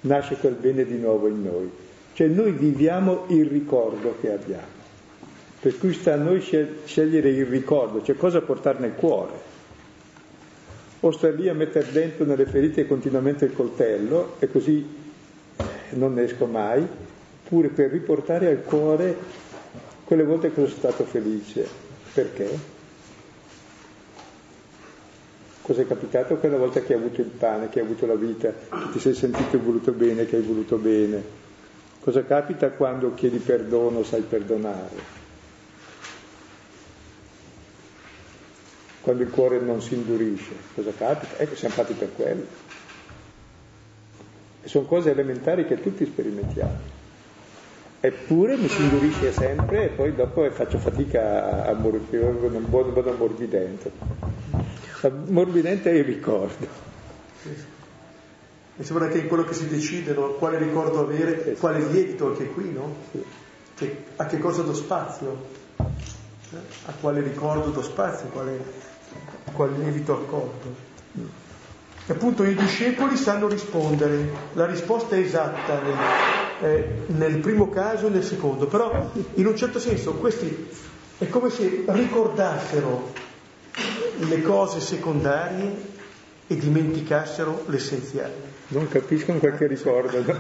nasce 0.02 0.36
quel 0.36 0.54
bene 0.54 0.86
di 0.86 1.00
nuovo 1.00 1.28
in 1.28 1.42
noi. 1.42 1.72
Cioè 2.14 2.28
noi 2.28 2.52
viviamo 2.52 3.26
il 3.30 3.48
ricordo 3.48 4.16
che 4.22 4.32
abbiamo. 4.32 4.68
Per 5.60 5.76
cui 5.80 5.92
sta 5.92 6.14
a 6.14 6.18
noi 6.18 6.40
scegliere 6.40 7.30
il 7.30 7.48
ricordo, 7.48 8.04
cioè 8.04 8.16
cosa 8.16 8.42
portare 8.42 8.78
nel 8.78 8.94
cuore. 8.94 9.34
O 11.00 11.10
star 11.10 11.34
lì 11.34 11.50
a 11.50 11.56
mettere 11.56 11.92
dentro 11.92 12.26
nelle 12.26 12.46
ferite 12.46 12.86
continuamente 12.86 13.46
il 13.46 13.54
coltello 13.56 14.36
e 14.38 14.48
così 14.48 14.88
non 15.94 16.14
ne 16.14 16.26
esco 16.26 16.46
mai, 16.46 16.86
pure 17.48 17.70
per 17.70 17.90
riportare 17.90 18.50
al 18.50 18.62
cuore 18.62 19.18
quelle 20.04 20.26
volte 20.26 20.50
che 20.50 20.54
sono 20.54 20.68
stato 20.68 21.06
felice. 21.06 21.68
Perché? 22.14 22.81
Cosa 25.62 25.84
è 25.84 25.88
capitato 25.88 26.38
quella 26.38 26.58
volta 26.58 26.82
che 26.82 26.94
hai 26.94 27.00
avuto 27.00 27.22
il 27.22 27.28
pane, 27.28 27.70
che 27.70 27.80
hai 27.80 27.86
avuto 27.86 28.08
la 28.08 28.16
vita, 28.16 28.52
che 28.52 28.92
ti 28.92 29.00
sei 29.00 29.14
sentito 29.14 29.60
voluto 29.60 29.92
bene, 29.92 30.26
che 30.26 30.38
hai 30.38 30.42
voluto 30.42 30.78
bene? 30.78 31.40
Cosa 32.00 32.24
capita 32.26 32.72
quando 32.72 33.14
chiedi 33.14 33.38
perdono, 33.38 34.04
sai 34.04 34.22
perdonare? 34.22 35.20
Quando 39.02 39.22
il 39.22 39.30
cuore 39.30 39.60
non 39.60 39.82
si 39.84 39.94
indurisce, 39.94 40.54
cosa 40.74 40.92
capita? 40.98 41.38
Ecco, 41.38 41.56
siamo 41.56 41.76
fatti 41.76 41.94
per 41.94 42.10
quello. 42.16 42.46
E 44.64 44.68
sono 44.68 44.86
cose 44.86 45.12
elementari 45.12 45.66
che 45.68 45.80
tutti 45.80 46.06
sperimentiamo. 46.06 46.90
Eppure 48.00 48.58
mi 48.58 48.68
si 48.68 48.82
indurisce 48.82 49.32
sempre 49.32 49.86
e 49.86 49.88
poi 49.90 50.16
dopo 50.16 50.50
faccio 50.50 50.80
fatica 50.80 51.68
a, 51.68 51.74
morire, 51.74 52.18
non 52.20 52.66
vado 52.68 53.14
morbidente 53.14 54.22
morbidente 55.10 55.92
è 55.92 55.96
il 55.96 56.04
ricordo. 56.04 56.68
Mi 58.76 58.86
sembra 58.86 59.08
che 59.08 59.24
è 59.24 59.28
quello 59.28 59.44
che 59.44 59.54
si 59.54 59.68
decide, 59.68 60.14
no? 60.14 60.30
quale 60.34 60.58
ricordo 60.58 61.02
avere, 61.02 61.56
quale 61.60 61.80
lievito 61.80 62.28
anche 62.28 62.48
qui, 62.48 62.72
no? 62.72 62.96
Che, 63.76 64.04
a 64.16 64.26
che 64.26 64.40
cosa 64.40 64.62
do 64.62 64.74
spazio? 64.74 65.60
A 66.86 66.94
quale 67.00 67.22
ricordo 67.22 67.70
do 67.70 67.82
spazio, 67.82 68.28
quale, 68.28 68.60
quale 69.54 69.78
lievito 69.78 70.14
accordo? 70.14 70.90
E 72.08 72.14
appunto 72.14 72.44
i 72.44 72.56
discepoli 72.56 73.16
sanno 73.16 73.48
rispondere, 73.48 74.30
la 74.54 74.66
risposta 74.66 75.16
è 75.16 75.20
esatta 75.20 75.80
eh, 76.62 77.04
nel 77.08 77.38
primo 77.38 77.70
caso 77.70 78.08
e 78.08 78.10
nel 78.10 78.24
secondo, 78.24 78.66
però 78.66 79.12
in 79.36 79.46
un 79.46 79.56
certo 79.56 79.80
senso 79.80 80.14
questi 80.14 80.68
è 81.20 81.30
come 81.30 81.50
se 81.50 81.84
ricordassero 81.88 83.14
le 84.28 84.42
cose 84.42 84.80
secondarie 84.80 86.00
e 86.48 86.58
dimenticassero 86.58 87.64
l'essenziale. 87.68 88.34
Non 88.70 88.88
capiscono 88.88 89.40
quel 89.40 89.58
che 89.58 89.68
ricordano. 89.68 90.40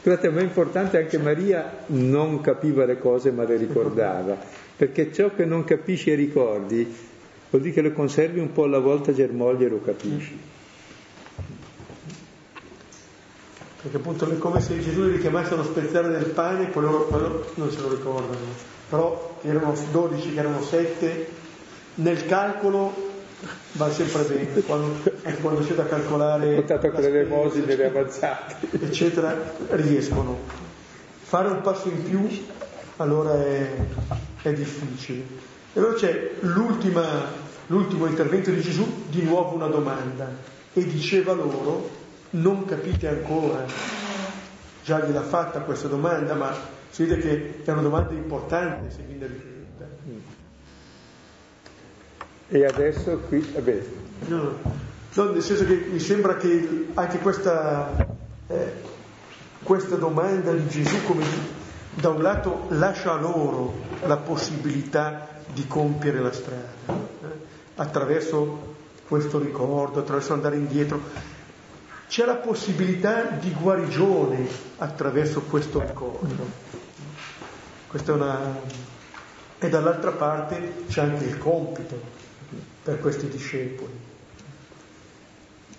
Scusate, 0.00 0.30
ma 0.30 0.40
è 0.40 0.42
importante 0.42 0.96
anche 0.96 1.18
Maria 1.18 1.84
non 1.86 2.40
capiva 2.40 2.84
le 2.84 2.98
cose 2.98 3.30
ma 3.30 3.44
le 3.44 3.56
ricordava, 3.56 4.38
perché 4.76 5.12
ciò 5.12 5.34
che 5.34 5.44
non 5.44 5.64
capisci 5.64 6.10
e 6.10 6.14
ricordi 6.14 6.96
vuol 7.50 7.62
dire 7.62 7.74
che 7.74 7.82
lo 7.82 7.92
conservi 7.92 8.38
un 8.38 8.52
po' 8.52 8.64
alla 8.64 8.78
volta 8.78 9.12
germoglia 9.12 9.66
e 9.66 9.68
lo 9.68 9.80
capisci. 9.82 10.38
Perché 13.82 13.96
appunto 13.96 14.30
è 14.30 14.38
come 14.38 14.60
se 14.60 14.80
Gesù 14.80 15.04
li 15.04 15.12
richiamasse 15.12 15.54
allo 15.54 15.64
spezzare 15.64 16.08
del 16.08 16.26
pane 16.26 16.64
e 16.64 16.70
poi 16.70 16.82
loro, 16.82 17.04
poi 17.04 17.20
loro 17.20 17.52
non 17.54 17.70
se 17.70 17.80
lo 17.80 17.90
ricordano. 17.90 18.36
Però 18.88 19.38
erano 19.42 19.74
12, 19.90 20.32
che 20.32 20.38
erano 20.38 20.62
7, 20.62 21.28
nel 21.98 22.26
calcolo 22.26 23.06
va 23.72 23.90
sempre 23.92 24.22
bene, 24.22 24.60
quando, 24.62 25.10
quando 25.40 25.60
c'è 25.60 25.74
da 25.74 25.86
calcolare... 25.86 26.54
Contato 26.56 26.90
con 26.90 27.00
le 27.00 27.08
elemosine, 27.08 27.76
le 27.76 27.86
avanzate. 27.86 28.56
Eccetera, 28.80 29.36
riescono. 29.70 30.38
Fare 31.22 31.48
un 31.48 31.60
passo 31.60 31.88
in 31.88 32.02
più 32.02 32.28
allora 32.96 33.34
è, 33.44 33.70
è 34.42 34.52
difficile. 34.52 35.24
E 35.72 35.78
allora 35.78 35.94
c'è 35.94 36.32
l'ultimo 36.40 38.06
intervento 38.06 38.50
di 38.50 38.60
Gesù, 38.60 39.04
di 39.08 39.22
nuovo 39.22 39.54
una 39.54 39.68
domanda, 39.68 40.28
e 40.72 40.84
diceva 40.84 41.32
loro, 41.32 41.88
non 42.30 42.64
capite 42.64 43.08
ancora, 43.08 43.64
già 44.84 45.04
gliel'ha 45.04 45.22
fatta 45.22 45.60
questa 45.60 45.88
domanda, 45.88 46.34
ma 46.34 46.52
si 46.90 47.04
vede 47.04 47.20
che 47.20 47.62
è 47.64 47.70
una 47.70 47.82
domanda 47.82 48.12
importante 48.14 48.90
se 48.90 49.02
viene 49.02 49.26
ripetuta. 49.26 50.37
E 52.50 52.64
adesso 52.64 53.18
qui, 53.28 53.40
vabbè. 53.40 53.82
No, 54.28 54.56
no, 55.12 55.32
nel 55.32 55.42
senso 55.42 55.66
che 55.66 55.86
mi 55.90 56.00
sembra 56.00 56.36
che 56.36 56.88
anche 56.94 57.18
questa, 57.18 58.06
eh, 58.46 58.72
questa 59.62 59.96
domanda 59.96 60.52
di 60.52 60.66
Gesù, 60.66 61.04
come 61.04 61.24
da 61.92 62.08
un 62.08 62.22
lato 62.22 62.64
lascia 62.68 63.14
loro 63.16 63.74
la 64.06 64.16
possibilità 64.16 65.28
di 65.52 65.66
compiere 65.66 66.20
la 66.20 66.32
strada, 66.32 66.70
eh, 66.86 67.26
attraverso 67.76 68.76
questo 69.06 69.38
ricordo, 69.38 70.00
attraverso 70.00 70.32
andare 70.32 70.56
indietro. 70.56 71.00
C'è 72.08 72.24
la 72.24 72.36
possibilità 72.36 73.24
di 73.24 73.52
guarigione 73.52 74.48
attraverso 74.78 75.42
questo 75.42 75.80
ricordo. 75.80 76.46
Questa 77.88 78.12
è 78.12 78.14
una... 78.14 78.60
E 79.58 79.68
dall'altra 79.68 80.12
parte 80.12 80.84
c'è 80.88 81.02
anche 81.02 81.24
il 81.24 81.36
compito 81.36 82.17
per 82.88 83.00
questi 83.00 83.28
discepoli, 83.28 83.92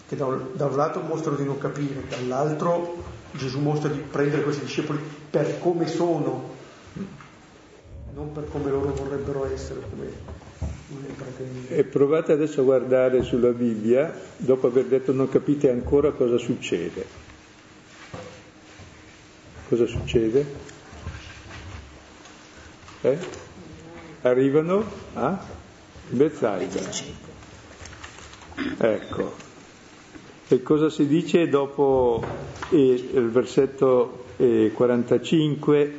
che 0.07 0.16
da 0.16 0.28
un, 0.28 0.49
da 0.53 0.68
un 0.68 0.76
lato 0.76 0.99
mostrano 0.99 1.38
di 1.38 1.43
non 1.43 1.57
capire, 1.57 2.03
dall'altro 2.07 3.03
Gesù 3.32 3.60
mostra 3.62 3.89
di 3.89 3.97
prendere 3.97 4.43
questi 4.43 4.62
discepoli 4.62 4.99
per 5.28 5.57
come 5.57 5.88
sono, 5.88 6.53
non 8.14 8.32
per 8.32 8.47
come 8.51 8.70
loro 8.70 8.93
vorrebbero 8.93 9.51
essere, 9.51 9.80
come 9.89 10.38
e 11.70 11.84
provate 11.84 12.32
adesso 12.32 12.62
a 12.62 12.64
guardare 12.64 13.24
sulla 13.24 13.53
Bibbia, 13.53 14.14
dopo 14.38 14.68
aver 14.68 14.86
detto 14.86 15.12
non 15.12 15.30
capite 15.30 15.72
ancora 15.72 16.12
cosa 16.12 16.38
succede. 16.38 17.05
Cosa 19.68 19.88
succede? 19.88 20.45
Eh? 23.01 23.18
Arrivano 24.22 24.84
a 25.16 25.57
Bezzaida. 26.10 26.80
Ecco. 28.78 29.47
E 30.47 30.64
cosa 30.64 30.89
si 30.89 31.05
dice 31.05 31.47
dopo 31.47 32.24
eh, 32.70 33.10
il 33.14 33.30
versetto 33.30 34.26
eh, 34.38 34.72
45 34.74 35.93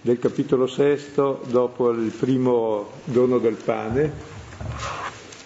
del 0.00 0.18
capitolo 0.18 0.66
sesto, 0.66 1.42
dopo 1.46 1.90
il 1.90 2.10
primo 2.10 2.90
dono 3.04 3.38
del 3.38 3.54
pane? 3.54 4.12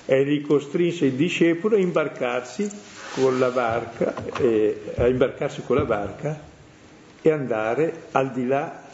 Egli 0.06 0.40
costrinse 0.40 1.06
i 1.06 1.16
discepoli 1.16 1.74
a 1.74 1.78
imbarcarsi 1.78 2.70
con 3.14 3.38
la 3.38 3.50
barca, 3.50 4.14
eh, 4.38 4.94
a 4.96 5.06
imbarcarsi 5.08 5.62
con 5.62 5.76
la 5.76 5.84
barca 5.84 6.40
e 7.20 7.30
andare 7.30 8.04
al 8.12 8.30
di 8.32 8.46
là 8.46 8.85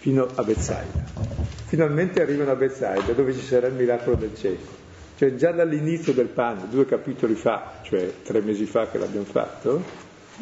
fino 0.00 0.26
a 0.34 0.42
Bezzaida. 0.42 1.48
Finalmente 1.66 2.20
arrivano 2.20 2.50
a 2.50 2.56
Bethsaida 2.56 3.12
dove 3.12 3.32
ci 3.32 3.44
sarà 3.44 3.68
il 3.68 3.74
miracolo 3.74 4.16
del 4.16 4.34
cieco. 4.34 4.78
Cioè 5.16 5.34
già 5.34 5.52
dall'inizio 5.52 6.12
del 6.14 6.28
pane, 6.28 6.62
due 6.70 6.86
capitoli 6.86 7.34
fa, 7.34 7.74
cioè 7.82 8.10
tre 8.24 8.40
mesi 8.40 8.64
fa 8.64 8.88
che 8.88 8.98
l'abbiamo 8.98 9.26
fatto, 9.26 9.82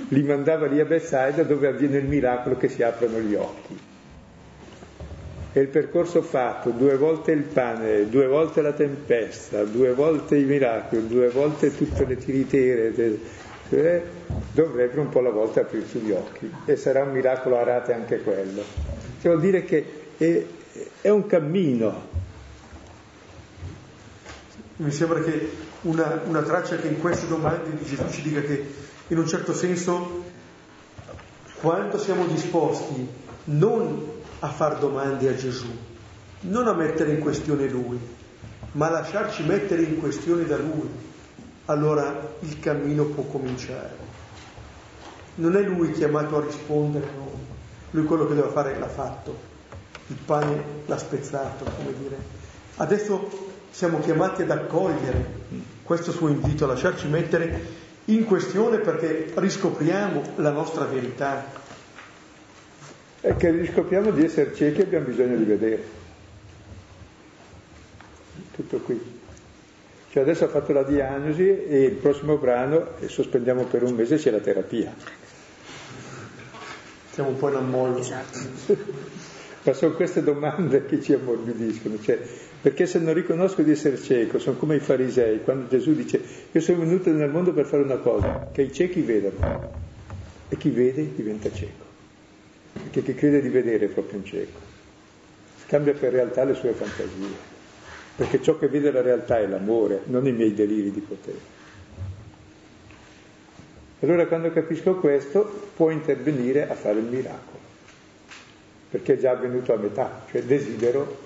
li 0.08 0.22
mandava 0.22 0.66
lì 0.66 0.80
a 0.80 0.84
Bethsaida 0.84 1.42
dove 1.42 1.66
avviene 1.66 1.98
il 1.98 2.06
miracolo 2.06 2.56
che 2.56 2.68
si 2.68 2.82
aprono 2.82 3.18
gli 3.18 3.34
occhi. 3.34 3.78
E 5.52 5.60
il 5.60 5.68
percorso 5.68 6.22
fatto, 6.22 6.70
due 6.70 6.96
volte 6.96 7.32
il 7.32 7.42
pane, 7.42 8.08
due 8.08 8.28
volte 8.28 8.62
la 8.62 8.72
tempesta, 8.72 9.64
due 9.64 9.92
volte 9.92 10.36
i 10.36 10.44
miracoli, 10.44 11.08
due 11.08 11.28
volte 11.30 11.76
tutte 11.76 12.06
le 12.06 12.16
tiritere, 12.16 12.94
cioè, 13.68 14.02
dovrebbe 14.52 15.00
un 15.00 15.08
po' 15.08 15.18
alla 15.18 15.30
volta 15.30 15.60
aprirsi 15.60 15.98
gli 15.98 16.10
occhi 16.10 16.50
e 16.64 16.76
sarà 16.76 17.02
un 17.02 17.12
miracolo 17.12 17.58
a 17.58 17.64
rate 17.64 17.92
anche 17.92 18.22
quello. 18.22 18.62
Cioè, 19.20 19.32
vuol 19.32 19.40
dire 19.40 19.64
che 19.64 19.84
è, 20.16 20.44
è 21.02 21.08
un 21.08 21.26
cammino. 21.26 22.16
Mi 24.76 24.90
sembra 24.90 25.20
che 25.20 25.50
una, 25.82 26.22
una 26.24 26.42
traccia 26.42 26.76
che 26.76 26.88
in 26.88 26.98
queste 26.98 27.26
domande 27.26 27.76
di 27.76 27.84
Gesù 27.84 28.08
ci 28.10 28.22
dica 28.22 28.40
che 28.40 28.64
in 29.08 29.18
un 29.18 29.26
certo 29.26 29.52
senso 29.52 30.24
quanto 31.60 31.98
siamo 31.98 32.26
disposti 32.26 33.06
non 33.44 34.16
a 34.40 34.48
far 34.48 34.78
domande 34.78 35.28
a 35.28 35.34
Gesù, 35.34 35.68
non 36.40 36.68
a 36.68 36.72
mettere 36.72 37.12
in 37.12 37.18
questione 37.18 37.68
Lui, 37.68 37.98
ma 38.72 38.86
a 38.86 38.90
lasciarci 38.90 39.42
mettere 39.44 39.82
in 39.82 39.98
questione 39.98 40.44
da 40.44 40.56
Lui, 40.56 40.88
allora 41.68 42.36
il 42.40 42.60
cammino 42.60 43.04
può 43.04 43.24
cominciare. 43.24 44.06
Non 45.36 45.56
è 45.56 45.62
Lui 45.62 45.92
chiamato 45.92 46.36
a 46.36 46.44
rispondere 46.44 47.06
a 47.06 47.16
noi, 47.16 47.46
Lui 47.92 48.04
quello 48.04 48.26
che 48.26 48.34
deve 48.34 48.50
fare 48.50 48.78
l'ha 48.78 48.88
fatto 48.88 49.56
il 50.08 50.16
pane 50.24 50.64
l'ha 50.86 50.98
spezzato, 50.98 51.64
come 51.64 51.92
dire. 51.98 52.16
Adesso 52.76 53.28
siamo 53.70 54.00
chiamati 54.00 54.42
ad 54.42 54.50
accogliere 54.50 55.36
questo 55.82 56.12
suo 56.12 56.28
invito, 56.28 56.64
a 56.64 56.68
lasciarci 56.68 57.06
mettere 57.08 57.86
in 58.06 58.24
questione 58.24 58.78
perché 58.78 59.32
riscopriamo 59.34 60.22
la 60.36 60.50
nostra 60.50 60.84
verità. 60.84 61.44
È 63.20 63.36
che 63.36 63.50
riscopriamo 63.50 64.10
di 64.10 64.24
essere 64.24 64.54
ciechi 64.54 64.80
e 64.80 64.84
abbiamo 64.84 65.06
bisogno 65.06 65.36
di 65.36 65.44
vedere. 65.44 65.84
Tutto 68.52 68.78
qui. 68.78 69.16
Cioè 70.10 70.22
adesso 70.22 70.44
ha 70.44 70.48
fatto 70.48 70.72
la 70.72 70.84
diagnosi 70.84 71.46
e 71.46 71.82
il 71.82 71.96
prossimo 71.96 72.36
brano, 72.36 72.98
e 72.98 73.08
sospendiamo 73.08 73.64
per 73.64 73.82
un 73.82 73.94
mese, 73.94 74.16
c'è 74.16 74.30
la 74.30 74.40
terapia. 74.40 74.94
Siamo 77.10 77.30
un 77.30 77.36
po' 77.36 77.48
in 77.50 77.56
ammollo. 77.56 77.98
Esatto. 77.98 78.38
Ma 79.62 79.72
sono 79.74 79.92
queste 79.92 80.22
domande 80.22 80.86
che 80.86 81.02
ci 81.02 81.12
ammorbidiscono, 81.12 82.00
cioè, 82.00 82.18
perché 82.60 82.86
se 82.86 83.00
non 83.00 83.12
riconosco 83.12 83.60
di 83.62 83.72
essere 83.72 83.98
cieco, 83.98 84.38
sono 84.38 84.56
come 84.56 84.76
i 84.76 84.80
farisei, 84.80 85.42
quando 85.42 85.68
Gesù 85.68 85.92
dice 85.94 86.22
io 86.50 86.60
sono 86.60 86.78
venuto 86.78 87.10
nel 87.10 87.28
mondo 87.28 87.52
per 87.52 87.66
fare 87.66 87.82
una 87.82 87.96
cosa, 87.96 88.48
che 88.50 88.62
i 88.62 88.72
ciechi 88.72 89.02
vedano, 89.02 89.72
e 90.48 90.56
chi 90.56 90.70
vede 90.70 91.14
diventa 91.14 91.52
cieco, 91.52 91.84
perché 92.82 93.02
chi 93.02 93.14
crede 93.14 93.42
di 93.42 93.48
vedere 93.48 93.86
è 93.86 93.88
proprio 93.88 94.20
un 94.20 94.24
cieco, 94.24 94.58
scambia 95.66 95.92
per 95.92 96.12
realtà 96.12 96.44
le 96.44 96.54
sue 96.54 96.72
fantasie, 96.72 97.56
perché 98.18 98.42
ciò 98.42 98.58
che 98.58 98.66
vede 98.66 98.90
la 98.90 99.00
realtà 99.00 99.38
è 99.38 99.46
l'amore, 99.46 100.00
non 100.06 100.26
i 100.26 100.32
miei 100.32 100.52
deliri 100.52 100.90
di 100.90 100.98
potere. 100.98 101.38
Allora 104.00 104.26
quando 104.26 104.50
capisco 104.50 104.96
questo 104.96 105.70
può 105.76 105.90
intervenire 105.90 106.68
a 106.68 106.74
fare 106.74 106.98
il 106.98 107.04
miracolo 107.04 107.58
perché 108.90 109.14
è 109.14 109.18
già 109.18 109.30
avvenuto 109.30 109.72
a 109.72 109.76
metà, 109.76 110.24
cioè 110.30 110.42
desidero, 110.42 111.16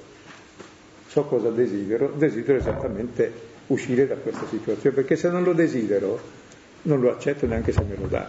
so 1.07 1.25
cosa 1.25 1.49
desidero, 1.49 2.13
desidero 2.15 2.59
esattamente 2.59 3.33
uscire 3.69 4.07
da 4.07 4.17
questa 4.17 4.47
situazione, 4.49 4.95
perché 4.95 5.17
se 5.17 5.31
non 5.31 5.45
lo 5.45 5.55
desidero 5.55 6.21
non 6.83 7.01
lo 7.01 7.11
accetto 7.11 7.47
neanche 7.47 7.73
se 7.73 7.83
me 7.85 7.97
lo 7.97 8.07
dà. 8.07 8.29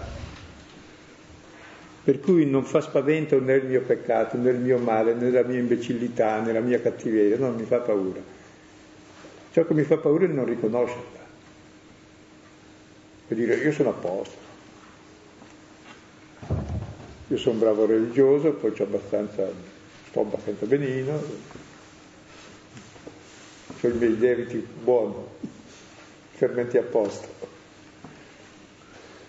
Per 2.06 2.20
cui 2.22 2.46
non 2.46 2.64
fa 2.64 2.80
spavento 2.80 3.42
né 3.42 3.56
il 3.56 3.66
mio 3.66 3.82
peccato, 3.82 4.38
né 4.38 4.52
il 4.52 4.60
mio 4.60 4.78
male, 4.78 5.14
né 5.14 5.32
la 5.32 5.44
mia 5.44 5.60
imbecillità, 5.60 6.40
né 6.40 6.54
la 6.54 6.62
mia 6.62 6.80
cattiveria, 6.80 7.38
non 7.38 7.56
mi 7.56 7.64
fa 7.64 7.80
paura. 7.80 8.42
Ciò 9.54 9.64
che 9.66 9.76
mi 9.76 9.84
fa 9.84 9.98
paura 9.98 10.26
è 10.26 10.30
non 10.30 10.46
riconoscerla. 10.46 11.20
Per 13.28 13.38
dire 13.38 13.54
io 13.58 13.72
sono 13.72 13.90
a 13.90 13.94
posto, 13.94 14.38
io 17.28 17.38
sono 17.38 17.60
bravo 17.60 17.86
religioso, 17.86 18.54
poi 18.54 18.74
abbastanza, 18.80 19.48
sto 20.10 20.22
abbastanza 20.22 20.66
benino, 20.66 21.22
ho 23.80 23.88
i 23.88 23.92
miei 23.92 24.18
debiti 24.18 24.58
buoni. 24.58 25.14
fermenti 26.32 26.80
apposta. 26.80 27.28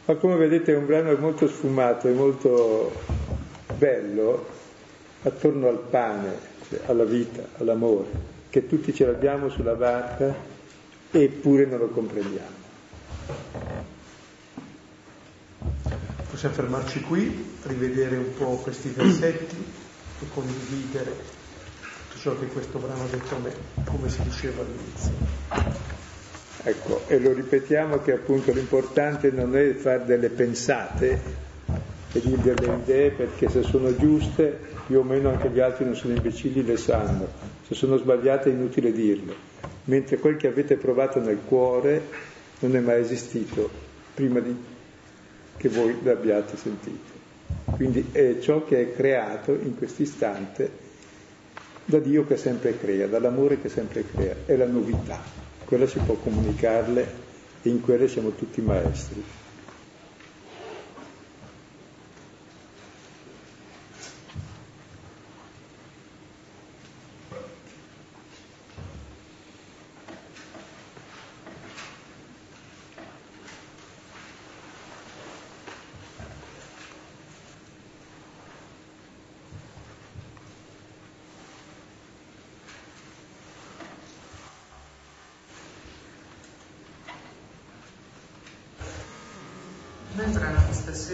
Ma 0.06 0.14
come 0.14 0.36
vedete 0.36 0.72
è 0.72 0.76
un 0.76 0.86
brano 0.86 1.14
molto 1.16 1.48
sfumato 1.48 2.08
e 2.08 2.12
molto 2.12 2.92
bello 3.76 4.46
attorno 5.20 5.68
al 5.68 5.80
pane, 5.80 6.38
cioè 6.66 6.80
alla 6.86 7.04
vita, 7.04 7.46
all'amore, 7.58 8.33
che 8.54 8.68
tutti 8.68 8.94
ce 8.94 9.04
l'abbiamo 9.04 9.48
sulla 9.48 9.74
barca 9.74 10.32
eppure 11.10 11.66
non 11.66 11.80
lo 11.80 11.88
comprendiamo. 11.88 12.62
Possiamo 16.30 16.54
fermarci 16.54 17.00
qui, 17.00 17.56
rivedere 17.64 18.16
un 18.16 18.32
po' 18.38 18.60
questi 18.62 18.90
versetti 18.90 19.56
e 19.56 20.26
condividere 20.32 21.10
tutto 22.10 22.20
ciò 22.20 22.38
che 22.38 22.46
questo 22.46 22.78
brano 22.78 23.02
ha 23.02 23.06
detto 23.10 23.34
a 23.34 23.38
me, 23.40 23.52
come 23.86 24.08
si 24.08 24.22
diceva 24.22 24.62
all'inizio. 24.62 25.12
Ecco, 26.62 27.08
e 27.08 27.18
lo 27.18 27.32
ripetiamo 27.32 28.02
che 28.02 28.12
appunto 28.12 28.52
l'importante 28.52 29.32
non 29.32 29.56
è 29.56 29.74
fare 29.74 30.04
delle 30.04 30.28
pensate 30.28 31.20
e 32.12 32.20
dire 32.20 32.54
delle 32.54 32.76
idee 32.76 33.10
perché 33.10 33.48
se 33.48 33.64
sono 33.64 33.96
giuste 33.96 34.60
più 34.86 35.00
o 35.00 35.02
meno 35.02 35.30
anche 35.30 35.50
gli 35.50 35.58
altri 35.58 35.84
non 35.84 35.96
sono 35.96 36.14
imbecilli 36.14 36.64
le 36.64 36.76
sanno, 36.76 37.53
se 37.74 37.80
sono 37.80 37.96
sbagliate 37.96 38.50
è 38.50 38.52
inutile 38.52 38.92
dirle, 38.92 39.34
mentre 39.84 40.18
quel 40.18 40.36
che 40.36 40.46
avete 40.46 40.76
provato 40.76 41.20
nel 41.20 41.40
cuore 41.46 42.02
non 42.60 42.74
è 42.76 42.80
mai 42.80 43.00
esistito 43.00 43.68
prima 44.14 44.40
di, 44.40 44.54
che 45.56 45.68
voi 45.68 45.96
l'abbiate 46.02 46.56
sentito. 46.56 47.12
Quindi 47.72 48.10
è 48.12 48.38
ciò 48.38 48.64
che 48.64 48.80
è 48.80 48.94
creato 48.94 49.52
in 49.52 49.76
questo 49.76 50.02
istante 50.02 50.70
da 51.84 51.98
Dio 51.98 52.24
che 52.24 52.36
sempre 52.36 52.78
crea, 52.78 53.06
dall'amore 53.06 53.60
che 53.60 53.68
sempre 53.68 54.04
crea, 54.04 54.36
è 54.46 54.56
la 54.56 54.66
novità 54.66 55.34
quella 55.64 55.86
si 55.86 55.98
può 56.00 56.14
comunicarle 56.14 57.22
e 57.62 57.68
in 57.68 57.80
quelle 57.80 58.06
siamo 58.06 58.30
tutti 58.30 58.60
maestri. 58.60 59.24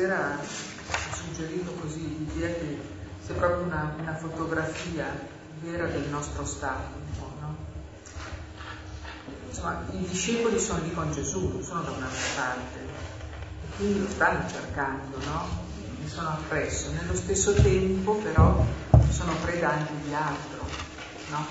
Sera 0.00 0.38
suggerito 1.12 1.72
così 1.72 2.00
l'idea 2.00 2.48
che 2.54 2.80
sia 3.22 3.34
proprio 3.34 3.66
una, 3.66 3.94
una 3.98 4.14
fotografia 4.16 5.04
vera 5.60 5.86
del 5.88 6.08
nostro 6.08 6.46
stato, 6.46 6.96
no? 7.40 7.54
Insomma, 9.46 9.84
i 9.92 9.98
discepoli 9.98 10.58
sono 10.58 10.82
lì 10.82 10.94
con 10.94 11.12
Gesù, 11.12 11.48
non 11.48 11.62
sono 11.62 11.82
da 11.82 11.90
un'altra 11.90 12.26
parte, 12.34 12.78
e 12.78 13.76
quindi 13.76 14.00
lo 14.00 14.08
stanno 14.08 14.48
cercando, 14.48 15.18
no? 15.18 15.68
Mi 15.98 16.08
sono 16.08 16.30
appresso. 16.30 16.92
Nello 16.92 17.14
stesso 17.14 17.52
tempo, 17.52 18.14
però, 18.14 18.64
sono 19.10 19.34
preda 19.42 19.72
anche 19.72 19.92
di 20.02 20.14
altro, 20.14 20.64
no? 21.28 21.46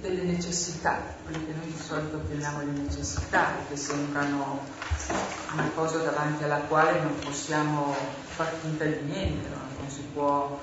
Delle 0.00 0.22
necessità, 0.22 0.98
quelle 1.24 1.44
che 1.44 1.52
noi 1.52 1.66
di 1.66 1.78
solito 1.78 2.22
chiamiamo 2.26 2.60
le 2.60 2.80
necessità, 2.80 3.52
che 3.68 3.76
sembrano 3.76 4.77
una 5.52 5.70
cosa 5.74 5.98
davanti 5.98 6.44
alla 6.44 6.60
quale 6.60 7.00
non 7.00 7.18
possiamo 7.18 7.94
far 8.26 8.52
finta 8.60 8.84
di 8.84 9.00
niente, 9.02 9.48
no? 9.48 9.56
non 9.80 9.88
si 9.88 10.02
può... 10.12 10.60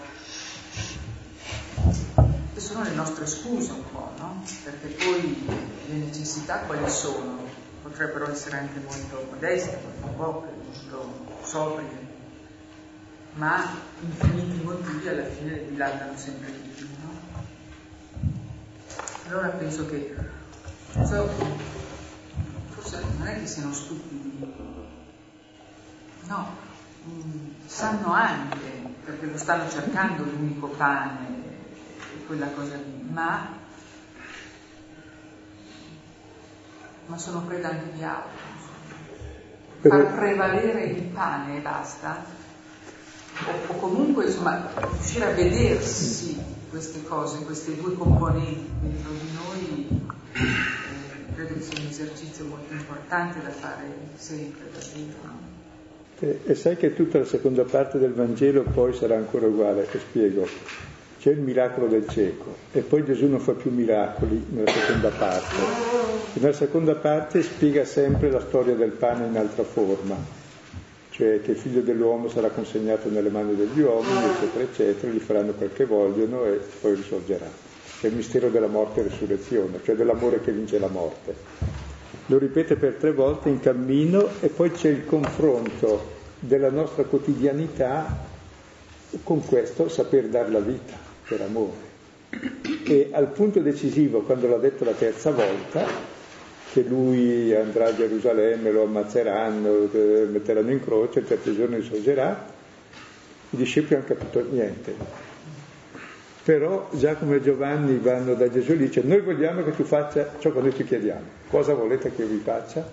E 2.53 2.59
sono 2.59 2.83
le 2.83 2.91
nostre 2.91 3.25
scuse 3.25 3.71
un 3.71 3.83
po', 3.91 4.11
no? 4.17 4.43
Perché 4.63 4.87
poi 5.03 5.45
le 5.87 5.95
necessità 5.95 6.59
quali 6.59 6.89
sono? 6.89 7.43
Potrebbero 7.81 8.29
essere 8.31 8.57
anche 8.57 8.79
molto 8.79 9.27
modeste, 9.29 9.79
molto 9.83 10.07
poche, 10.15 10.47
molto 10.63 11.37
sobrie, 11.43 12.07
ma 13.33 13.63
infiniti 13.99 14.63
motivi 14.63 15.07
alla 15.07 15.25
fine 15.25 15.67
dilatano 15.67 16.17
sempre 16.17 16.51
di 16.51 16.69
più, 16.69 16.87
no? 17.01 17.43
Allora 19.27 19.49
penso 19.49 19.85
che 19.87 20.15
forse 22.85 23.03
non 23.17 23.27
è 23.27 23.39
che 23.39 23.47
siano 23.47 23.73
stupidi, 23.73 24.37
no, 26.27 26.47
mm, 27.07 27.47
sanno 27.65 28.11
anche, 28.11 28.59
perché 29.03 29.25
lo 29.25 29.37
stanno 29.37 29.69
cercando 29.69 30.23
l'unico 30.23 30.67
pane 30.67 31.43
e 32.15 32.25
quella 32.25 32.47
cosa 32.47 32.75
lì, 32.75 33.07
ma, 33.11 33.47
ma 37.05 37.17
sono 37.17 37.41
preda 37.41 37.69
anche 37.69 37.91
di 37.93 38.03
altro. 38.03 38.53
Far 39.81 40.15
prevalere 40.15 40.83
il 40.85 41.03
pane 41.03 41.57
e 41.57 41.61
basta, 41.61 42.23
o, 43.45 43.73
o 43.73 43.75
comunque 43.75 44.25
insomma 44.25 44.67
riuscire 44.75 45.25
a 45.25 45.33
vedersi 45.33 46.43
queste 46.69 47.03
cose, 47.03 47.43
queste 47.45 47.75
due 47.75 47.93
componenti 47.93 48.71
dentro 48.81 49.11
di 49.11 49.29
noi 49.33 50.05
credo 51.35 51.53
che 51.53 51.61
sia 51.61 51.79
un 51.79 51.87
esercizio 51.87 52.45
molto 52.45 52.73
importante 52.73 53.41
da 53.41 53.51
fare 53.51 54.09
sempre, 54.15 54.71
davvero. 54.71 55.44
E, 56.19 56.55
sai 56.55 56.77
che 56.77 56.93
tutta 56.93 57.17
la 57.19 57.25
seconda 57.25 57.63
parte 57.63 57.99
del 57.99 58.13
Vangelo 58.13 58.63
poi 58.63 58.93
sarà 58.93 59.15
ancora 59.15 59.47
uguale, 59.47 59.87
ti 59.89 59.99
spiego. 59.99 60.47
C'è 61.19 61.31
il 61.31 61.39
miracolo 61.39 61.87
del 61.87 62.07
cieco 62.07 62.55
e 62.71 62.81
poi 62.81 63.03
Gesù 63.03 63.27
non 63.27 63.39
fa 63.39 63.53
più 63.53 63.71
miracoli 63.71 64.45
nella 64.49 64.71
seconda 64.71 65.09
parte. 65.09 65.61
E 66.33 66.39
nella 66.39 66.53
seconda 66.53 66.95
parte 66.95 67.41
spiega 67.41 67.83
sempre 67.83 68.29
la 68.29 68.41
storia 68.41 68.75
del 68.75 68.91
pane 68.91 69.25
in 69.27 69.37
altra 69.37 69.63
forma, 69.63 70.15
cioè 71.09 71.41
che 71.41 71.51
il 71.51 71.57
figlio 71.57 71.81
dell'uomo 71.81 72.29
sarà 72.29 72.49
consegnato 72.49 73.09
nelle 73.09 73.29
mani 73.29 73.55
degli 73.55 73.81
uomini, 73.81 74.29
eccetera, 74.35 74.63
eccetera, 74.63 75.11
gli 75.11 75.19
faranno 75.19 75.53
quel 75.53 75.73
che 75.73 75.85
vogliono 75.85 76.45
e 76.45 76.59
poi 76.79 76.95
risorgerà 76.95 77.65
è 78.01 78.09
il 78.09 78.15
mistero 78.15 78.49
della 78.49 78.67
morte 78.67 78.99
e 78.99 79.03
resurrezione, 79.03 79.79
cioè 79.83 79.95
dell'amore 79.95 80.41
che 80.41 80.51
vince 80.51 80.77
la 80.79 80.87
morte. 80.87 81.84
Lo 82.27 82.37
ripete 82.39 82.75
per 82.75 82.93
tre 82.93 83.11
volte 83.11 83.49
in 83.49 83.59
cammino 83.59 84.29
e 84.41 84.47
poi 84.47 84.71
c'è 84.71 84.89
il 84.89 85.05
confronto 85.05 86.13
della 86.39 86.71
nostra 86.71 87.03
quotidianità 87.03 88.33
con 89.23 89.45
questo 89.45 89.89
saper 89.89 90.27
dar 90.27 90.49
la 90.49 90.59
vita 90.59 90.93
per 91.27 91.41
amore. 91.41 91.93
E 92.85 93.09
al 93.11 93.27
punto 93.27 93.59
decisivo, 93.59 94.21
quando 94.21 94.47
l'ha 94.47 94.57
detto 94.57 94.83
la 94.83 94.93
terza 94.93 95.31
volta, 95.31 95.85
che 96.71 96.81
lui 96.81 97.53
andrà 97.55 97.87
a 97.87 97.95
Gerusalemme, 97.95 98.71
lo 98.71 98.83
ammazzeranno, 98.83 99.89
metteranno 100.29 100.71
in 100.71 100.83
croce, 100.83 101.19
il 101.19 101.27
terzo 101.27 101.55
giorno 101.55 101.77
risorgerà, 101.77 102.45
i 103.51 103.55
discepoli 103.55 103.95
hanno 103.95 104.05
capito 104.05 104.45
niente, 104.49 104.93
però 106.43 106.89
Giacomo 106.91 107.35
e 107.35 107.41
Giovanni 107.41 107.97
vanno 107.97 108.33
da 108.33 108.49
Gesù 108.49 108.73
e 108.73 108.77
dice 108.77 109.01
noi 109.03 109.21
vogliamo 109.21 109.63
che 109.63 109.71
tu 109.71 109.83
faccia 109.83 110.33
ciò 110.39 110.51
che 110.51 110.59
noi 110.59 110.73
ti 110.73 110.83
chiediamo. 110.83 111.43
Cosa 111.55 111.73
volete 111.73 112.13
che 112.13 112.23
io 112.23 112.27
vi 112.27 112.41
faccia? 112.43 112.85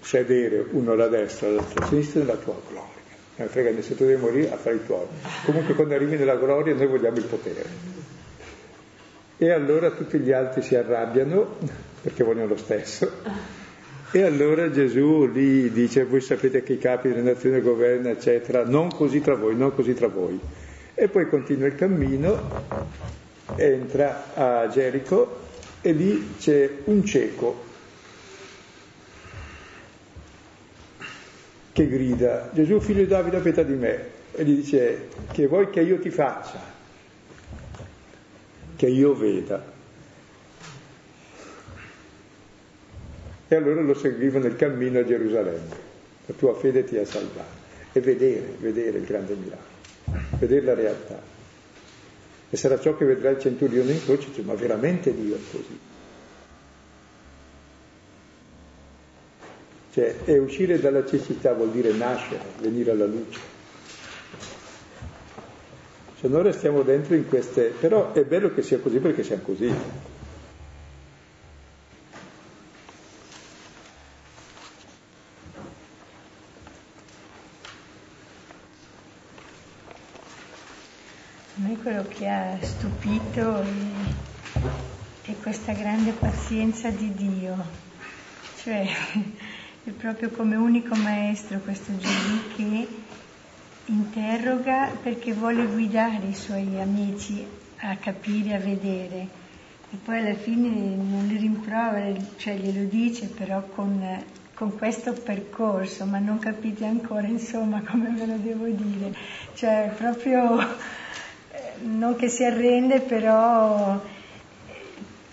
Sedere 0.00 0.66
uno 0.70 0.92
alla 0.92 1.08
destra 1.08 1.50
l'altro 1.50 1.82
a 1.82 1.88
sinistra 1.88 2.20
nella 2.20 2.36
tua 2.36 2.54
gloria. 2.68 2.92
Non 3.34 3.48
frega 3.48 3.82
se 3.82 3.96
tu 3.96 4.04
devi 4.04 4.20
morire 4.20 4.52
a 4.52 4.56
fare 4.56 4.76
i 4.76 4.86
tuoi. 4.86 5.06
Comunque 5.44 5.74
quando 5.74 5.94
arrivi 5.94 6.16
nella 6.16 6.36
gloria 6.36 6.74
noi 6.74 6.86
vogliamo 6.86 7.16
il 7.16 7.24
potere. 7.24 7.64
E 9.36 9.50
allora 9.50 9.90
tutti 9.90 10.20
gli 10.20 10.30
altri 10.30 10.62
si 10.62 10.76
arrabbiano 10.76 11.56
perché 12.02 12.22
vogliono 12.22 12.46
lo 12.46 12.56
stesso. 12.56 13.10
E 14.12 14.22
allora 14.22 14.70
Gesù 14.70 15.26
lì 15.26 15.72
dice, 15.72 16.04
voi 16.04 16.20
sapete 16.20 16.62
che 16.62 16.74
i 16.74 16.78
capi 16.78 17.08
delle 17.08 17.22
nazioni 17.22 17.60
governano, 17.60 18.10
eccetera, 18.10 18.64
non 18.64 18.90
così 18.90 19.20
tra 19.22 19.34
voi, 19.34 19.56
non 19.56 19.74
così 19.74 19.92
tra 19.92 20.06
voi 20.06 20.38
e 20.94 21.08
poi 21.08 21.28
continua 21.28 21.66
il 21.66 21.74
cammino, 21.74 22.38
entra 23.56 24.34
a 24.34 24.68
Gerico 24.68 25.40
e 25.80 25.90
lì 25.90 26.34
c'è 26.38 26.70
un 26.84 27.04
cieco 27.04 27.72
che 31.74 31.88
grida, 31.88 32.48
Gesù 32.54 32.80
figlio 32.80 33.02
di 33.02 33.08
Davide 33.08 33.36
ha 33.36 33.62
di 33.62 33.74
me, 33.74 34.04
e 34.32 34.44
gli 34.44 34.54
dice, 34.54 35.08
che 35.30 35.46
vuoi 35.46 35.68
che 35.68 35.82
io 35.82 35.98
ti 35.98 36.08
faccia? 36.08 36.58
Che 38.76 38.86
io 38.86 39.14
veda. 39.14 39.72
E 43.48 43.54
allora 43.54 43.82
lo 43.82 43.94
seguiva 43.94 44.38
nel 44.38 44.56
cammino 44.56 45.00
a 45.00 45.04
Gerusalemme, 45.04 45.76
la 46.26 46.34
tua 46.34 46.54
fede 46.54 46.84
ti 46.84 46.96
ha 46.96 47.04
salvato, 47.04 47.62
e 47.92 48.00
vedere, 48.00 48.54
vedere 48.58 48.98
il 48.98 49.04
grande 49.04 49.34
miracolo 49.34 49.72
vedere 50.38 50.64
la 50.64 50.74
realtà. 50.74 51.20
E 52.50 52.56
sarà 52.56 52.78
ciò 52.78 52.96
che 52.96 53.04
vedrà 53.04 53.30
il 53.30 53.40
centurione 53.40 53.92
in 53.92 54.04
croce, 54.04 54.28
dice, 54.28 54.42
ma 54.42 54.54
veramente 54.54 55.14
Dio 55.14 55.34
è 55.34 55.38
così? 55.50 55.78
Cioè, 59.94 60.24
è 60.24 60.36
uscire 60.38 60.80
dalla 60.80 61.06
cecità 61.06 61.52
vuol 61.52 61.70
dire 61.70 61.92
nascere, 61.92 62.42
venire 62.58 62.90
alla 62.90 63.06
luce. 63.06 63.38
Cioè, 66.18 66.28
noi 66.28 66.42
restiamo 66.42 66.82
dentro 66.82 67.14
in 67.14 67.28
queste... 67.28 67.72
però 67.78 68.10
è 68.10 68.24
bello 68.24 68.52
che 68.52 68.62
sia 68.62 68.80
così 68.80 68.98
perché 68.98 69.22
siamo 69.22 69.42
così. 69.42 69.68
A 69.68 69.76
me 81.54 81.78
quello 81.80 82.04
che 82.08 82.28
ha 82.28 82.58
stupito 82.62 83.60
è, 83.60 85.30
è 85.30 85.34
questa 85.40 85.72
grande 85.72 86.10
pazienza 86.10 86.90
di 86.90 87.14
Dio, 87.14 87.54
cioè 88.56 88.88
è 89.84 89.90
proprio 89.90 90.30
come 90.30 90.56
unico 90.56 90.94
maestro 90.94 91.58
questo 91.58 91.94
Gesù 91.98 92.38
che 92.56 92.88
interroga 93.86 94.90
perché 95.02 95.34
vuole 95.34 95.66
guidare 95.66 96.28
i 96.28 96.34
suoi 96.34 96.80
amici 96.80 97.44
a 97.80 97.96
capire, 97.96 98.54
a 98.54 98.58
vedere. 98.58 99.42
E 99.90 99.96
poi 100.02 100.20
alla 100.20 100.34
fine 100.34 100.68
non 100.96 101.26
li 101.26 101.36
rimprovera, 101.36 102.18
cioè 102.36 102.56
glielo 102.56 102.88
dice 102.88 103.26
però 103.26 103.62
con, 103.74 104.24
con 104.54 104.74
questo 104.78 105.12
percorso, 105.12 106.06
ma 106.06 106.18
non 106.18 106.38
capite 106.38 106.86
ancora 106.86 107.26
insomma 107.26 107.82
come 107.82 108.08
ve 108.08 108.24
lo 108.24 108.36
devo 108.36 108.66
dire. 108.66 109.14
Cioè 109.52 109.92
proprio 109.98 110.76
non 111.82 112.16
che 112.16 112.28
si 112.28 112.42
arrende, 112.42 113.00
però 113.00 114.00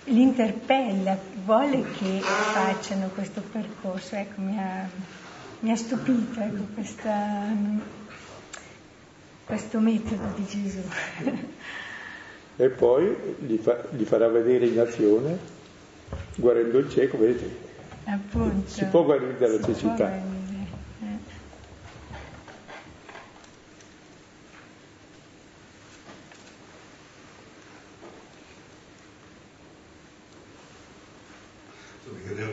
l'interpella, 0.05 1.17
vuole 1.45 1.83
che 1.97 2.19
facciano 2.21 3.09
questo 3.09 3.41
percorso. 3.41 4.15
Ecco, 4.15 4.41
mi 4.41 4.57
ha, 4.57 4.87
mi 5.59 5.71
ha 5.71 5.75
stupito 5.75 6.39
ecco, 6.39 6.65
questa, 6.73 7.47
questo 9.45 9.79
metodo 9.79 10.33
di 10.35 10.45
Gesù. 10.45 10.81
E 12.57 12.69
poi 12.69 13.15
gli, 13.39 13.57
fa, 13.57 13.81
gli 13.91 14.03
farà 14.03 14.27
vedere 14.27 14.67
in 14.67 14.79
azione, 14.79 15.37
guarendo 16.35 16.77
il 16.77 16.89
cieco, 16.89 17.17
vedete, 17.17 17.69
Appunto, 18.03 18.69
si 18.69 18.85
può 18.85 19.03
guarire 19.03 19.37
dalla 19.37 19.63
cecità. 19.63 20.31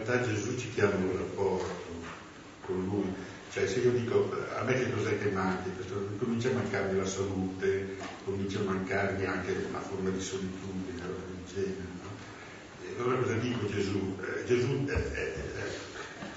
realtà 0.09 0.21
Gesù 0.23 0.57
ci 0.57 0.71
chiama 0.73 0.95
un 0.95 1.17
rapporto 1.17 1.67
con 2.65 2.85
Lui. 2.85 3.13
Cioè 3.53 3.67
se 3.67 3.81
io 3.81 3.93
che 4.75 4.91
cos'è 4.91 5.19
che 5.19 5.31
manca, 5.31 5.71
comincia 6.19 6.51
a 6.51 6.53
mancarmi 6.53 6.99
la 6.99 7.07
salute, 7.07 7.97
comincia 8.25 8.61
a 8.61 8.63
mancarmi 8.63 9.25
anche 9.25 9.67
una 9.69 9.81
forma 9.81 10.11
di 10.11 10.21
solitudine, 10.21 11.01
roba 11.01 11.23
del 11.27 11.53
genere. 11.53 11.87
No? 12.03 13.03
Allora 13.03 13.23
cosa 13.23 13.35
dico 13.35 13.67
Gesù? 13.69 14.17
Eh, 14.21 14.45
Gesù 14.45 14.85
eh, 14.89 14.93
eh, 14.93 15.21
eh 15.21 15.87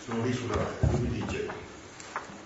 sono 0.04 0.24
lì 0.24 0.34
sulla 0.34 0.56
lui 0.92 1.00
mi 1.02 1.10
dice 1.10 1.48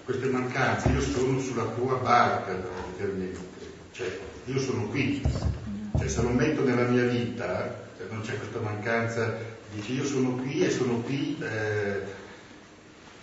queste 0.03 0.27
mancanze, 0.27 0.89
io 0.89 1.01
sono 1.01 1.39
sulla 1.39 1.65
tua 1.65 1.95
barca 1.95 2.53
praticamente, 2.53 3.39
cioè 3.91 4.19
io 4.45 4.59
sono 4.59 4.87
qui, 4.89 5.21
cioè 5.97 6.07
se 6.07 6.21
lo 6.21 6.29
metto 6.29 6.63
nella 6.63 6.87
mia 6.87 7.05
vita, 7.05 7.89
cioè 7.97 8.07
non 8.09 8.21
c'è 8.21 8.37
questa 8.37 8.59
mancanza 8.59 9.53
Dice 9.75 9.91
io 9.91 10.05
sono 10.05 10.35
qui 10.35 10.63
e 10.63 10.69
sono 10.69 11.01
qui, 11.01 11.37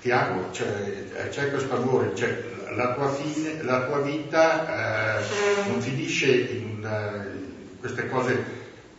eh, 0.02 0.08
ti 0.08 0.10
amo, 0.10 0.50
cioè, 0.50 1.04
eh, 1.14 1.28
c'è 1.28 1.50
questo 1.50 1.76
amore, 1.76 2.14
cioè, 2.16 2.42
la, 2.74 2.94
tua 2.94 3.08
fine, 3.08 3.62
la 3.62 3.86
tua 3.86 4.00
vita 4.00 5.20
eh, 5.20 5.68
non 5.68 5.80
finisce 5.80 6.26
in, 6.26 6.82
in 6.82 7.78
queste 7.78 8.08
cose, 8.08 8.44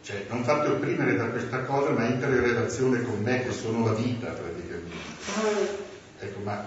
cioè, 0.01 0.25
non 0.29 0.45
fate 0.45 0.69
opprimere 0.69 1.15
da 1.17 1.25
questa 1.25 1.59
cosa, 1.63 1.89
ma 1.89 2.07
entra 2.07 2.29
in 2.29 2.41
relazione 2.41 3.01
con 3.01 3.19
me 3.21 3.43
che 3.43 3.51
sono 3.51 3.85
la 3.85 3.93
vita 3.93 4.27
praticamente. 4.27 5.81
Ecco, 6.19 6.39
ma 6.43 6.65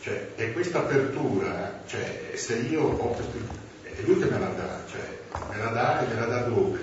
cioè, 0.00 0.34
è 0.36 0.52
questa 0.52 0.78
apertura, 0.78 1.82
cioè, 1.86 2.32
se 2.36 2.54
io 2.56 2.84
ho 2.84 3.12
questo, 3.12 3.36
è 3.82 4.00
lui 4.00 4.18
che 4.18 4.30
me 4.30 4.38
la 4.38 4.46
dà, 4.46 4.80
cioè, 4.90 5.18
me 5.50 5.56
la 5.62 5.70
dà 5.70 6.00
e 6.00 6.14
me 6.14 6.20
la 6.20 6.26
dà 6.26 6.40
dove? 6.42 6.78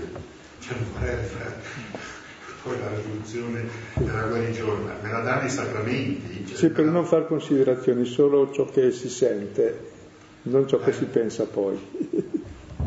Cioè, 0.60 0.78
non 0.78 0.92
vorrei 0.94 1.16
poi 2.66 2.80
la 2.80 2.90
risoluzione 2.90 3.64
della 3.94 4.24
guarigione, 4.24 4.94
me 5.00 5.12
la 5.12 5.20
dà 5.20 5.40
nei 5.40 5.50
sacramenti. 5.50 6.48
Cioè, 6.48 6.58
sì, 6.58 6.70
per 6.70 6.86
non 6.86 7.06
fare 7.06 7.28
considerazioni, 7.28 8.06
solo 8.06 8.52
ciò 8.52 8.66
che 8.66 8.92
si 8.92 9.08
sente, 9.08 9.92
non 10.44 10.68
ciò 10.68 10.84
che 10.84 10.92
si 10.92 11.06
pensa 11.06 11.46
poi. 11.46 11.78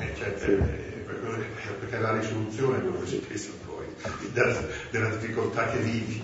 Eh, 0.01 0.15
certo, 0.17 0.45
sì. 0.45 0.51
eh, 0.51 1.05
perché 1.79 1.97
è 1.97 2.01
la 2.01 2.19
risoluzione 2.19 2.81
quello 2.81 2.99
che 3.01 3.07
si 3.07 3.17
pensa 3.19 3.51
poi, 3.67 3.87
della, 4.33 4.65
della 4.91 5.09
difficoltà 5.11 5.69
che 5.69 5.79
vivi. 5.79 6.23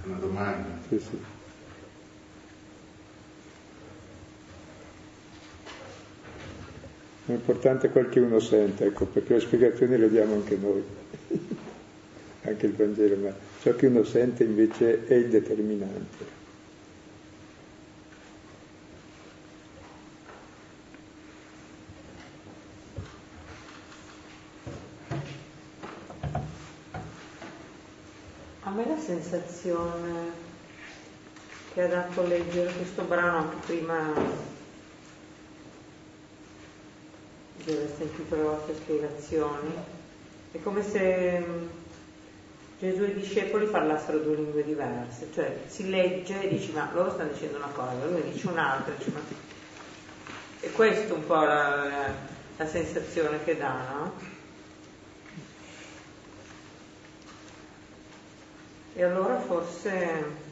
È 0.00 0.06
una 0.06 0.18
domanda. 0.18 0.68
Sì, 0.88 0.98
sì. 0.98 1.36
L'importante 7.28 7.88
è 7.88 7.92
quel 7.92 8.08
che 8.08 8.20
uno 8.20 8.40
sente, 8.40 8.86
ecco, 8.86 9.04
perché 9.04 9.34
le 9.34 9.40
spiegazioni 9.40 9.98
le 9.98 10.08
diamo 10.08 10.32
anche 10.32 10.56
noi, 10.56 10.82
anche 12.44 12.64
il 12.64 12.72
Vangelo, 12.72 13.16
ma 13.16 13.34
ciò 13.60 13.76
che 13.76 13.86
uno 13.86 14.02
sente 14.02 14.44
invece 14.44 15.06
è 15.06 15.12
il 15.12 15.28
determinante. 15.28 16.36
A 28.62 28.70
me 28.70 28.86
la 28.86 28.98
sensazione 28.98 30.30
che 31.74 31.82
ha 31.82 31.88
dato 31.88 32.26
leggere 32.26 32.72
questo 32.72 33.02
brano 33.02 33.36
anche 33.36 33.56
prima 33.66 34.56
di 37.64 37.72
aver 37.72 37.94
sentito 37.96 38.34
le 38.36 38.42
vostre 38.42 38.74
spiegazioni. 38.74 39.74
È 40.52 40.60
come 40.62 40.82
se 40.82 41.38
mm, 41.38 41.66
Gesù 42.78 43.02
e 43.02 43.08
i 43.08 43.14
discepoli 43.14 43.66
parlassero 43.66 44.18
due 44.18 44.36
lingue 44.36 44.64
diverse, 44.64 45.28
cioè 45.32 45.58
si 45.66 45.90
legge 45.90 46.42
e 46.42 46.48
dici 46.48 46.70
ma 46.72 46.88
loro 46.94 47.10
stanno 47.10 47.32
dicendo 47.32 47.56
una 47.56 47.70
cosa, 47.72 48.06
lui 48.06 48.22
dice 48.30 48.46
un'altra, 48.46 48.94
dice, 48.94 49.10
ma... 49.10 49.20
e 50.60 50.70
questa 50.72 51.08
è 51.08 51.16
un 51.16 51.26
po' 51.26 51.34
la, 51.42 51.84
la, 51.84 52.14
la 52.56 52.66
sensazione 52.66 53.42
che 53.42 53.56
dà, 53.56 53.72
no? 53.92 54.12
E 58.94 59.02
allora 59.02 59.38
forse 59.38 60.46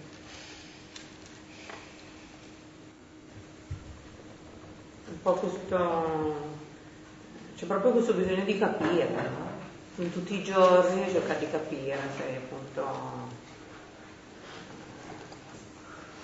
un 5.08 5.22
po' 5.22 5.32
questo 5.34 6.55
c'è 7.56 7.64
proprio 7.64 7.92
questo 7.92 8.12
bisogno 8.12 8.44
di 8.44 8.58
capire, 8.58 9.08
no? 9.08 9.54
in 9.96 10.12
tutti 10.12 10.34
i 10.34 10.44
giorni 10.44 11.10
cercare 11.10 11.38
di 11.38 11.50
capire, 11.50 11.98
cioè 12.18 12.36
appunto 12.36 12.84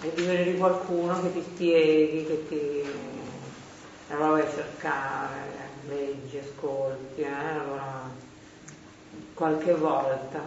hai 0.02 0.10
bisogno 0.14 0.42
di 0.44 0.56
qualcuno 0.58 1.22
che 1.22 1.32
ti 1.32 1.42
spieghi, 1.42 2.26
che 2.26 2.48
ti 2.48 2.84
allora 4.12 4.30
vai 4.32 4.42
a 4.42 4.50
cercare, 4.50 5.50
leggi, 5.88 6.36
ascolti, 6.36 7.22
eh? 7.22 7.28
allora 7.30 8.10
qualche 9.32 9.74
volta. 9.74 10.40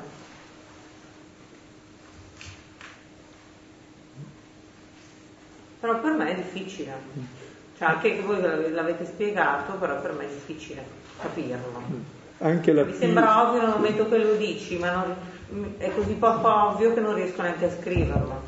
Però 5.79 5.99
per 5.99 6.11
me 6.11 6.31
è 6.31 6.35
difficile. 6.35 7.44
Cioè 7.77 7.89
anche 7.89 8.21
voi 8.21 8.41
l'avete 8.71 9.05
spiegato, 9.05 9.73
però 9.73 9.99
per 10.01 10.13
me 10.13 10.23
è 10.23 10.29
difficile 10.29 10.81
capirlo. 11.19 12.13
Anche 12.37 12.71
la 12.71 12.85
Mi 12.85 12.93
sembra 12.93 13.49
ovvio 13.49 13.61
nel 13.61 13.69
momento 13.71 14.07
che 14.07 14.17
lo 14.17 14.35
dici, 14.35 14.77
ma 14.77 15.15
non, 15.49 15.73
è 15.77 15.91
così 15.93 16.13
poco 16.13 16.47
ovvio 16.47 16.93
che 16.93 17.01
non 17.01 17.15
riesco 17.15 17.41
neanche 17.41 17.65
a 17.65 17.71
scriverlo. 17.71 18.41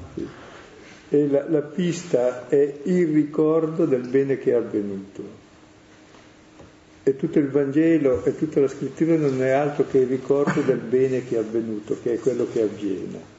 E 1.10 1.28
la, 1.28 1.46
la 1.50 1.62
pista 1.62 2.48
è 2.48 2.80
il 2.84 3.14
ricordo 3.14 3.86
del 3.86 4.08
bene 4.08 4.38
che 4.38 4.52
è 4.52 4.56
avvenuto. 4.56 5.46
E 7.04 7.16
tutto 7.16 7.40
il 7.40 7.50
Vangelo 7.50 8.24
e 8.24 8.36
tutta 8.36 8.62
la 8.62 8.68
scrittura 8.68 9.16
non 9.16 9.42
è 9.42 9.50
altro 9.50 9.86
che 9.90 10.00
il 10.00 10.08
ricordo 10.08 10.62
del 10.62 10.80
bene 10.80 11.26
che 11.26 11.36
è 11.36 11.40
avvenuto, 11.40 11.98
che 12.02 12.14
è 12.14 12.20
quello 12.20 12.48
che 12.52 12.62
avviene. 12.62 13.36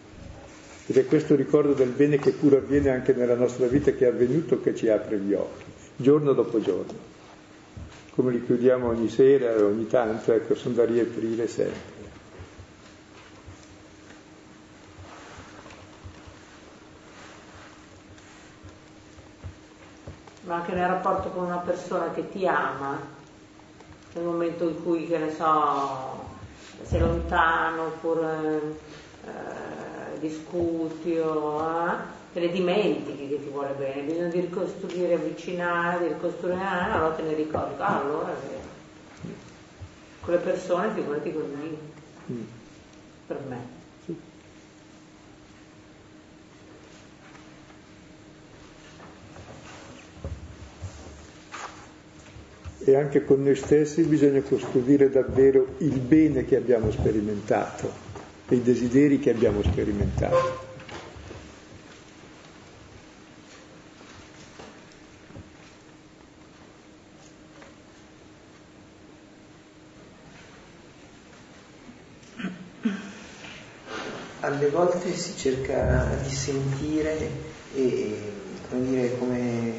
Ed 0.86 0.97
è 0.97 1.07
questo 1.07 1.34
ricordo 1.34 1.72
del 1.72 1.91
bene 1.91 2.18
che 2.18 2.30
pure 2.30 2.59
avviene 2.59 2.91
anche 2.91 3.12
nella 3.12 3.34
nostra 3.34 3.66
vita 3.66 3.91
che 3.91 4.07
è 4.07 4.09
avvenuto 4.09 4.61
che 4.61 4.74
ci 4.74 4.89
apre 4.89 5.18
gli 5.18 5.34
occhi 5.34 5.76
giorno 6.01 6.32
dopo 6.32 6.61
giorno. 6.61 7.16
come 8.14 8.32
li 8.32 8.44
chiudiamo 8.44 8.88
ogni 8.88 9.09
sera 9.09 9.64
ogni 9.64 9.86
tanto, 9.86 10.32
ecco, 10.32 10.55
sono 10.55 10.74
da 10.74 10.84
riaprire 10.84 11.46
sempre. 11.46 11.96
Ma 20.42 20.55
anche 20.57 20.72
nel 20.72 20.88
rapporto 20.88 21.28
con 21.28 21.44
una 21.44 21.59
persona 21.59 22.11
che 22.11 22.28
ti 22.30 22.46
ama, 22.46 22.99
nel 24.14 24.24
momento 24.24 24.68
in 24.68 24.82
cui, 24.82 25.07
che 25.07 25.18
ne 25.18 25.34
so, 25.34 26.24
sei 26.82 27.01
lontano 27.01 27.82
oppure 27.82 28.78
eh, 29.24 30.18
discuti 30.18 31.16
o 31.18 31.62
eh, 31.62 32.18
te 32.33 32.41
ne 32.41 32.49
dimentichi 32.49 33.29
che 33.29 33.43
ti 33.43 33.49
vuole 33.51 33.74
bene, 33.79 34.03
bisogna 34.03 34.29
di 34.29 34.41
ricostruire, 34.41 35.14
avvicinare, 35.14 36.01
di 36.01 36.09
ricostruire, 36.14 36.61
eh, 36.61 36.91
allora 36.93 37.14
te 37.14 37.22
ne 37.22 37.35
ricordi, 37.35 37.74
ah, 37.79 38.01
allora 38.01 38.35
vero. 38.47 38.76
Con 40.20 40.35
le 40.35 40.41
persone 40.41 40.93
figurati 40.93 41.33
con 41.33 41.51
me, 41.51 42.35
mm. 42.35 42.45
per 43.26 43.41
me. 43.49 43.76
e 52.85 52.97
anche 52.97 53.22
con 53.22 53.43
noi 53.43 53.55
stessi 53.55 54.03
bisogna 54.03 54.41
costruire 54.41 55.11
davvero 55.11 55.74
il 55.79 55.99
bene 55.99 56.47
che 56.47 56.57
abbiamo 56.57 56.91
sperimentato 56.91 57.93
i 58.55 58.62
desideri 58.62 59.18
che 59.18 59.31
abbiamo 59.31 59.62
sperimentato. 59.62 60.68
Alle 74.59 74.70
volte 74.70 75.14
si 75.16 75.36
cerca 75.36 76.18
di 76.22 76.34
sentire 76.34 77.30
e, 77.74 78.32
come 78.68 78.84
dire, 78.84 79.18
come 79.18 79.78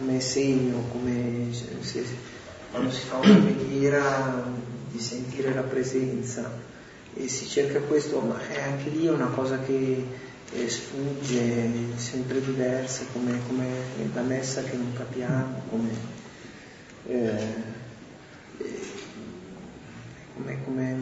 come 0.00 0.20
segno, 0.20 0.82
come 0.90 1.52
se, 1.52 2.04
quando 2.70 2.90
si 2.90 3.02
fa 3.02 3.18
una 3.18 3.34
preghiera 3.34 4.50
di 4.90 4.98
sentire 4.98 5.52
la 5.52 5.60
presenza 5.60 6.50
e 7.14 7.28
si 7.28 7.46
cerca 7.46 7.80
questo, 7.80 8.18
ma 8.20 8.40
è 8.48 8.62
anche 8.62 8.88
lì 8.88 9.06
una 9.08 9.26
cosa 9.26 9.58
che 9.58 10.06
eh, 10.52 10.68
sfugge, 10.70 11.70
sempre 11.96 12.40
diversa, 12.40 13.04
come, 13.12 13.40
come, 13.46 13.66
la 14.14 14.22
messa 14.22 14.62
che 14.62 14.76
non 14.76 14.94
capiamo, 14.94 15.62
come, 15.68 15.90
eh, 17.08 17.54
come, 20.34 20.64
come 20.64 20.98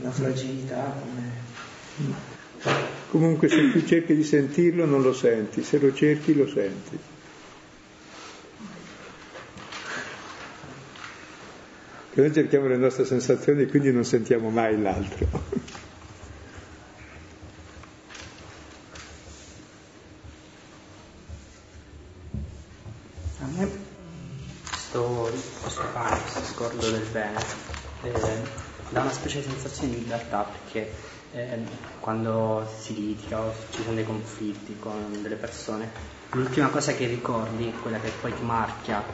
una 0.00 0.10
fragilità. 0.10 1.35
Comunque 3.10 3.48
se 3.48 3.70
tu 3.72 3.84
cerchi 3.84 4.14
di 4.14 4.24
sentirlo 4.24 4.84
non 4.84 5.02
lo 5.02 5.12
senti, 5.12 5.62
se 5.62 5.78
lo 5.78 5.92
cerchi 5.94 6.34
lo 6.34 6.46
senti. 6.48 6.98
che 12.16 12.22
noi 12.22 12.32
cerchiamo 12.32 12.66
le 12.66 12.78
nostre 12.78 13.04
sensazioni 13.04 13.60
e 13.60 13.66
quindi 13.66 13.92
non 13.92 14.02
sentiamo 14.02 14.48
mai 14.48 14.80
l'altro. 14.80 15.26
A 23.40 23.46
me 23.54 23.68
questo, 24.70 25.30
pane, 25.92 26.20
questo 26.22 26.42
scordo 26.54 26.90
del 26.90 27.06
bene, 27.12 27.38
eh, 28.04 28.10
dà 28.88 29.02
una 29.02 29.12
specie 29.12 29.40
di 29.42 29.48
sensazione 29.50 29.92
di 29.92 29.98
libertà 29.98 30.40
perché 30.44 30.90
eh, 31.36 31.58
quando 32.00 32.66
si 32.78 32.94
litiga 32.94 33.40
o 33.40 33.52
ci 33.70 33.82
sono 33.82 33.94
dei 33.94 34.04
conflitti 34.04 34.76
con 34.78 35.20
delle 35.20 35.36
persone, 35.36 35.90
l'ultima 36.30 36.68
cosa 36.68 36.92
che 36.94 37.06
ricordi, 37.06 37.72
quella 37.82 37.98
che 37.98 38.10
poi 38.20 38.34
ti 38.34 38.42
marchia 38.42 39.04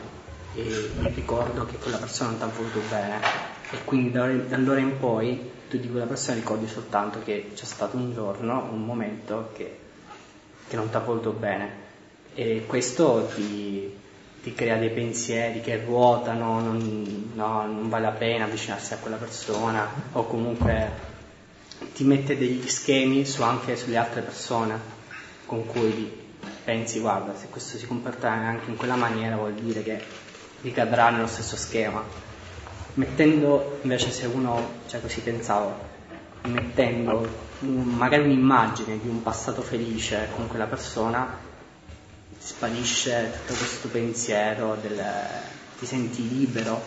e 0.55 0.91
mi 0.99 1.11
ricordo 1.15 1.65
che 1.65 1.77
quella 1.79 1.97
persona 1.97 2.31
non 2.31 2.39
ti 2.39 2.45
ha 2.45 2.47
voluto 2.57 2.81
bene 2.89 3.21
e 3.73 3.85
quindi 3.85 4.11
da, 4.13 4.25
allora 4.55 4.79
in 4.79 4.99
poi 4.99 5.51
tu 5.69 5.79
di 5.79 5.89
quella 5.89 6.07
persona 6.07 6.37
ricordi 6.37 6.69
soltanto 6.69 7.21
che 7.25 7.51
c'è 7.55 7.65
stato 7.65 7.97
un 7.97 8.13
giorno, 8.13 8.69
un 8.71 8.85
momento 8.85 9.51
che, 9.55 9.79
che 10.69 10.77
non 10.77 10.91
ti 10.91 10.97
ha 10.97 11.01
voluto 11.01 11.31
bene. 11.31 11.81
E 12.35 12.65
questo 12.67 13.31
ti, 13.35 13.99
ti, 14.43 14.55
crea 14.55 14.77
dei 14.77 14.91
pensieri 14.91 15.61
che 15.61 15.83
ruotano, 15.83 16.61
non, 16.61 17.31
no, 17.35 17.67
non 17.67 17.89
vale 17.89 18.05
la 18.05 18.13
pena 18.13 18.45
avvicinarsi 18.45 18.93
a 18.93 18.99
quella 18.99 19.17
persona 19.17 19.89
o 20.13 20.27
comunque 20.27 21.12
ti 21.95 22.05
mette 22.05 22.37
degli 22.37 22.69
schemi 22.69 23.25
su 23.25 23.43
anche 23.43 23.77
sulle 23.77 23.97
altre 23.97 24.23
persone 24.23 24.79
con 25.47 25.67
cui 25.67 26.21
pensi 26.65 27.01
guarda 27.01 27.37
se 27.37 27.49
questo 27.49 27.77
si 27.79 27.87
comporta 27.87 28.31
anche 28.31 28.71
in 28.71 28.77
quella 28.77 28.97
maniera 28.97 29.37
vuol 29.37 29.55
dire 29.55 29.83
che 29.83 30.03
ricadrà 30.63 31.11
nello 31.11 31.27
stesso 31.27 31.57
schema. 31.57 32.03
Mettendo 32.95 33.79
invece 33.83 34.11
se 34.11 34.27
uno, 34.27 34.81
cioè 34.87 35.01
così 35.01 35.21
pensavo, 35.21 35.75
mettendo 36.43 37.29
un, 37.61 37.83
magari 37.83 38.25
un'immagine 38.25 38.99
di 39.01 39.09
un 39.09 39.23
passato 39.23 39.63
felice 39.63 40.29
con 40.35 40.47
quella 40.47 40.67
persona, 40.67 41.39
sparisce 42.39 43.33
tutto 43.33 43.59
questo 43.59 43.89
pensiero 43.89 44.77
del 44.81 45.03
ti 45.83 45.87
senti 45.87 46.29
libero. 46.29 46.81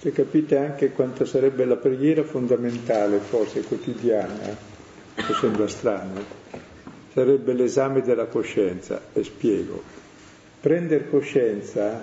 Cioè 0.00 0.12
capite 0.12 0.56
anche 0.56 0.92
quanto 0.92 1.26
sarebbe 1.26 1.66
la 1.66 1.76
preghiera 1.76 2.22
fondamentale, 2.22 3.18
forse 3.18 3.60
quotidiana, 3.60 4.56
che 5.14 5.34
sembra 5.38 5.68
strano, 5.68 6.24
sarebbe 7.12 7.52
l'esame 7.52 8.00
della 8.00 8.24
coscienza. 8.24 8.98
E 9.12 9.22
spiego. 9.22 9.82
Prendere 10.58 11.10
coscienza 11.10 12.02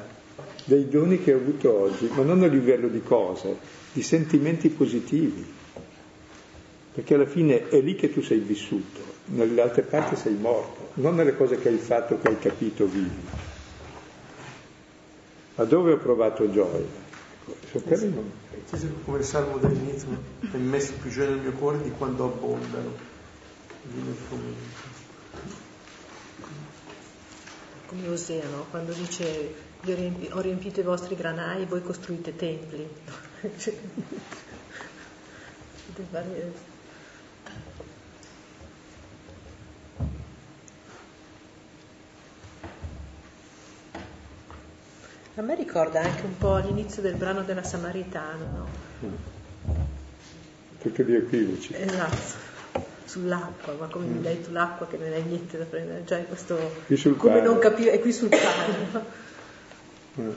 dei 0.65 0.87
doni 0.87 1.23
che 1.23 1.33
ho 1.33 1.37
avuto 1.37 1.75
oggi, 1.75 2.07
ma 2.13 2.21
non 2.21 2.43
a 2.43 2.47
livello 2.47 2.87
di 2.87 3.01
cose, 3.01 3.57
di 3.91 4.03
sentimenti 4.03 4.69
positivi. 4.69 5.43
Perché 6.93 7.15
alla 7.15 7.25
fine 7.25 7.67
è 7.69 7.81
lì 7.81 7.95
che 7.95 8.13
tu 8.13 8.21
sei 8.21 8.39
vissuto, 8.39 8.99
nelle 9.25 9.59
altre 9.59 9.81
parti 9.81 10.15
sei 10.15 10.35
morto, 10.35 10.89
non 10.95 11.15
nelle 11.15 11.35
cose 11.35 11.57
che 11.57 11.69
hai 11.69 11.77
fatto, 11.77 12.19
che 12.19 12.27
hai 12.27 12.37
capito, 12.37 12.85
vivi. 12.85 13.27
Ma 15.55 15.63
dove 15.63 15.93
ho 15.93 15.97
provato 15.97 16.51
gioia? 16.51 17.06
Sono 17.71 17.83
carino. 17.85 18.23
Sì, 18.73 18.93
come 19.05 19.19
il 19.19 19.23
salmo 19.23 19.57
dell'inizio, 19.57 20.09
è 20.51 20.57
messo 20.57 20.91
più 21.01 21.09
gioia 21.09 21.29
nel 21.29 21.39
mio 21.39 21.53
cuore 21.53 21.81
di 21.81 21.91
quando 21.91 22.25
abbondano. 22.25 22.91
Come 27.85 28.07
Osea, 28.09 28.49
no? 28.49 28.65
quando 28.69 28.91
dice 28.91 29.65
ho 30.31 30.41
riempito 30.41 30.81
i 30.81 30.83
vostri 30.83 31.15
granai 31.15 31.61
e 31.61 31.65
voi 31.65 31.81
costruite 31.81 32.35
templi. 32.35 32.85
A 45.37 45.43
me 45.43 45.53
ricorda 45.53 46.01
anche 46.01 46.25
un 46.25 46.35
po' 46.35 46.57
l'inizio 46.57 47.03
del 47.03 47.13
brano 47.13 47.43
della 47.43 47.61
Samaritana, 47.61 48.43
no? 48.43 48.67
Tutti 50.81 51.03
gli 51.03 51.13
equivoci. 51.13 51.75
Esatto, 51.75 52.81
sull'acqua, 53.05 53.73
ma 53.73 53.85
come 53.85 54.05
mm. 54.05 54.13
mi 54.13 54.21
dai 54.21 54.41
tu 54.41 54.51
l'acqua 54.51 54.87
che 54.87 54.97
non 54.97 55.13
hai 55.13 55.21
niente 55.21 55.59
da 55.59 55.65
prendere? 55.65 56.03
Già 56.05 56.17
questo... 56.21 56.57
Qui 56.87 56.97
sul 56.97 57.17
come 57.17 57.35
pane. 57.35 57.45
non 57.45 57.59
capire, 57.59 57.91
è 57.91 57.99
qui 57.99 58.11
sul 58.11 58.29
pane. 58.29 58.77
No? 58.91 59.05
Mm. 60.21 60.31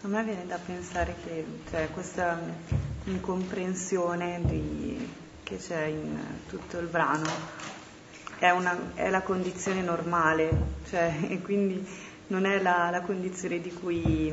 A 0.00 0.08
me 0.08 0.24
viene 0.24 0.46
da 0.48 0.58
pensare 0.58 1.14
che 1.24 1.44
cioè, 1.70 1.90
questa 1.92 2.40
incomprensione 3.04 4.40
di, 4.42 5.08
che 5.44 5.58
c'è 5.58 5.84
in 5.84 6.18
tutto 6.48 6.78
il 6.78 6.88
brano 6.88 7.77
è, 8.38 8.50
una, 8.50 8.92
è 8.94 9.10
la 9.10 9.22
condizione 9.22 9.82
normale, 9.82 10.50
cioè, 10.88 11.12
e 11.28 11.40
quindi 11.40 11.86
non 12.28 12.44
è 12.44 12.60
la, 12.60 12.90
la, 12.90 13.00
condizione 13.00 13.60
di 13.60 13.72
cui 13.72 14.32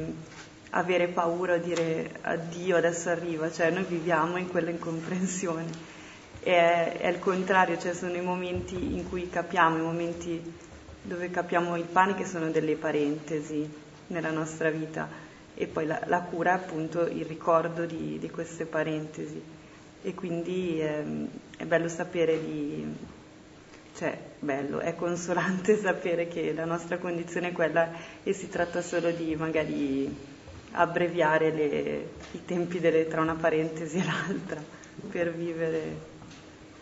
avere 0.72 1.08
paura 1.08 1.56
o 1.56 1.58
dire 1.58 2.18
addio 2.22 2.78
adesso 2.78 3.10
arriva, 3.10 3.51
cioè 3.51 3.72
noi 3.72 3.84
viviamo 3.84 4.38
in 4.38 4.49
quella 4.49 4.70
incomprensione. 4.70 5.93
È, 6.39 6.97
è 6.99 7.08
il 7.08 7.20
contrario, 7.20 7.78
cioè 7.80 7.93
sono 7.93 8.16
i 8.16 8.22
momenti 8.22 8.76
in 8.76 9.08
cui 9.10 9.30
capiamo, 9.30 9.78
i 9.78 9.82
momenti 9.82 10.53
dove 11.01 11.30
capiamo 11.30 11.76
il 11.78 11.86
pane 11.86 12.16
che 12.16 12.26
sono 12.26 12.49
delle 12.49 12.76
parentesi 12.76 13.68
nella 14.08 14.32
nostra 14.32 14.70
vita 14.70 15.08
e 15.56 15.68
poi 15.68 15.86
la, 15.86 16.01
la 16.06 16.20
cura 16.22 16.51
è 16.51 16.56
appunto 16.56 17.06
il 17.08 17.26
ricordo 17.26 17.86
di, 17.86 18.18
di 18.20 18.30
queste 18.30 18.66
parentesi 18.66 19.41
e 20.01 20.14
quindi 20.14 20.80
ehm, 20.82 21.28
è 21.58 21.66
bello 21.66 21.88
sapere 21.88 22.39
di, 22.39 22.95
cioè 23.96 24.18
bello, 24.39 24.80
è 24.80 24.96
consolante 24.96 25.78
sapere 25.82 26.28
che 26.28 26.54
la 26.54 26.66
nostra 26.66 26.98
condizione 26.98 27.50
è 27.50 27.52
quella 27.52 27.89
e 28.24 28.34
si 28.34 28.50
tratta 28.50 28.82
solo 28.82 29.12
di 29.12 29.36
magari 29.36 30.34
abbreviare 30.72 31.52
le, 31.52 32.10
i 32.32 32.46
tempi 32.46 32.80
delle, 32.80 33.08
tra 33.08 33.22
una 33.22 33.36
parentesi 33.36 33.98
e 33.98 34.04
l'altra 34.04 34.62
per 35.10 35.34
vivere 35.34 36.14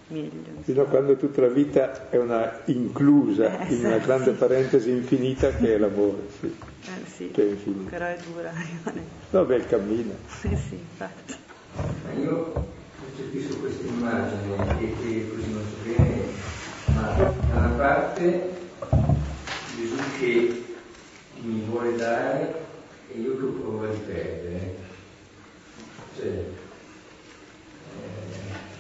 meglio. 0.07 0.61
Fino 0.61 0.82
a 0.82 0.86
quando 0.86 1.16
tutta 1.16 1.41
la 1.41 1.47
vita 1.47 2.09
è 2.09 2.18
una 2.18 2.61
inclusa 2.66 3.68
eh, 3.68 3.74
in 3.74 3.86
una 3.86 3.97
grande 3.97 4.32
parentesi 4.32 4.89
infinita 4.89 5.51
che 5.51 5.76
è 5.76 5.78
l'amore, 5.78 6.28
sì. 6.39 6.55
Eh, 6.86 7.09
sì, 7.16 7.32
che 7.32 7.43
è 7.43 7.49
infinito. 7.51 7.89
però 7.89 8.05
è 8.05 8.18
dura. 8.26 8.51
No, 9.30 9.45
beh, 9.45 9.66
cammina. 9.66 10.14
Eh 10.43 10.55
sì, 10.55 10.76
infatti. 10.76 11.34
Io 12.22 12.68
concepisco 12.99 13.55
questa 13.55 13.88
immagine 13.88 14.80
e, 14.80 14.95
e 15.01 15.42
una 18.24 18.38
parte 18.38 18.51
Gesù 19.76 19.95
che 20.19 20.63
mi 21.41 21.63
vuole 21.67 21.95
dare 21.95 22.65
e 23.13 23.19
io 23.19 23.38
che 23.38 23.43
ho 23.45 23.49
paura 23.49 23.89
di 23.89 23.99
perdere. 23.99 24.76
Cioè, 26.15 26.28
eh, 26.28 26.51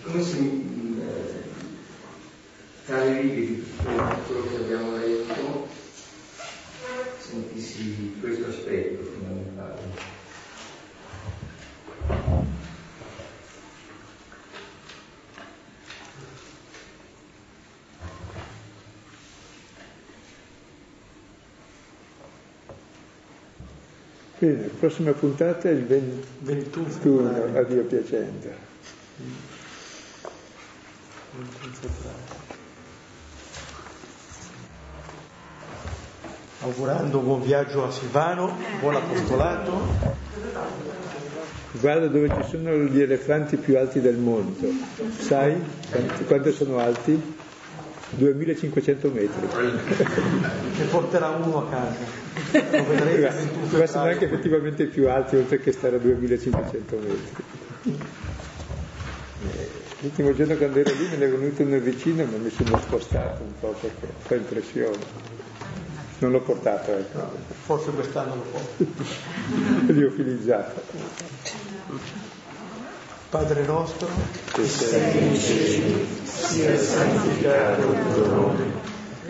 come 0.03 0.23
se 0.23 0.37
eh, 0.37 1.43
tra 2.85 3.03
le 3.03 3.21
righe 3.21 3.45
di 3.45 3.63
tutto 3.63 3.83
quello 3.85 4.45
che 4.47 4.55
abbiamo 4.55 4.97
letto 4.97 5.67
sentissi 7.19 8.17
questo 8.21 8.47
aspetto 8.47 9.03
fondamentale. 9.03 10.21
Bene, 24.43 24.69
prossima 24.77 25.13
puntata 25.13 25.69
è 25.69 25.71
il 25.71 25.85
21, 25.85 26.25
21 26.39 27.57
a 27.57 27.63
Dio 27.63 27.83
piacendo. 27.83 28.49
Augurando 36.59 37.19
buon 37.19 37.41
viaggio 37.41 37.85
a 37.85 37.91
Silvano, 37.91 38.57
buon 38.81 38.95
apostolato. 38.95 39.71
Guarda 41.79 42.07
dove 42.07 42.27
ci 42.27 42.49
sono 42.49 42.75
gli 42.75 42.99
elefanti 42.99 43.55
più 43.55 43.77
alti 43.77 44.01
del 44.01 44.17
mondo. 44.17 44.67
Sai 45.19 45.55
quanti, 46.27 46.51
sono 46.51 46.79
alti? 46.79 47.37
2500 48.09 49.09
metri. 49.09 49.47
Ne 50.77 50.85
porterà 50.91 51.29
uno 51.29 51.65
a 51.65 51.69
casa. 51.69 52.22
Ma 52.53 53.85
sono 53.87 54.03
anche 54.03 54.25
effettivamente 54.25 54.85
più 54.85 55.09
alti 55.09 55.37
oltre 55.37 55.59
che 55.59 55.71
stare 55.71 55.95
a 55.95 55.99
2500 55.99 56.95
metri. 56.97 57.45
L'ultimo 59.99 60.33
giorno 60.33 60.55
quando 60.55 60.79
ero 60.79 60.93
lì 60.93 61.07
me 61.09 61.15
ne 61.15 61.25
è 61.25 61.29
venuto 61.29 61.63
uno 61.63 61.77
vicino 61.79 62.25
ma 62.25 62.37
mi 62.37 62.49
sono 62.49 62.77
spostato 62.77 63.41
un 63.41 63.53
po' 63.59 63.75
perché 63.79 64.07
fa 64.19 64.35
impressione. 64.35 65.31
Non 66.19 66.31
l'ho 66.31 66.41
portato, 66.41 66.91
ecco. 66.91 67.17
No, 67.17 67.31
forse 67.65 67.91
quest'anno 67.91 68.35
lo 68.35 68.41
porto. 68.41 68.85
Liofilizzato. 69.91 70.81
Padre 73.29 73.65
nostro, 73.65 74.07
che 74.53 74.67
sei 74.67 75.27
in 75.27 75.39
cielo, 75.39 76.05
sia 76.23 76.77
santificato 76.77 77.91
il 77.91 78.13
tuo 78.13 78.27
nome, 78.27 78.63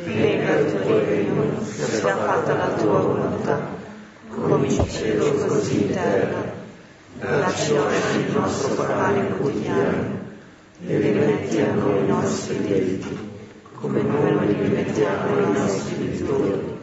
venga 0.02 0.60
il 0.60 0.82
tuo 0.82 0.98
regno, 1.00 1.64
sia 1.64 1.86
fatta 1.86 2.56
la 2.56 2.68
tua 2.70 3.00
volontà, 3.00 3.68
come 4.30 4.68
in 4.68 4.90
cielo 4.90 5.32
così 5.46 5.84
in 5.84 5.92
terra. 5.92 6.62
Dacci 7.20 7.72
oggi 7.74 8.20
il 8.26 8.32
nostro 8.34 8.74
pane 8.74 9.28
quotidiano 9.38 10.20
e 10.86 10.98
rimetti 10.98 11.62
a 11.62 11.74
noi 11.74 12.04
i 12.04 12.08
nostri 12.08 12.62
debiti, 12.66 13.18
come 13.76 14.02
noi 14.02 14.48
li 14.48 14.62
rimettiamo 14.62 15.38
ai 15.38 15.52
nostri 15.52 15.98
debitori, 15.98 16.78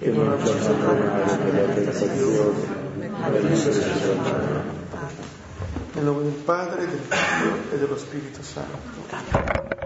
e 0.00 0.10
non 0.10 0.38
ci 0.44 0.52
abbandonare 0.52 1.36
nella 1.44 1.72
tentazione, 1.72 3.08
ma 3.10 3.28
da 3.28 3.38
nel 5.94 6.04
nome 6.04 6.22
del 6.24 6.32
Padre, 6.32 6.86
del 6.86 6.98
Figlio 7.08 7.54
e 7.72 7.78
dello 7.78 7.96
Spirito 7.96 8.42
Santo. 8.42 9.83